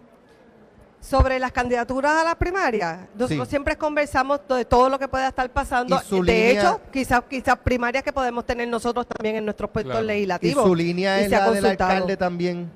sobre 1.01 1.39
las 1.39 1.51
candidaturas 1.51 2.21
a 2.21 2.23
las 2.23 2.35
primarias. 2.35 3.07
Nosotros 3.15 3.47
siempre 3.49 3.75
conversamos 3.75 4.39
de 4.47 4.63
todo 4.63 4.87
lo 4.87 4.99
que 4.99 5.07
pueda 5.07 5.27
estar 5.27 5.49
pasando. 5.49 5.99
De 6.23 6.51
hecho, 6.51 6.79
quizás 6.93 7.23
quizás 7.29 7.57
primarias 7.57 8.03
que 8.03 8.13
podemos 8.13 8.45
tener 8.45 8.67
nosotros 8.67 9.07
también 9.07 9.37
en 9.37 9.45
nuestros 9.45 9.69
puestos 9.71 10.01
legislativos. 10.03 10.63
Y 10.63 10.67
su 10.69 10.75
línea 10.75 11.19
es 11.19 11.29
la 11.31 11.49
del 11.51 11.65
alcalde 11.65 12.15
también. 12.15 12.71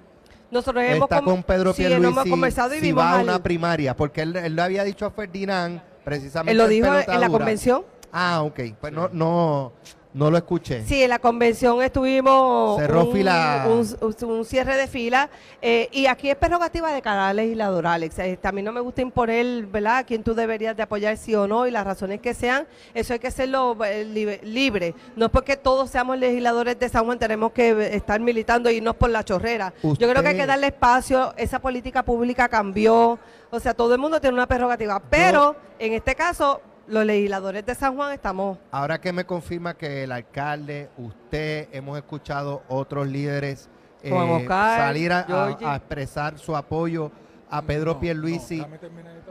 Nosotros 0.52 0.84
hemos 0.84 1.10
Está 1.10 1.22
con 1.22 1.44
Pedro 1.44 1.74
sí, 1.74 1.86
hemos 1.86 2.26
conversado 2.26 2.74
y 2.76 2.80
si 2.80 2.92
va 2.92 3.20
a 3.20 3.22
una 3.22 3.42
primaria, 3.42 3.96
porque 3.96 4.22
él, 4.22 4.36
él, 4.36 4.56
le 4.56 4.62
había 4.62 4.84
dicho 4.84 5.06
a 5.06 5.12
Ferdinand 5.12 5.82
precisamente. 6.04 6.52
Él 6.52 6.58
lo 6.58 6.68
dijo 6.68 6.88
en 7.08 7.20
la 7.20 7.30
convención. 7.30 7.84
Ah, 8.12 8.44
ok. 8.44 8.60
Pues 8.80 8.94
no, 8.94 9.10
no, 9.12 9.74
no 10.16 10.32
lo 10.32 10.38
escuché. 10.38 10.86
Sí, 10.86 11.04
en 11.04 11.10
la 11.10 11.20
convención 11.20 11.82
estuvimos 11.84 12.80
Cerró 12.80 13.04
un, 13.04 13.12
fila. 13.12 13.68
Un, 13.68 14.46
cierre 14.46 14.78
de 14.78 14.88
fila 14.88 15.30
eh, 15.62 15.90
y 15.92 16.06
aquí 16.06 16.30
es 16.30 16.38
prerrogativa 16.38 16.94
de 16.94 17.02
cada 17.02 17.34
legislador, 17.34 17.86
Alex. 17.86 18.20
Este, 18.20 18.48
a 18.48 18.54
mí 18.54 18.62
no 18.62 18.72
me 18.72 18.80
gusta 18.80 19.02
imponer, 19.02 19.66
¿verdad?, 19.66 19.98
a 19.98 20.04
quién 20.06 20.24
tú 20.24 20.34
deberías 20.34 20.78
de 20.78 20.84
apoyar 20.84 21.18
sí 21.18 21.36
o 21.36 21.48
no 21.48 21.68
y 21.68 21.72
las 21.72 21.84
razones 21.84 22.22
que 22.22 22.34
sean. 22.34 22.66
Eso 22.94 23.12
hay 23.12 23.20
que 23.20 23.28
hacerlo 23.28 23.78
eh, 23.84 24.40
libre. 24.42 24.96
No 25.18 25.26
es 25.26 25.32
porque 25.32 25.58
todos 25.58 25.90
seamos 25.90 26.18
legisladores 26.18 26.80
de 26.80 26.88
San 26.88 27.04
Juan 27.04 27.20
tenemos 27.20 27.52
que 27.52 27.94
estar 27.94 28.18
militando 28.22 28.72
y 28.72 28.76
irnos 28.76 28.96
por 28.96 29.10
la 29.10 29.26
chorrera. 29.26 29.74
Yo 29.84 29.96
creo 30.10 30.24
que 30.24 30.30
hay 30.30 30.38
que 30.38 30.46
darle 30.46 30.68
espacio. 30.68 31.34
Esa 31.36 31.60
política 31.60 32.04
pública 32.04 32.48
cambió. 32.48 33.20
O 33.52 33.60
sea, 33.60 33.74
todo 33.74 33.94
el 33.94 34.00
mundo 34.00 34.22
tiene 34.22 34.36
una 34.36 34.48
prerrogativa. 34.48 35.02
Pero 35.10 35.58
en 35.78 35.92
este 35.92 36.16
caso 36.16 36.62
los 36.88 37.06
legisladores 37.06 37.66
de 37.66 37.76
San 37.76 37.96
Juan 37.96 38.14
estamos... 38.14 38.58
Ahora 38.72 39.00
que 39.00 39.12
me 39.12 39.26
confirma 39.26 39.76
que 39.76 40.04
el 40.04 40.12
alcalde, 40.12 40.90
usted, 40.98 41.68
hemos 41.72 41.98
escuchado 41.98 42.64
otros 42.68 43.08
líderes 43.08 43.70
eh, 44.04 44.46
salir 44.48 45.12
a, 45.12 45.76
expresar 45.76 46.38
su 46.38 46.56
apoyo 46.56 47.12
a 47.50 47.62
Pedro 47.62 48.00
Pierluisi, 48.00 48.64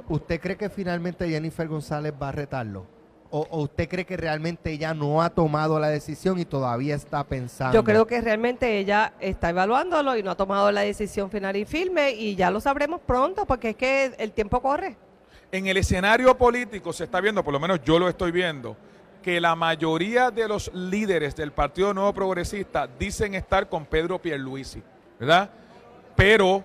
¿usted 0.09 0.41
cree 0.41 0.57
que 0.57 0.69
finalmente 0.69 1.29
Jennifer 1.29 1.69
González 1.69 2.13
va 2.21 2.31
a 2.31 2.33
retarlo? 2.33 2.87
O, 3.31 3.47
¿O, 3.51 3.63
usted 3.63 3.89
cree 3.89 4.05
que 4.05 4.17
realmente 4.17 4.71
ella 4.71 4.95
no 4.95 5.21
ha 5.21 5.31
tomado 5.31 5.81
la 5.81 5.89
decisión 5.89 6.39
y 6.39 6.45
todavía 6.45 6.95
está 6.95 7.25
pensando? 7.25 7.75
Yo 7.75 7.83
creo 7.83 8.07
que 8.07 8.21
realmente 8.21 8.79
ella 8.79 9.15
está 9.19 9.51
evaluándolo 9.51 10.17
y 10.17 10.23
no 10.23 10.31
ha 10.31 10.37
tomado 10.37 10.71
la 10.71 10.83
decisión 10.83 11.31
final 11.31 11.57
y 11.57 11.65
firme 11.65 12.13
y 12.13 12.37
ya 12.37 12.51
lo 12.51 12.61
sabremos 12.61 13.01
pronto 13.01 13.45
porque 13.45 13.71
es 13.71 13.77
que 13.77 14.15
el 14.19 14.33
tiempo 14.33 14.61
corre. 14.61 14.97
En 15.55 15.69
el 15.69 15.77
escenario 15.77 16.37
político 16.37 16.93
se 16.93 17.05
está 17.05 17.21
viendo, 17.21 17.45
por 17.45 17.53
lo 17.53 17.61
menos 17.61 17.81
yo 17.85 17.97
lo 18.01 18.09
estoy 18.09 18.33
viendo, 18.33 18.77
que 19.23 19.41
la 19.41 19.55
mayoría 19.55 20.33
de 20.33 20.49
los 20.49 20.69
líderes 20.75 21.37
del 21.37 21.53
Partido 21.53 21.95
Nuevo 21.95 22.13
Progresista 22.13 22.89
dicen 22.99 23.37
estar 23.37 23.69
con 23.69 23.87
Pedro 23.87 24.21
Pierluisi, 24.21 24.83
¿verdad? 25.17 25.49
Pero 26.17 26.65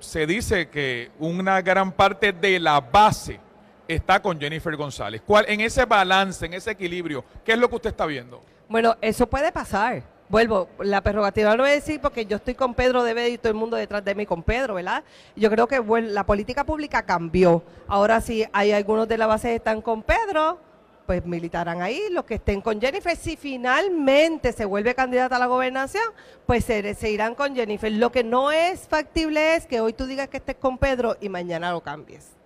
se 0.00 0.26
dice 0.26 0.68
que 0.68 1.12
una 1.20 1.62
gran 1.62 1.92
parte 1.92 2.32
de 2.32 2.58
la 2.58 2.80
base 2.80 3.38
está 3.86 4.20
con 4.20 4.40
Jennifer 4.40 4.74
González. 4.74 5.22
¿Cuál, 5.24 5.44
en 5.46 5.60
ese 5.60 5.84
balance, 5.84 6.44
en 6.44 6.54
ese 6.54 6.72
equilibrio, 6.72 7.24
qué 7.44 7.52
es 7.52 7.58
lo 7.60 7.68
que 7.68 7.76
usted 7.76 7.90
está 7.90 8.06
viendo? 8.06 8.42
Bueno, 8.68 8.96
eso 9.00 9.28
puede 9.28 9.52
pasar 9.52 10.02
vuelvo, 10.30 10.68
la 10.78 11.02
prerrogativa 11.02 11.56
no 11.56 11.64
voy 11.64 11.72
a 11.72 11.74
decir 11.74 12.00
porque 12.00 12.24
yo 12.24 12.36
estoy 12.36 12.54
con 12.54 12.74
Pedro, 12.74 13.02
debe 13.02 13.28
ir 13.28 13.38
todo 13.40 13.50
el 13.50 13.58
mundo 13.58 13.76
detrás 13.76 14.04
de 14.04 14.14
mí 14.14 14.24
con 14.24 14.42
Pedro, 14.42 14.74
¿verdad? 14.74 15.02
Yo 15.36 15.50
creo 15.50 15.66
que 15.66 15.82
la 16.04 16.24
política 16.24 16.64
pública 16.64 17.02
cambió. 17.02 17.62
Ahora 17.88 18.20
sí, 18.20 18.46
hay 18.52 18.72
algunos 18.72 19.08
de 19.08 19.18
la 19.18 19.26
base 19.26 19.48
que 19.48 19.56
están 19.56 19.82
con 19.82 20.02
Pedro, 20.02 20.60
pues 21.06 21.26
militarán 21.26 21.82
ahí, 21.82 22.02
los 22.10 22.24
que 22.24 22.34
estén 22.34 22.60
con 22.60 22.80
Jennifer. 22.80 23.16
Si 23.16 23.36
finalmente 23.36 24.52
se 24.52 24.64
vuelve 24.64 24.94
candidata 24.94 25.36
a 25.36 25.40
la 25.40 25.46
gobernación, 25.46 26.04
pues 26.46 26.64
se, 26.64 26.94
se 26.94 27.10
irán 27.10 27.34
con 27.34 27.56
Jennifer. 27.56 27.90
Lo 27.90 28.12
que 28.12 28.22
no 28.22 28.52
es 28.52 28.86
factible 28.86 29.56
es 29.56 29.66
que 29.66 29.80
hoy 29.80 29.92
tú 29.92 30.06
digas 30.06 30.28
que 30.28 30.36
estés 30.36 30.56
con 30.56 30.78
Pedro 30.78 31.16
y 31.20 31.28
mañana 31.28 31.72
lo 31.72 31.80
cambies. 31.80 32.39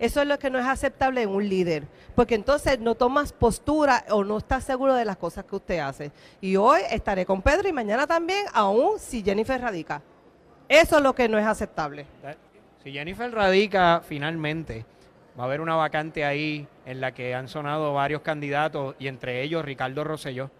Eso 0.00 0.22
es 0.22 0.26
lo 0.26 0.38
que 0.38 0.48
no 0.48 0.58
es 0.58 0.64
aceptable 0.64 1.20
en 1.20 1.28
un 1.28 1.46
líder, 1.46 1.84
porque 2.14 2.34
entonces 2.34 2.80
no 2.80 2.94
tomas 2.94 3.34
postura 3.34 4.06
o 4.08 4.24
no 4.24 4.38
estás 4.38 4.64
seguro 4.64 4.94
de 4.94 5.04
las 5.04 5.18
cosas 5.18 5.44
que 5.44 5.54
usted 5.54 5.78
hace. 5.78 6.10
Y 6.40 6.56
hoy 6.56 6.80
estaré 6.90 7.26
con 7.26 7.42
Pedro 7.42 7.68
y 7.68 7.72
mañana 7.74 8.06
también, 8.06 8.46
aún 8.54 8.98
si 8.98 9.22
Jennifer 9.22 9.60
radica. 9.60 10.00
Eso 10.66 10.96
es 10.96 11.02
lo 11.02 11.14
que 11.14 11.28
no 11.28 11.36
es 11.36 11.44
aceptable. 11.44 12.06
Si 12.82 12.92
Jennifer 12.92 13.30
radica 13.30 14.00
finalmente, 14.02 14.86
va 15.38 15.42
a 15.42 15.46
haber 15.46 15.60
una 15.60 15.76
vacante 15.76 16.24
ahí 16.24 16.66
en 16.86 17.02
la 17.02 17.12
que 17.12 17.34
han 17.34 17.46
sonado 17.46 17.92
varios 17.92 18.22
candidatos 18.22 18.96
y 18.98 19.06
entre 19.06 19.42
ellos 19.42 19.62
Ricardo 19.62 20.02
Rosselló. 20.02 20.50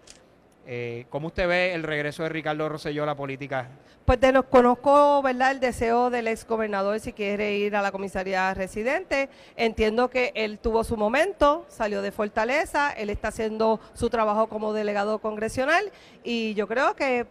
Eh, 0.65 1.05
¿Cómo 1.09 1.27
usted 1.27 1.47
ve 1.47 1.73
el 1.73 1.83
regreso 1.83 2.23
de 2.23 2.29
Ricardo 2.29 2.69
Rosselló 2.69 3.03
a 3.03 3.07
la 3.07 3.15
política 3.15 3.69
pues 4.05 4.19
conozco, 4.49 5.21
¿verdad?, 5.21 5.51
el 5.51 5.59
deseo 5.59 6.09
del 6.09 6.27
ex 6.27 6.45
gobernador 6.45 6.99
si 6.99 7.13
quiere 7.13 7.57
ir 7.57 7.75
a 7.75 7.81
la 7.81 7.91
comisaría 7.91 8.53
residente. 8.53 9.29
Entiendo 9.55 10.09
que 10.09 10.33
él 10.35 10.59
tuvo 10.59 10.83
su 10.83 10.97
momento, 10.97 11.65
salió 11.69 12.01
de 12.01 12.11
Fortaleza, 12.11 12.91
él 12.91 13.09
está 13.09 13.29
haciendo 13.29 13.79
su 13.93 14.09
trabajo 14.09 14.47
como 14.47 14.73
delegado 14.73 15.19
congresional 15.19 15.91
y 16.23 16.53
yo 16.55 16.67
creo 16.67 16.95
que 16.95 17.25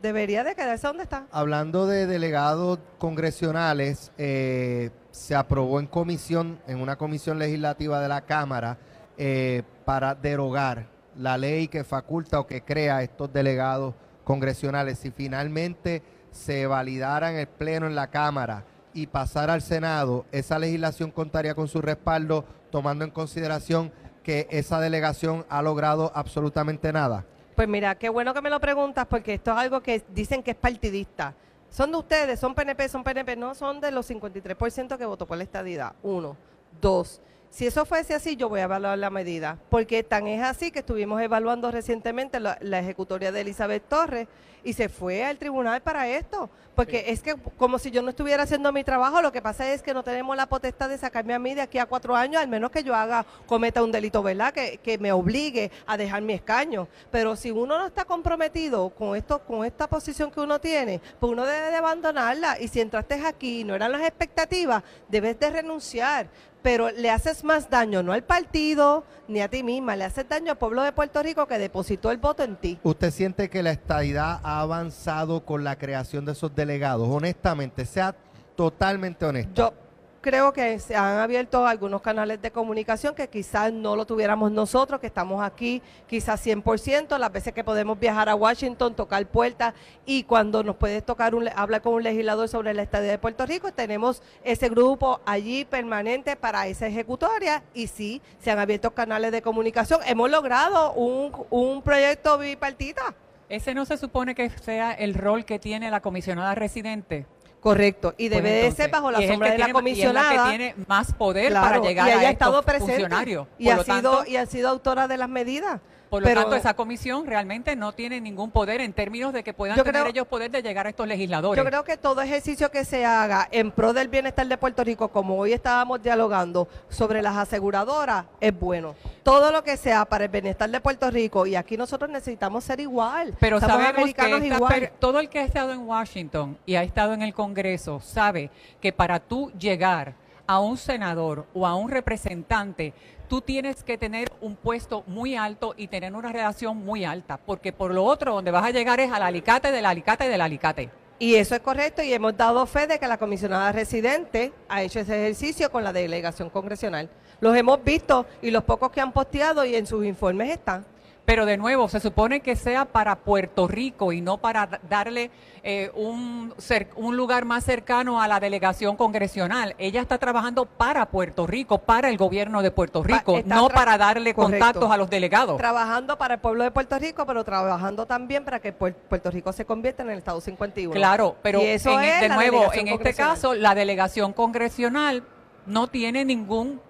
debería 0.00 0.44
de 0.44 0.54
quedarse 0.54 0.86
donde 0.86 1.02
está. 1.02 1.26
Hablando 1.30 1.86
de 1.86 2.06
delegados 2.06 2.78
congresionales, 2.98 4.12
eh, 4.16 4.90
se 5.10 5.34
aprobó 5.34 5.78
en 5.78 5.86
comisión, 5.86 6.58
en 6.66 6.80
una 6.80 6.96
comisión 6.96 7.38
legislativa 7.38 8.00
de 8.00 8.08
la 8.08 8.22
Cámara, 8.22 8.78
eh, 9.18 9.62
para 9.84 10.14
derogar 10.14 10.91
la 11.16 11.38
ley 11.38 11.68
que 11.68 11.84
faculta 11.84 12.40
o 12.40 12.46
que 12.46 12.62
crea 12.62 13.02
estos 13.02 13.32
delegados 13.32 13.94
congresionales, 14.24 14.98
si 14.98 15.10
finalmente 15.10 16.02
se 16.30 16.66
validara 16.66 17.30
en 17.30 17.38
el 17.38 17.46
Pleno 17.46 17.86
en 17.86 17.94
la 17.94 18.08
Cámara 18.08 18.64
y 18.94 19.06
pasara 19.06 19.54
al 19.54 19.62
Senado, 19.62 20.26
esa 20.32 20.58
legislación 20.58 21.10
contaría 21.10 21.54
con 21.54 21.68
su 21.68 21.82
respaldo, 21.82 22.44
tomando 22.70 23.04
en 23.04 23.10
consideración 23.10 23.92
que 24.22 24.46
esa 24.50 24.80
delegación 24.80 25.44
ha 25.48 25.62
logrado 25.62 26.12
absolutamente 26.14 26.92
nada? 26.92 27.24
Pues 27.56 27.68
mira, 27.68 27.94
qué 27.96 28.08
bueno 28.08 28.32
que 28.32 28.40
me 28.40 28.50
lo 28.50 28.60
preguntas 28.60 29.06
porque 29.08 29.34
esto 29.34 29.52
es 29.52 29.58
algo 29.58 29.82
que 29.82 30.02
dicen 30.14 30.42
que 30.42 30.52
es 30.52 30.56
partidista. 30.56 31.34
Son 31.68 31.90
de 31.90 31.98
ustedes, 31.98 32.40
son 32.40 32.54
PNP, 32.54 32.88
son 32.88 33.02
PNP, 33.02 33.36
no 33.36 33.54
son 33.54 33.80
de 33.80 33.90
los 33.90 34.10
53% 34.10 34.96
que 34.96 35.06
votó 35.06 35.26
por 35.26 35.36
la 35.36 35.44
estadidad. 35.44 35.94
Uno. 36.02 36.36
Dos. 36.80 37.20
Si 37.52 37.66
eso 37.66 37.84
fuese 37.84 38.14
así, 38.14 38.34
yo 38.34 38.48
voy 38.48 38.60
a 38.60 38.62
evaluar 38.62 38.96
la 38.96 39.10
medida, 39.10 39.58
porque 39.68 40.02
tan 40.02 40.26
es 40.26 40.42
así 40.42 40.70
que 40.70 40.78
estuvimos 40.78 41.20
evaluando 41.20 41.70
recientemente 41.70 42.40
la, 42.40 42.56
ejecutoria 42.78 43.30
de 43.30 43.42
Elizabeth 43.42 43.86
Torres 43.90 44.26
y 44.64 44.72
se 44.72 44.88
fue 44.88 45.22
al 45.22 45.36
tribunal 45.36 45.82
para 45.82 46.08
esto, 46.08 46.48
porque 46.74 47.04
es 47.08 47.20
que 47.20 47.34
como 47.58 47.78
si 47.78 47.90
yo 47.90 48.00
no 48.00 48.08
estuviera 48.08 48.44
haciendo 48.44 48.72
mi 48.72 48.84
trabajo, 48.84 49.20
lo 49.20 49.32
que 49.32 49.42
pasa 49.42 49.70
es 49.70 49.82
que 49.82 49.92
no 49.92 50.02
tenemos 50.02 50.34
la 50.34 50.46
potestad 50.46 50.88
de 50.88 50.96
sacarme 50.96 51.34
a 51.34 51.38
mí 51.38 51.52
de 51.52 51.60
aquí 51.60 51.76
a 51.76 51.84
cuatro 51.84 52.16
años, 52.16 52.40
al 52.40 52.48
menos 52.48 52.70
que 52.70 52.84
yo 52.84 52.94
haga, 52.94 53.26
cometa 53.46 53.82
un 53.82 53.92
delito, 53.92 54.22
¿verdad? 54.22 54.54
Que, 54.54 54.78
que 54.78 54.96
me 54.96 55.12
obligue 55.12 55.70
a 55.86 55.98
dejar 55.98 56.22
mi 56.22 56.32
escaño. 56.32 56.88
Pero 57.10 57.36
si 57.36 57.50
uno 57.50 57.76
no 57.76 57.86
está 57.86 58.06
comprometido 58.06 58.88
con 58.88 59.14
esto, 59.14 59.40
con 59.40 59.66
esta 59.66 59.86
posición 59.88 60.30
que 60.30 60.40
uno 60.40 60.58
tiene, 60.58 61.02
pues 61.20 61.30
uno 61.30 61.44
debe 61.44 61.70
de 61.70 61.76
abandonarla. 61.76 62.58
Y 62.60 62.68
si 62.68 62.80
entraste 62.80 63.14
aquí 63.26 63.60
y 63.60 63.64
no 63.64 63.74
eran 63.74 63.92
las 63.92 64.02
expectativas, 64.02 64.82
debes 65.10 65.38
de 65.38 65.50
renunciar 65.50 66.28
pero 66.62 66.90
le 66.90 67.10
haces 67.10 67.44
más 67.44 67.68
daño 67.68 68.02
no 68.02 68.12
al 68.12 68.22
partido 68.24 69.04
ni 69.28 69.40
a 69.40 69.48
ti 69.48 69.62
misma, 69.62 69.96
le 69.96 70.04
haces 70.04 70.28
daño 70.28 70.52
al 70.52 70.58
pueblo 70.58 70.82
de 70.82 70.92
Puerto 70.92 71.22
Rico 71.22 71.46
que 71.46 71.58
depositó 71.58 72.10
el 72.10 72.18
voto 72.18 72.42
en 72.42 72.56
ti. 72.56 72.78
¿Usted 72.82 73.10
siente 73.10 73.50
que 73.50 73.62
la 73.62 73.70
estadidad 73.70 74.40
ha 74.42 74.60
avanzado 74.60 75.44
con 75.44 75.64
la 75.64 75.76
creación 75.76 76.24
de 76.24 76.32
esos 76.32 76.54
delegados? 76.54 77.08
Honestamente, 77.10 77.84
sea 77.84 78.14
totalmente 78.56 79.24
honesto. 79.24 79.54
Yo, 79.54 79.81
creo 80.22 80.52
que 80.52 80.78
se 80.78 80.96
han 80.96 81.18
abierto 81.18 81.66
algunos 81.66 82.00
canales 82.00 82.40
de 82.40 82.50
comunicación 82.50 83.14
que 83.14 83.28
quizás 83.28 83.72
no 83.72 83.96
lo 83.96 84.06
tuviéramos 84.06 84.52
nosotros, 84.52 85.00
que 85.00 85.08
estamos 85.08 85.42
aquí 85.42 85.82
quizás 86.06 86.46
100%, 86.46 87.18
las 87.18 87.32
veces 87.32 87.52
que 87.52 87.64
podemos 87.64 87.98
viajar 87.98 88.28
a 88.28 88.34
Washington, 88.34 88.94
tocar 88.94 89.26
puertas 89.26 89.74
y 90.06 90.22
cuando 90.22 90.62
nos 90.62 90.76
puede 90.76 91.02
tocar 91.02 91.34
un, 91.34 91.48
hablar 91.54 91.82
con 91.82 91.94
un 91.94 92.04
legislador 92.04 92.48
sobre 92.48 92.72
la 92.72 92.82
estadía 92.82 93.10
de 93.10 93.18
Puerto 93.18 93.44
Rico, 93.44 93.72
tenemos 93.72 94.22
ese 94.44 94.68
grupo 94.68 95.20
allí 95.26 95.64
permanente 95.64 96.36
para 96.36 96.68
esa 96.68 96.86
ejecutoria 96.86 97.64
y 97.74 97.88
sí, 97.88 98.22
se 98.38 98.52
han 98.52 98.60
abierto 98.60 98.92
canales 98.92 99.32
de 99.32 99.42
comunicación. 99.42 100.00
Hemos 100.06 100.30
logrado 100.30 100.92
un, 100.94 101.32
un 101.50 101.82
proyecto 101.82 102.38
bipartita. 102.38 103.14
Ese 103.48 103.74
no 103.74 103.84
se 103.84 103.98
supone 103.98 104.34
que 104.34 104.48
sea 104.50 104.92
el 104.92 105.14
rol 105.14 105.44
que 105.44 105.58
tiene 105.58 105.90
la 105.90 106.00
comisionada 106.00 106.54
residente. 106.54 107.26
Correcto, 107.62 108.12
y 108.18 108.28
debe 108.28 108.50
de 108.50 108.72
ser 108.72 108.90
bajo 108.90 109.12
la 109.12 109.24
sombra 109.24 109.52
de 109.52 109.58
la 109.58 109.72
comisionada. 109.72 110.32
Y 110.32 110.36
es 110.36 110.42
que 110.42 110.48
tiene 110.48 110.74
más 110.88 111.14
poder 111.14 111.52
para 111.52 111.78
llegar 111.78 112.08
a 112.08 112.28
estado 112.28 112.60
funcionarios. 112.60 113.46
Y 113.56 113.68
ha, 113.68 113.84
sido, 113.84 114.26
y 114.26 114.34
ha 114.34 114.46
sido 114.46 114.68
autora 114.68 115.06
de 115.06 115.16
las 115.16 115.28
medidas. 115.28 115.80
Por 116.12 116.22
lo 116.22 116.34
tanto, 116.34 116.56
esa 116.56 116.74
comisión 116.74 117.26
realmente 117.26 117.74
no 117.74 117.92
tiene 117.92 118.20
ningún 118.20 118.50
poder 118.50 118.82
en 118.82 118.92
términos 118.92 119.32
de 119.32 119.42
que 119.42 119.54
puedan 119.54 119.82
tener 119.82 120.06
ellos 120.06 120.26
poder 120.26 120.50
de 120.50 120.62
llegar 120.62 120.86
a 120.86 120.90
estos 120.90 121.08
legisladores. 121.08 121.56
Yo 121.56 121.66
creo 121.66 121.84
que 121.84 121.96
todo 121.96 122.20
ejercicio 122.20 122.70
que 122.70 122.84
se 122.84 123.06
haga 123.06 123.48
en 123.50 123.70
pro 123.70 123.94
del 123.94 124.08
bienestar 124.08 124.46
de 124.46 124.58
Puerto 124.58 124.84
Rico, 124.84 125.08
como 125.08 125.38
hoy 125.38 125.54
estábamos 125.54 126.02
dialogando 126.02 126.68
sobre 126.90 127.22
las 127.22 127.38
aseguradoras, 127.38 128.26
es 128.42 128.52
bueno. 128.60 128.94
Todo 129.22 129.50
lo 129.52 129.64
que 129.64 129.78
sea 129.78 130.04
para 130.04 130.24
el 130.24 130.30
bienestar 130.30 130.68
de 130.68 130.82
Puerto 130.82 131.10
Rico, 131.10 131.46
y 131.46 131.56
aquí 131.56 131.78
nosotros 131.78 132.10
necesitamos 132.10 132.62
ser 132.62 132.80
igual. 132.80 133.34
Pero 133.40 133.58
sabemos 133.58 134.12
que 134.12 134.92
todo 134.98 135.18
el 135.18 135.30
que 135.30 135.38
ha 135.38 135.44
estado 135.44 135.72
en 135.72 135.80
Washington 135.88 136.58
y 136.66 136.74
ha 136.74 136.82
estado 136.82 137.14
en 137.14 137.22
el 137.22 137.32
Congreso 137.32 138.00
sabe 138.00 138.50
que 138.82 138.92
para 138.92 139.18
tú 139.18 139.50
llegar 139.58 140.14
a 140.46 140.60
un 140.60 140.76
senador 140.76 141.46
o 141.54 141.66
a 141.66 141.74
un 141.74 141.90
representante 141.90 142.92
tú 143.32 143.40
tienes 143.40 143.82
que 143.82 143.96
tener 143.96 144.30
un 144.42 144.56
puesto 144.56 145.04
muy 145.06 145.36
alto 145.36 145.72
y 145.78 145.88
tener 145.88 146.12
una 146.12 146.30
relación 146.30 146.76
muy 146.76 147.06
alta, 147.06 147.38
porque 147.38 147.72
por 147.72 147.90
lo 147.94 148.04
otro, 148.04 148.34
donde 148.34 148.50
vas 148.50 148.66
a 148.66 148.72
llegar 148.72 149.00
es 149.00 149.10
al 149.10 149.22
alicate 149.22 149.72
del 149.72 149.86
alicate 149.86 150.28
del 150.28 150.42
alicate. 150.42 150.90
Y 151.18 151.36
eso 151.36 151.54
es 151.54 151.62
correcto 151.62 152.02
y 152.02 152.12
hemos 152.12 152.36
dado 152.36 152.66
fe 152.66 152.86
de 152.86 152.98
que 152.98 153.06
la 153.06 153.16
comisionada 153.16 153.72
residente 153.72 154.52
ha 154.68 154.82
hecho 154.82 155.00
ese 155.00 155.18
ejercicio 155.18 155.72
con 155.72 155.82
la 155.82 155.94
delegación 155.94 156.50
congresional. 156.50 157.08
Los 157.40 157.56
hemos 157.56 157.82
visto 157.82 158.26
y 158.42 158.50
los 158.50 158.64
pocos 158.64 158.90
que 158.90 159.00
han 159.00 159.14
posteado 159.14 159.64
y 159.64 159.76
en 159.76 159.86
sus 159.86 160.04
informes 160.04 160.50
están. 160.50 160.84
Pero 161.24 161.46
de 161.46 161.56
nuevo, 161.56 161.88
se 161.88 162.00
supone 162.00 162.40
que 162.40 162.56
sea 162.56 162.84
para 162.84 163.16
Puerto 163.16 163.68
Rico 163.68 164.12
y 164.12 164.20
no 164.20 164.38
para 164.38 164.80
darle 164.88 165.30
eh, 165.62 165.90
un, 165.94 166.52
un 166.96 167.16
lugar 167.16 167.44
más 167.44 167.64
cercano 167.64 168.20
a 168.20 168.26
la 168.26 168.40
delegación 168.40 168.96
congresional. 168.96 169.76
Ella 169.78 170.00
está 170.00 170.18
trabajando 170.18 170.66
para 170.66 171.06
Puerto 171.06 171.46
Rico, 171.46 171.78
para 171.78 172.08
el 172.08 172.16
gobierno 172.16 172.60
de 172.60 172.72
Puerto 172.72 173.04
Rico, 173.04 173.40
no 173.44 173.68
para 173.68 173.96
darle 173.96 174.34
contactos 174.34 174.90
a 174.90 174.96
los 174.96 175.08
delegados. 175.08 175.56
Trabajando 175.58 176.18
para 176.18 176.34
el 176.34 176.40
pueblo 176.40 176.64
de 176.64 176.72
Puerto 176.72 176.98
Rico, 176.98 177.24
pero 177.24 177.44
trabajando 177.44 178.04
también 178.06 178.44
para 178.44 178.58
que 178.58 178.72
Puerto 178.72 179.30
Rico 179.30 179.52
se 179.52 179.64
convierta 179.64 180.02
en 180.02 180.10
el 180.10 180.18
Estado 180.18 180.40
51. 180.40 180.92
Claro, 180.92 181.36
pero 181.40 181.60
eso 181.60 182.00
e, 182.00 182.20
de 182.20 182.28
nuevo, 182.30 182.72
en 182.72 182.88
este 182.88 183.14
caso, 183.14 183.54
la 183.54 183.76
delegación 183.76 184.32
congresional 184.32 185.22
no 185.66 185.86
tiene 185.86 186.24
ningún 186.24 186.80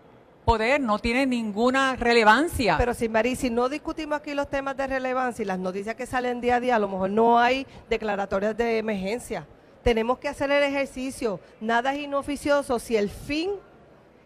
poder, 0.44 0.80
no 0.80 0.98
tiene 0.98 1.26
ninguna 1.26 1.96
relevancia. 1.96 2.76
Pero 2.78 2.94
si 2.94 3.08
Marí, 3.08 3.36
si 3.36 3.50
no 3.50 3.68
discutimos 3.68 4.18
aquí 4.18 4.34
los 4.34 4.48
temas 4.48 4.76
de 4.76 4.86
relevancia 4.86 5.42
y 5.42 5.46
las 5.46 5.58
noticias 5.58 5.94
que 5.94 6.06
salen 6.06 6.40
día 6.40 6.56
a 6.56 6.60
día, 6.60 6.76
a 6.76 6.78
lo 6.78 6.88
mejor 6.88 7.10
no 7.10 7.38
hay 7.38 7.66
declaratorias 7.88 8.56
de 8.56 8.78
emergencia. 8.78 9.46
Tenemos 9.82 10.18
que 10.18 10.28
hacer 10.28 10.50
el 10.50 10.62
ejercicio. 10.62 11.40
Nada 11.60 11.94
es 11.94 12.00
inoficioso 12.00 12.78
si 12.78 12.96
el 12.96 13.10
fin 13.10 13.50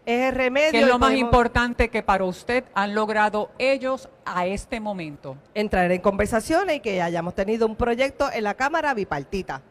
es 0.05 0.29
el 0.29 0.35
remedio. 0.35 0.71
¿Qué 0.71 0.81
es 0.81 0.87
lo 0.87 0.99
más 0.99 1.13
importante 1.13 1.89
que 1.89 2.03
para 2.03 2.23
usted 2.23 2.63
han 2.73 2.93
logrado 2.93 3.49
ellos 3.57 4.09
a 4.25 4.45
este 4.45 4.79
momento? 4.79 5.37
Entrar 5.53 5.91
en 5.91 6.01
conversaciones 6.01 6.77
y 6.77 6.79
que 6.79 7.01
hayamos 7.01 7.33
tenido 7.33 7.65
un 7.65 7.75
proyecto 7.75 8.29
en 8.31 8.43
la 8.43 8.53
Cámara 8.53 8.93
bipartita 8.93 9.61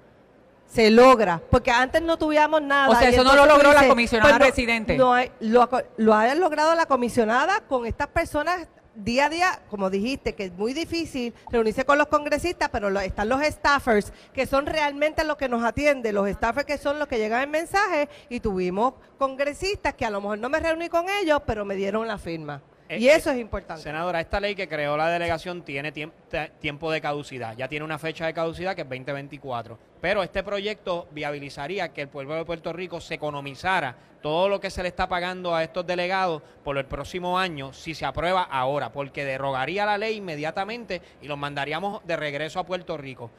se 0.67 0.91
logra, 0.91 1.41
porque 1.51 1.71
antes 1.71 2.03
no 2.03 2.17
tuvíamos 2.19 2.63
nada. 2.63 2.91
O 2.91 2.95
sea, 2.97 3.09
eso 3.09 3.25
no 3.25 3.35
lo 3.35 3.47
logró 3.47 3.73
la 3.73 3.89
comisionada 3.89 4.39
pues 4.39 4.51
residente. 4.51 4.97
No, 4.97 5.15
lo, 5.41 5.69
lo 5.97 6.15
ha 6.15 6.35
logrado 6.35 6.75
la 6.75 6.87
comisionada 6.87 7.61
con 7.69 7.87
estas 7.87 8.09
personas 8.09 8.67
día 8.97 9.27
a 9.27 9.29
día, 9.29 9.61
como 9.71 9.91
dijiste, 9.91 10.35
que 10.35 10.47
es 10.47 10.53
muy 10.53 10.73
difícil 10.73 11.35
reunirse 11.51 11.85
con 11.85 11.99
los 11.99 12.07
congresistas, 12.09 12.69
pero 12.71 12.89
están 13.01 13.29
los 13.29 13.43
staffers, 13.43 14.13
que 14.33 14.47
son 14.47 14.67
realmente 14.67 15.25
los 15.25 15.37
que 15.37 15.49
nos 15.49 15.63
atienden, 15.63 16.15
los 16.15 16.29
staffers 16.29 16.67
que 16.67 16.79
son 16.79 16.99
los 16.99 17.07
que 17.09 17.19
llegan 17.19 17.43
el 17.43 17.49
mensaje, 17.49 18.09
y 18.29 18.41
tuvimos 18.41 18.95
congresistas 19.19 19.95
que 19.95 20.05
a 20.05 20.11
lo 20.11 20.21
mejor 20.21 20.39
no 20.39 20.49
me 20.49 20.61
reuní 20.61 20.89
con 20.89 21.07
ellos, 21.09 21.43
pero 21.47 21.65
me 21.65 21.75
dieron 21.75 22.09
la 22.09 22.19
firma. 22.19 22.63
Eh, 22.89 22.99
y 22.99 23.09
eso 23.09 23.31
es 23.31 23.39
importante. 23.39 23.83
Senadora, 23.83 24.21
esta 24.21 24.39
ley 24.39 24.55
que 24.55 24.69
creó 24.69 24.97
la 24.97 25.09
delegación 25.09 25.63
tiene 25.63 25.93
tiempo 25.93 26.91
de 26.91 27.01
caducidad. 27.01 27.57
Ya 27.57 27.69
tiene 27.69 27.85
una 27.85 27.99
fecha 27.99 28.27
de 28.27 28.35
caducidad 28.35 28.75
que 28.75 28.83
es 28.83 28.89
2024. 28.89 29.79
Pero 30.01 30.23
este 30.23 30.43
proyecto 30.43 31.09
viabilizaría 31.11 31.93
que 31.93 32.03
el 32.03 32.09
pueblo 32.09 32.35
de 32.35 32.45
Puerto 32.45 32.73
Rico 32.73 33.01
se 33.01 33.15
economizara 33.15 33.97
todo 34.23 34.49
lo 34.49 34.61
que 34.61 34.71
se 34.71 34.83
le 34.83 34.89
está 34.89 35.09
pagando 35.09 35.55
a 35.55 35.63
estos 35.63 35.87
delegados 35.87 36.43
por 36.65 36.79
el 36.79 36.85
próximo 36.85 37.39
año 37.39 37.73
si 37.73 37.95
se 37.95 38.05
aprueba 38.05 38.43
ahora, 38.43 38.91
porque 38.91 39.25
derogaría 39.25 39.87
la 39.87 39.99
ley 39.99 40.17
inmediatamente 40.17 41.01
y 41.23 41.29
los 41.29 41.39
mandaríamos 41.39 42.05
de 42.05 42.17
regreso 42.17 42.59
a 42.59 42.65
Puerto 42.65 42.97
Rico. 42.97 43.31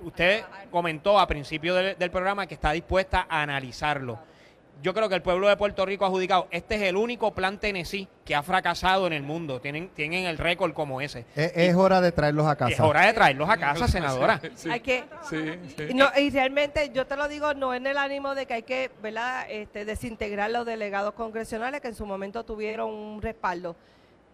Usted 0.00 0.44
comentó 0.70 1.18
a 1.18 1.26
principio 1.26 1.74
del 1.74 2.10
programa 2.10 2.46
que 2.46 2.54
está 2.54 2.72
dispuesta 2.72 3.26
a 3.28 3.42
analizarlo 3.42 4.29
yo 4.82 4.94
creo 4.94 5.08
que 5.08 5.14
el 5.14 5.22
pueblo 5.22 5.48
de 5.48 5.56
Puerto 5.56 5.84
Rico 5.84 6.04
ha 6.04 6.08
adjudicado, 6.08 6.48
este 6.50 6.76
es 6.76 6.82
el 6.82 6.96
único 6.96 7.32
plan 7.32 7.58
Tennessee 7.58 8.08
que 8.24 8.34
ha 8.34 8.42
fracasado 8.42 9.06
en 9.06 9.12
el 9.12 9.22
mundo. 9.22 9.60
Tienen, 9.60 9.88
tienen 9.90 10.26
el 10.26 10.38
récord 10.38 10.72
como 10.72 11.00
ese. 11.00 11.26
Es, 11.34 11.74
hora 11.74 12.00
de 12.00 12.12
traerlos 12.12 12.46
a 12.46 12.56
casa. 12.56 12.72
Es 12.72 12.80
hora 12.80 13.06
de 13.06 13.12
traerlos 13.12 13.48
a 13.48 13.56
casa, 13.56 13.88
senadora. 13.88 14.40
Hay 14.70 14.80
que, 14.80 15.04
y 16.18 16.30
realmente 16.30 16.90
yo 16.94 17.06
te 17.06 17.16
lo 17.16 17.28
digo, 17.28 17.54
no 17.54 17.74
en 17.74 17.86
el 17.86 17.98
ánimo 17.98 18.34
de 18.34 18.46
que 18.46 18.54
hay 18.54 18.62
que 18.62 18.90
¿verdad? 19.02 19.46
Este, 19.50 19.84
desintegrar 19.84 20.50
los 20.50 20.64
delegados 20.64 21.14
congresionales 21.14 21.80
que 21.80 21.88
en 21.88 21.94
su 21.94 22.06
momento 22.06 22.44
tuvieron 22.44 22.90
un 22.90 23.22
respaldo, 23.22 23.76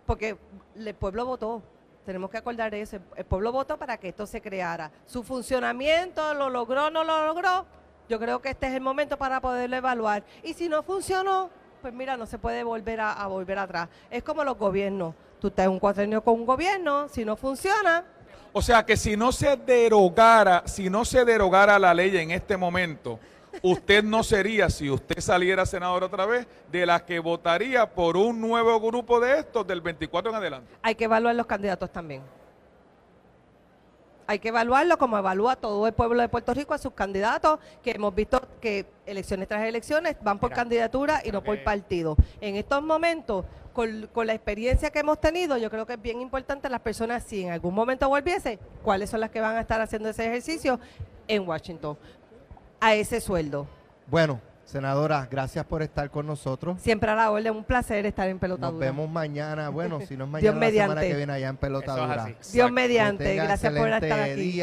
porque 0.06 0.36
el 0.76 0.94
pueblo 0.94 1.26
votó. 1.26 1.62
Tenemos 2.04 2.30
que 2.30 2.36
acordar 2.36 2.72
eso. 2.72 2.98
El 3.16 3.24
pueblo 3.24 3.50
votó 3.50 3.78
para 3.78 3.96
que 3.96 4.08
esto 4.08 4.26
se 4.26 4.40
creara. 4.40 4.92
Su 5.06 5.24
funcionamiento 5.24 6.34
lo 6.34 6.50
logró, 6.50 6.88
no 6.88 7.02
lo 7.02 7.26
logró 7.26 7.66
yo 8.08 8.18
creo 8.18 8.40
que 8.40 8.50
este 8.50 8.66
es 8.66 8.74
el 8.74 8.80
momento 8.80 9.16
para 9.16 9.40
poderlo 9.40 9.76
evaluar. 9.76 10.22
Y 10.42 10.54
si 10.54 10.68
no 10.68 10.82
funcionó, 10.82 11.50
pues 11.82 11.92
mira, 11.92 12.16
no 12.16 12.26
se 12.26 12.38
puede 12.38 12.62
volver 12.62 13.00
a, 13.00 13.26
volver 13.26 13.58
atrás. 13.58 13.88
Es 14.10 14.22
como 14.22 14.44
los 14.44 14.56
gobiernos. 14.56 15.14
Tú 15.40 15.48
estás 15.48 15.66
en 15.66 15.72
un 15.72 15.78
cuatrenio 15.78 16.22
con 16.22 16.34
un 16.34 16.46
gobierno, 16.46 17.08
si 17.08 17.24
no 17.24 17.36
funciona. 17.36 18.04
O 18.52 18.62
sea 18.62 18.86
que 18.86 18.96
si 18.96 19.16
no 19.16 19.32
se 19.32 19.56
derogara, 19.56 20.62
si 20.66 20.88
no 20.88 21.04
se 21.04 21.24
derogara 21.24 21.78
la 21.78 21.92
ley 21.92 22.16
en 22.16 22.30
este 22.30 22.56
momento, 22.56 23.18
usted 23.60 24.02
no 24.02 24.22
sería, 24.22 24.70
si 24.70 24.88
usted 24.88 25.20
saliera 25.20 25.66
senador 25.66 26.04
otra 26.04 26.24
vez, 26.24 26.46
de 26.72 26.86
las 26.86 27.02
que 27.02 27.18
votaría 27.18 27.86
por 27.86 28.16
un 28.16 28.40
nuevo 28.40 28.80
grupo 28.80 29.20
de 29.20 29.40
estos 29.40 29.66
del 29.66 29.82
24 29.82 30.30
en 30.30 30.36
adelante. 30.36 30.72
Hay 30.82 30.94
que 30.94 31.04
evaluar 31.04 31.34
los 31.34 31.46
candidatos 31.46 31.92
también. 31.92 32.22
Hay 34.26 34.38
que 34.38 34.48
evaluarlo 34.48 34.98
como 34.98 35.18
evalúa 35.18 35.56
todo 35.56 35.86
el 35.86 35.92
pueblo 35.92 36.20
de 36.20 36.28
Puerto 36.28 36.52
Rico 36.54 36.74
a 36.74 36.78
sus 36.78 36.92
candidatos, 36.92 37.60
que 37.82 37.92
hemos 37.92 38.14
visto 38.14 38.40
que 38.60 38.86
elecciones 39.06 39.48
tras 39.48 39.64
elecciones 39.64 40.16
van 40.22 40.38
por 40.38 40.52
candidatura 40.52 41.22
y 41.24 41.30
no 41.30 41.42
por 41.42 41.62
partido. 41.62 42.16
En 42.40 42.56
estos 42.56 42.82
momentos, 42.82 43.44
con, 43.72 44.08
con, 44.12 44.26
la 44.26 44.34
experiencia 44.34 44.90
que 44.90 44.98
hemos 44.98 45.20
tenido, 45.20 45.56
yo 45.56 45.70
creo 45.70 45.86
que 45.86 45.94
es 45.94 46.02
bien 46.02 46.20
importante 46.20 46.68
las 46.68 46.80
personas, 46.80 47.22
si 47.22 47.44
en 47.44 47.52
algún 47.52 47.74
momento 47.74 48.08
volviese, 48.08 48.58
cuáles 48.82 49.10
son 49.10 49.20
las 49.20 49.30
que 49.30 49.40
van 49.40 49.56
a 49.56 49.60
estar 49.60 49.80
haciendo 49.80 50.08
ese 50.08 50.26
ejercicio 50.26 50.80
en 51.28 51.46
Washington, 51.46 51.96
a 52.80 52.94
ese 52.94 53.20
sueldo. 53.20 53.66
Bueno, 54.08 54.40
Senadora, 54.66 55.28
gracias 55.30 55.64
por 55.64 55.80
estar 55.82 56.10
con 56.10 56.26
nosotros. 56.26 56.78
Siempre 56.82 57.10
a 57.10 57.14
la 57.14 57.30
orden, 57.30 57.54
un 57.54 57.64
placer 57.64 58.04
estar 58.04 58.28
en 58.28 58.40
Pelotadura. 58.40 58.72
Nos 58.72 58.80
vemos 58.80 59.08
mañana, 59.08 59.68
bueno, 59.68 60.00
si 60.06 60.16
no 60.16 60.24
es 60.24 60.30
mañana, 60.30 60.60
la 60.60 60.70
semana 60.70 61.00
que 61.00 61.14
viene 61.14 61.32
allá 61.32 61.48
en 61.48 61.56
Pelotadura. 61.56 62.34
Dios 62.52 62.72
mediante, 62.72 63.36
gracias 63.36 63.72
por 63.72 63.88
estar 63.88 64.20
aquí. 64.20 64.60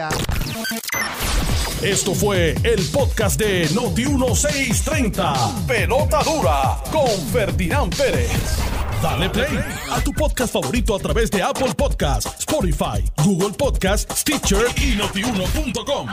Esto 1.81 2.13
fue 2.13 2.55
el 2.63 2.85
podcast 2.91 3.39
de 3.39 3.67
Noti1630. 3.69 5.65
Pelota 5.67 6.21
Dura 6.23 6.77
con 6.91 7.09
Ferdinand 7.31 7.95
Pérez. 7.95 8.29
Dale 9.01 9.29
play 9.29 9.59
a 9.91 9.99
tu 10.01 10.13
podcast 10.13 10.53
favorito 10.53 10.95
a 10.95 10.99
través 10.99 11.29
de 11.29 11.43
Apple 11.43 11.73
Podcasts, 11.75 12.39
Spotify, 12.39 13.03
Google 13.23 13.51
Podcasts, 13.51 14.21
Stitcher 14.21 14.65
y 14.77 14.95
notiuno.com. 14.95 16.07